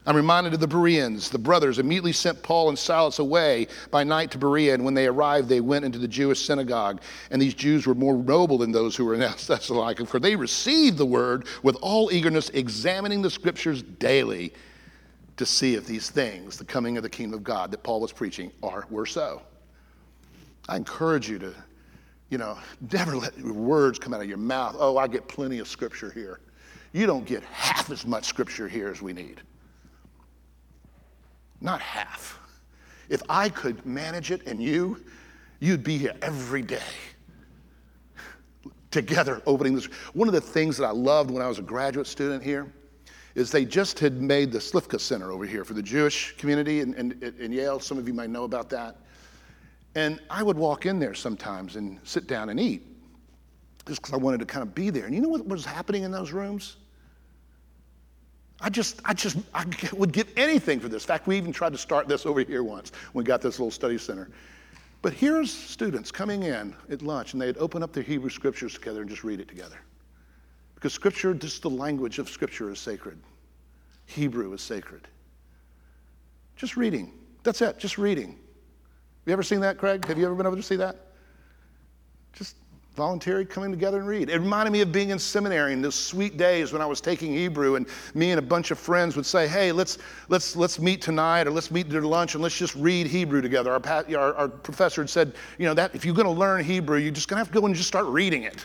I'm 0.07 0.15
reminded 0.15 0.55
of 0.55 0.61
the 0.61 0.69
Bereans. 0.69 1.31
The 1.31 1.39
brothers 1.39 1.79
immediately 1.79 2.13
sent 2.13 2.43
Paul 2.43 2.69
and 2.69 2.79
Silas 2.79 3.19
away 3.19 3.67
by 3.91 4.05
night 4.05 4.31
to 4.31 4.39
Berea, 4.39 4.75
and 4.75 4.85
when 4.85 4.95
they 4.95 5.07
arrived, 5.07 5.49
they 5.49 5.61
went 5.61 5.85
into 5.85 5.99
the 5.99 6.07
Jewish 6.07 6.45
synagogue. 6.45 7.01
And 7.31 7.43
these 7.43 7.55
Jews 7.55 7.87
were 7.87 7.95
more 7.95 8.17
noble 8.17 8.59
than 8.59 8.71
those 8.71 8.95
who 8.95 9.05
were 9.05 9.15
in 9.15 9.21
Thessalonica, 9.47 10.07
for 10.07 10.21
they 10.21 10.37
received 10.37 10.97
the 10.97 11.07
word 11.07 11.47
with 11.63 11.77
all 11.83 12.13
eagerness, 12.13 12.51
examining 12.51 13.21
the 13.21 13.31
scriptures 13.31 13.83
daily 13.83 14.53
to 15.37 15.45
see 15.45 15.75
if 15.75 15.87
these 15.87 16.09
things, 16.09 16.57
the 16.57 16.65
coming 16.65 16.97
of 16.97 17.03
the 17.03 17.11
kingdom 17.11 17.39
of 17.39 17.45
God 17.45 17.71
that 17.73 17.83
Paul 17.83 18.01
was 18.01 18.13
preaching, 18.13 18.53
are 18.63 18.87
were 18.89 19.07
so. 19.07 19.43
I 20.69 20.77
encourage 20.77 21.29
you 21.29 21.39
to 21.41 21.55
you 22.29 22.39
know, 22.39 22.59
never 22.93 23.17
let 23.17 23.39
words 23.41 23.99
come 23.99 24.13
out 24.13 24.21
of 24.21 24.29
your 24.29 24.39
mouth. 24.39 24.77
Oh, 24.79 24.97
I 24.97 25.07
get 25.07 25.29
plenty 25.29 25.59
of 25.59 25.69
scripture 25.69 26.11
here. 26.11 26.41
You 26.93 27.07
don't 27.07 27.25
get 27.25 27.43
half 27.45 27.91
as 27.91 28.07
much 28.07 28.25
scripture 28.25 28.67
here 28.67 28.89
as 28.89 29.01
we 29.01 29.13
need. 29.13 29.43
Not 31.61 31.81
half. 31.81 32.39
If 33.09 33.23
I 33.29 33.49
could 33.49 33.85
manage 33.87 34.31
it 34.31 34.47
and 34.47 34.63
you, 34.63 35.03
you'd 35.61 35.85
be 35.85 35.97
here 35.99 36.15
every 36.23 36.63
day 36.63 36.81
together 38.91 39.43
opening 39.47 39.75
this. 39.75 39.87
One 40.15 40.29
of 40.29 40.35
the 40.35 40.41
things 40.41 40.77
that 40.79 40.87
I 40.87 40.91
loved 40.91 41.31
when 41.31 41.43
I 41.43 41.49
was 41.49 41.59
a 41.59 41.63
graduate 41.63 42.07
student 42.07 42.43
here 42.43 42.73
is 43.35 43.51
they 43.51 43.67
just 43.67 43.99
had 43.99 44.23
made 44.23 44.51
the 44.51 44.59
Slifka 44.59 44.99
Center 44.99 45.31
over 45.31 45.45
here 45.45 45.65
for 45.65 45.75
the 45.75 45.83
Jewish 45.83 46.35
community 46.39 46.81
in, 46.81 46.95
in, 46.95 47.35
in 47.39 47.53
Yale. 47.53 47.79
Some 47.79 47.99
of 47.99 48.09
you 48.09 48.15
might 48.15 48.31
know 48.31 48.45
about 48.45 48.71
that. 48.71 48.97
And 49.95 50.21
I 50.31 50.43
would 50.43 50.57
walk 50.57 50.87
in 50.87 50.99
there 50.99 51.15
sometimes 51.15 51.77
and 51.77 51.99
sit 52.05 52.27
down 52.27 52.49
and 52.49 52.59
eat 52.59 52.83
just 53.87 54.01
because 54.01 54.15
I 54.15 54.17
wanted 54.17 54.41
to 54.41 54.47
kind 54.47 54.63
of 54.63 54.75
be 54.75 54.91
there. 54.91 55.05
And 55.05 55.15
you 55.15 55.21
know 55.21 55.29
what 55.29 55.47
was 55.47 55.65
happening 55.65 56.03
in 56.03 56.11
those 56.11 56.33
rooms? 56.33 56.77
I 58.61 58.71
just, 58.71 59.01
I 59.05 59.13
just, 59.13 59.37
I 59.55 59.65
would 59.93 60.13
give 60.13 60.33
anything 60.37 60.81
for 60.81 60.89
this. 60.89 61.05
In 61.05 61.09
fact, 61.09 61.27
we 61.27 61.37
even 61.37 61.53
tried 61.53 61.73
to 61.73 61.79
start 61.79 62.09
this 62.09 62.27
over 62.27 62.41
here 62.41 62.63
once 62.63 62.93
when 63.13 63.25
we 63.25 63.27
got 63.27 63.41
this 63.43 63.59
little 63.59 63.71
study 63.71 63.99
center. 63.99 64.31
But 65.03 65.13
here's 65.13 65.53
students 65.53 66.11
coming 66.11 66.45
in 66.45 66.75
at 66.91 67.03
lunch 67.03 67.33
and 67.33 67.43
they'd 67.43 67.59
open 67.59 67.83
up 67.83 67.93
their 67.93 68.03
Hebrew 68.03 68.31
scriptures 68.31 68.75
together 68.75 69.03
and 69.03 69.11
just 69.11 69.25
read 69.25 69.41
it 69.41 69.49
together. 69.49 69.79
Because 70.75 70.93
scripture, 70.93 71.35
just 71.35 71.63
the 71.63 71.71
language 71.71 72.19
of 72.19 72.29
scripture 72.29 72.71
is 72.71 72.79
sacred. 72.79 73.19
Hebrew 74.07 74.53
is 74.53 74.63
sacred. 74.63 75.09
Just 76.57 76.77
reading. 76.77 77.13
That's 77.43 77.61
it, 77.63 77.79
just 77.79 77.99
reading. 77.99 78.29
Have 78.31 78.37
You 79.27 79.33
ever 79.33 79.43
seen 79.43 79.61
that, 79.61 79.79
Craig? 79.79 80.05
Have 80.07 80.19
you 80.19 80.25
ever 80.27 80.35
been 80.35 80.47
able 80.47 80.57
to 80.57 80.63
see 80.63 80.77
that? 80.77 80.97
Just 82.33 82.57
voluntary 82.97 83.45
coming 83.45 83.71
together 83.71 83.99
and 83.99 84.09
read. 84.09 84.31
It 84.31 84.41
reminded 84.41 84.73
me 84.73 84.81
of 84.81 84.91
being 84.91 85.11
in 85.11 85.19
seminary 85.19 85.75
in 85.75 85.83
those 85.83 85.95
sweet 85.95 86.39
days 86.39 86.73
when 86.73 86.81
I 86.81 86.87
was 86.87 87.01
taking 87.01 87.33
Hebrew 87.33 87.77
and 87.77 87.87
me 88.15 88.31
and 88.31 88.39
a 88.39 88.43
bunch 88.43 88.71
of 88.71 88.79
friends 88.79 89.17
would 89.17 89.27
say, 89.27 89.47
hey, 89.47 89.71
let's, 89.71 89.99
let's, 90.31 90.57
let's 90.57 90.81
meet 90.81 91.03
tonight 91.03 91.47
or 91.47 91.51
let's 91.51 91.71
meet 91.71 91.91
during 91.91 92.07
lunch 92.07 92.35
and 92.35 92.43
let's 92.43 92.57
just 92.57 92.75
read 92.75 93.07
Hebrew 93.07 93.43
together. 93.43 93.71
Our, 93.71 94.17
our, 94.17 94.35
our 94.35 94.49
professor 94.49 95.03
had 95.03 95.11
said, 95.11 95.35
you 95.59 95.67
know, 95.67 95.75
that 95.75 95.95
if 95.95 96.07
you're 96.07 96.15
going 96.15 96.27
to 96.27 96.33
learn 96.33 96.65
Hebrew, 96.65 96.97
you're 96.97 97.13
just 97.13 97.29
going 97.29 97.37
to 97.37 97.41
have 97.41 97.53
to 97.53 97.61
go 97.61 97.67
and 97.67 97.75
just 97.75 97.87
start 97.87 98.07
reading 98.07 98.45
it. 98.45 98.65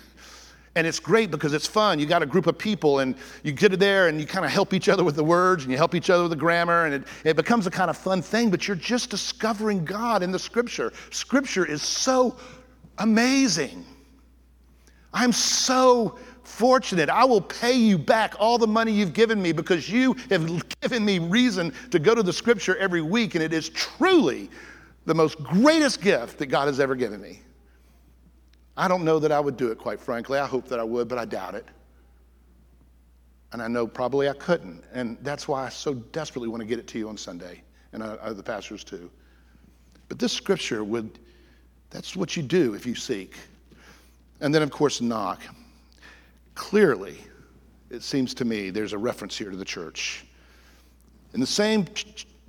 And 0.76 0.88
it's 0.88 1.00
great 1.00 1.30
because 1.30 1.52
it's 1.54 1.68
fun. 1.68 2.00
You 2.00 2.06
got 2.06 2.24
a 2.24 2.26
group 2.26 2.48
of 2.48 2.58
people 2.58 3.00
and 3.00 3.16
you 3.44 3.52
get 3.52 3.78
there 3.78 4.08
and 4.08 4.18
you 4.22 4.26
kind 4.26 4.46
of 4.46 4.52
help 4.52 4.74
each 4.74 4.88
other 4.88 5.04
with 5.04 5.18
the 5.18 5.24
words 5.24 5.64
and 5.64 5.72
you 5.72 5.78
help 5.78 5.94
each 5.94 6.10
other 6.10 6.24
with 6.24 6.32
the 6.32 6.38
grammar 6.38 6.86
and 6.86 6.96
it, 6.96 7.04
it 7.26 7.36
becomes 7.36 7.68
a 7.68 7.72
kind 7.72 7.90
of 7.90 7.98
fun 7.98 8.22
thing, 8.22 8.50
but 8.50 8.66
you're 8.66 8.78
just 8.78 9.10
discovering 9.10 9.84
God 9.84 10.24
in 10.24 10.32
the 10.32 10.40
scripture. 10.40 10.94
Scripture 11.10 11.66
is 11.66 11.82
so 11.82 12.38
amazing. 13.00 13.86
I'm 15.14 15.32
so 15.32 16.18
fortunate. 16.44 17.10
I 17.10 17.24
will 17.24 17.42
pay 17.42 17.74
you 17.74 17.98
back 17.98 18.36
all 18.40 18.58
the 18.58 18.68
money 18.68 18.92
you've 18.92 19.14
given 19.14 19.42
me 19.42 19.52
because 19.52 19.90
you 19.90 20.14
have 20.30 20.64
given 20.82 21.04
me 21.04 21.20
reason 21.20 21.74
to 21.92 22.00
go 22.00 22.16
to 22.16 22.24
the 22.24 22.34
scripture 22.34 22.76
every 22.78 23.02
week, 23.02 23.36
and 23.36 23.44
it 23.44 23.54
is 23.54 23.70
truly 23.70 24.50
the 25.06 25.14
most 25.14 25.42
greatest 25.44 26.02
gift 26.02 26.38
that 26.38 26.48
God 26.48 26.68
has 26.68 26.80
ever 26.80 26.96
given 26.96 27.22
me. 27.22 27.42
I 28.78 28.88
don't 28.88 29.04
know 29.04 29.20
that 29.20 29.32
I 29.32 29.40
would 29.40 29.58
do 29.58 29.72
it, 29.72 29.78
quite 29.78 30.00
frankly. 30.00 30.40
I 30.40 30.46
hope 30.46 30.68
that 30.68 30.80
I 30.80 30.84
would, 30.84 31.08
but 31.08 31.18
I 31.18 31.26
doubt 31.26 31.56
it. 31.56 31.66
And 33.52 33.62
I 33.62 33.68
know 33.68 33.86
probably 33.86 34.30
I 34.30 34.34
couldn't. 34.34 34.84
And 34.94 35.18
that's 35.24 35.48
why 35.48 35.66
I 35.66 35.70
so 35.70 35.94
desperately 35.94 36.48
want 36.48 36.62
to 36.62 36.68
get 36.68 36.80
it 36.80 36.88
to 36.88 36.98
you 36.98 37.10
on 37.10 37.18
Sunday, 37.18 37.64
and 37.92 38.02
other 38.02 38.42
pastors 38.42 38.84
too. 38.84 39.12
But 40.08 40.20
this 40.20 40.32
scripture 40.32 40.84
would, 40.84 41.20
that's 41.90 42.16
what 42.16 42.38
you 42.38 42.44
do 42.44 42.74
if 42.74 42.86
you 42.86 42.96
seek. 42.96 43.36
And 44.42 44.54
then, 44.54 44.64
of 44.64 44.72
course, 44.72 45.00
knock. 45.00 45.42
Clearly, 46.56 47.18
it 47.92 48.02
seems 48.02 48.34
to 48.36 48.46
me 48.46 48.72
there's 48.72 48.94
a 48.94 48.98
reference 48.98 49.38
here 49.38 49.52
to 49.52 49.56
the 49.56 49.66
church. 49.66 50.26
In 51.34 51.40
the 51.40 51.48
same 51.48 51.86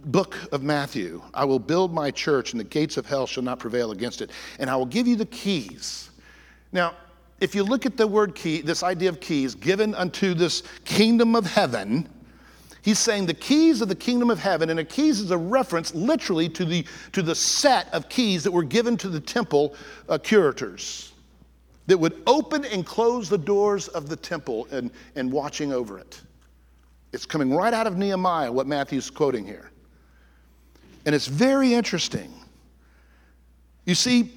book 0.06 0.36
of 0.52 0.62
Matthew, 0.62 1.22
I 1.34 1.44
will 1.44 1.58
build 1.58 1.92
my 1.92 2.10
church, 2.10 2.52
and 2.52 2.60
the 2.60 2.64
gates 2.64 2.96
of 2.96 3.06
hell 3.06 3.26
shall 3.26 3.42
not 3.42 3.58
prevail 3.58 3.92
against 3.92 4.22
it. 4.22 4.30
And 4.58 4.70
I 4.70 4.76
will 4.76 4.86
give 4.86 5.06
you 5.06 5.16
the 5.16 5.26
keys. 5.26 6.10
Now, 6.72 6.94
if 7.40 7.54
you 7.54 7.62
look 7.62 7.84
at 7.86 7.96
the 7.96 8.06
word 8.06 8.34
key, 8.34 8.62
this 8.62 8.82
idea 8.82 9.10
of 9.10 9.20
keys 9.20 9.54
given 9.54 9.94
unto 9.94 10.32
this 10.32 10.62
kingdom 10.84 11.36
of 11.36 11.44
heaven, 11.44 12.08
he's 12.80 12.98
saying 12.98 13.26
the 13.26 13.34
keys 13.34 13.82
of 13.82 13.88
the 13.88 13.94
kingdom 13.94 14.30
of 14.30 14.38
heaven, 14.38 14.70
and 14.70 14.80
a 14.80 14.84
keys 14.84 15.20
is 15.20 15.30
a 15.30 15.38
reference 15.38 15.94
literally 15.94 16.48
to 16.48 16.64
the, 16.64 16.86
to 17.12 17.20
the 17.20 17.34
set 17.34 17.92
of 17.92 18.08
keys 18.08 18.42
that 18.44 18.50
were 18.50 18.64
given 18.64 18.96
to 18.96 19.08
the 19.08 19.20
temple 19.20 19.74
uh, 20.08 20.16
curators 20.16 21.11
that 21.86 21.98
would 21.98 22.22
open 22.26 22.64
and 22.64 22.86
close 22.86 23.28
the 23.28 23.38
doors 23.38 23.88
of 23.88 24.08
the 24.08 24.16
temple 24.16 24.68
and, 24.70 24.90
and 25.16 25.30
watching 25.30 25.72
over 25.72 25.98
it. 25.98 26.20
It's 27.12 27.26
coming 27.26 27.52
right 27.54 27.74
out 27.74 27.86
of 27.86 27.98
Nehemiah, 27.98 28.50
what 28.50 28.66
Matthew's 28.66 29.10
quoting 29.10 29.44
here. 29.44 29.70
And 31.04 31.14
it's 31.14 31.26
very 31.26 31.74
interesting. 31.74 32.32
You 33.84 33.94
see, 33.94 34.30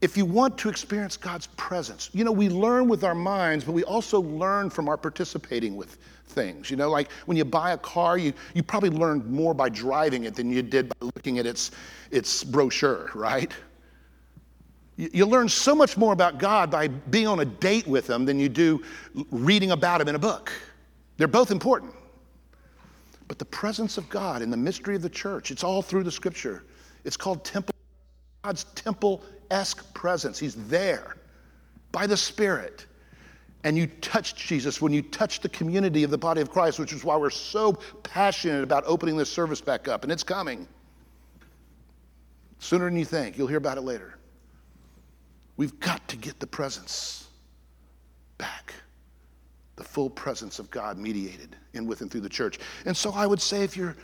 if 0.00 0.16
you 0.16 0.24
want 0.24 0.58
to 0.58 0.68
experience 0.68 1.16
God's 1.16 1.48
presence, 1.48 2.10
you 2.12 2.24
know, 2.24 2.32
we 2.32 2.48
learn 2.48 2.88
with 2.88 3.04
our 3.04 3.14
minds, 3.14 3.64
but 3.64 3.72
we 3.72 3.84
also 3.84 4.20
learn 4.20 4.70
from 4.70 4.88
our 4.88 4.96
participating 4.96 5.76
with 5.76 5.98
things. 6.26 6.70
You 6.70 6.76
know, 6.76 6.90
like 6.90 7.10
when 7.26 7.36
you 7.36 7.44
buy 7.44 7.72
a 7.72 7.78
car, 7.78 8.18
you, 8.18 8.32
you 8.54 8.62
probably 8.62 8.90
learned 8.90 9.30
more 9.30 9.54
by 9.54 9.68
driving 9.68 10.24
it 10.24 10.34
than 10.34 10.50
you 10.50 10.62
did 10.62 10.88
by 10.88 10.96
looking 11.00 11.38
at 11.38 11.46
its, 11.46 11.72
its 12.10 12.42
brochure, 12.42 13.10
right? 13.14 13.52
You 14.96 15.24
learn 15.26 15.48
so 15.48 15.74
much 15.74 15.96
more 15.96 16.12
about 16.12 16.38
God 16.38 16.70
by 16.70 16.88
being 16.88 17.26
on 17.26 17.40
a 17.40 17.44
date 17.44 17.86
with 17.86 18.08
Him 18.08 18.24
than 18.24 18.38
you 18.38 18.48
do 18.48 18.82
reading 19.30 19.70
about 19.70 20.00
Him 20.00 20.08
in 20.08 20.14
a 20.14 20.18
book. 20.18 20.52
They're 21.16 21.28
both 21.28 21.50
important. 21.50 21.94
But 23.26 23.38
the 23.38 23.44
presence 23.46 23.96
of 23.96 24.08
God 24.10 24.42
and 24.42 24.52
the 24.52 24.56
mystery 24.58 24.94
of 24.94 25.02
the 25.02 25.08
church, 25.08 25.50
it's 25.50 25.64
all 25.64 25.80
through 25.80 26.02
the 26.04 26.12
scripture. 26.12 26.64
It's 27.04 27.16
called 27.16 27.44
temple, 27.44 27.74
God's 28.42 28.64
temple 28.74 29.22
esque 29.50 29.94
presence. 29.94 30.38
He's 30.38 30.54
there 30.68 31.16
by 31.92 32.06
the 32.06 32.16
Spirit. 32.16 32.86
And 33.64 33.78
you 33.78 33.86
touch 33.86 34.34
Jesus 34.34 34.82
when 34.82 34.92
you 34.92 35.02
touch 35.02 35.40
the 35.40 35.48
community 35.48 36.02
of 36.02 36.10
the 36.10 36.18
body 36.18 36.40
of 36.40 36.50
Christ, 36.50 36.78
which 36.78 36.92
is 36.92 37.04
why 37.04 37.16
we're 37.16 37.30
so 37.30 37.74
passionate 38.02 38.62
about 38.62 38.84
opening 38.86 39.16
this 39.16 39.30
service 39.30 39.60
back 39.60 39.88
up. 39.88 40.02
And 40.02 40.12
it's 40.12 40.24
coming 40.24 40.66
sooner 42.58 42.86
than 42.86 42.96
you 42.96 43.04
think. 43.04 43.38
You'll 43.38 43.46
hear 43.46 43.58
about 43.58 43.78
it 43.78 43.82
later. 43.82 44.18
We've 45.56 45.78
got 45.80 46.06
to 46.08 46.16
get 46.16 46.40
the 46.40 46.46
presence 46.46 47.28
back. 48.38 48.74
The 49.76 49.84
full 49.84 50.10
presence 50.10 50.58
of 50.58 50.70
God 50.70 50.98
mediated 50.98 51.56
in 51.74 51.86
with 51.86 52.00
and 52.00 52.10
through 52.10 52.20
the 52.20 52.28
church. 52.28 52.58
And 52.84 52.96
so 52.96 53.12
I 53.12 53.26
would 53.26 53.40
say 53.40 53.62
if 53.62 53.76
you're 53.76 53.96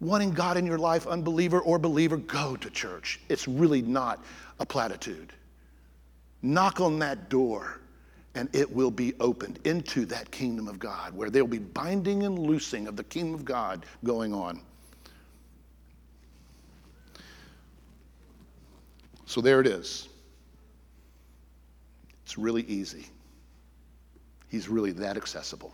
wanting 0.00 0.32
God 0.32 0.56
in 0.56 0.64
your 0.66 0.78
life, 0.78 1.06
unbeliever 1.06 1.60
or 1.60 1.78
believer, 1.78 2.16
go 2.16 2.56
to 2.56 2.70
church. 2.70 3.20
It's 3.28 3.46
really 3.46 3.82
not 3.82 4.24
a 4.58 4.66
platitude. 4.66 5.32
Knock 6.42 6.80
on 6.80 6.98
that 7.00 7.28
door 7.28 7.80
and 8.34 8.48
it 8.54 8.70
will 8.70 8.90
be 8.90 9.14
opened 9.20 9.58
into 9.64 10.06
that 10.06 10.30
kingdom 10.30 10.68
of 10.68 10.78
God 10.78 11.14
where 11.14 11.30
there'll 11.30 11.48
be 11.48 11.58
binding 11.58 12.22
and 12.22 12.38
loosing 12.38 12.86
of 12.86 12.96
the 12.96 13.04
kingdom 13.04 13.34
of 13.34 13.44
God 13.44 13.84
going 14.04 14.32
on. 14.32 14.60
So 19.26 19.40
there 19.40 19.60
it 19.60 19.66
is. 19.66 20.09
It's 22.30 22.38
really 22.38 22.62
easy. 22.68 23.08
He's 24.50 24.68
really 24.68 24.92
that 24.92 25.16
accessible. 25.16 25.72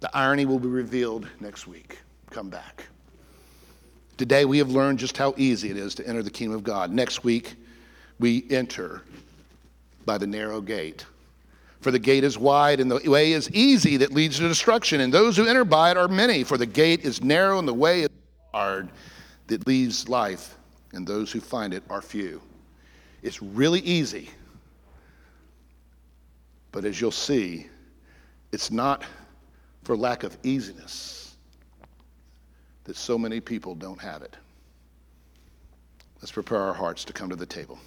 The 0.00 0.14
irony 0.14 0.44
will 0.44 0.58
be 0.58 0.68
revealed 0.68 1.26
next 1.40 1.66
week. 1.66 2.00
Come 2.28 2.50
back. 2.50 2.84
Today 4.18 4.44
we 4.44 4.58
have 4.58 4.68
learned 4.68 4.98
just 4.98 5.16
how 5.16 5.32
easy 5.38 5.70
it 5.70 5.78
is 5.78 5.94
to 5.94 6.06
enter 6.06 6.22
the 6.22 6.30
kingdom 6.30 6.54
of 6.54 6.64
God. 6.64 6.90
Next 6.90 7.24
week 7.24 7.54
we 8.18 8.44
enter 8.50 9.00
by 10.04 10.18
the 10.18 10.26
narrow 10.26 10.60
gate. 10.60 11.06
For 11.80 11.90
the 11.90 11.98
gate 11.98 12.22
is 12.22 12.36
wide 12.36 12.78
and 12.78 12.90
the 12.90 13.10
way 13.10 13.32
is 13.32 13.50
easy 13.52 13.96
that 13.96 14.12
leads 14.12 14.36
to 14.36 14.46
destruction, 14.46 15.00
and 15.00 15.10
those 15.10 15.34
who 15.34 15.46
enter 15.46 15.64
by 15.64 15.92
it 15.92 15.96
are 15.96 16.08
many. 16.08 16.44
For 16.44 16.58
the 16.58 16.66
gate 16.66 17.06
is 17.06 17.24
narrow 17.24 17.58
and 17.58 17.66
the 17.66 17.72
way 17.72 18.02
is 18.02 18.10
hard 18.52 18.90
that 19.46 19.66
leads 19.66 20.10
life, 20.10 20.56
and 20.92 21.06
those 21.06 21.32
who 21.32 21.40
find 21.40 21.72
it 21.72 21.82
are 21.88 22.02
few. 22.02 22.42
It's 23.22 23.40
really 23.40 23.80
easy 23.80 24.28
but 26.74 26.84
as 26.84 27.00
you'll 27.00 27.12
see, 27.12 27.68
it's 28.50 28.72
not 28.72 29.04
for 29.84 29.96
lack 29.96 30.24
of 30.24 30.36
easiness 30.42 31.36
that 32.82 32.96
so 32.96 33.16
many 33.16 33.38
people 33.38 33.76
don't 33.76 34.00
have 34.00 34.22
it. 34.22 34.36
Let's 36.20 36.32
prepare 36.32 36.58
our 36.58 36.74
hearts 36.74 37.04
to 37.04 37.12
come 37.12 37.30
to 37.30 37.36
the 37.36 37.46
table. 37.46 37.78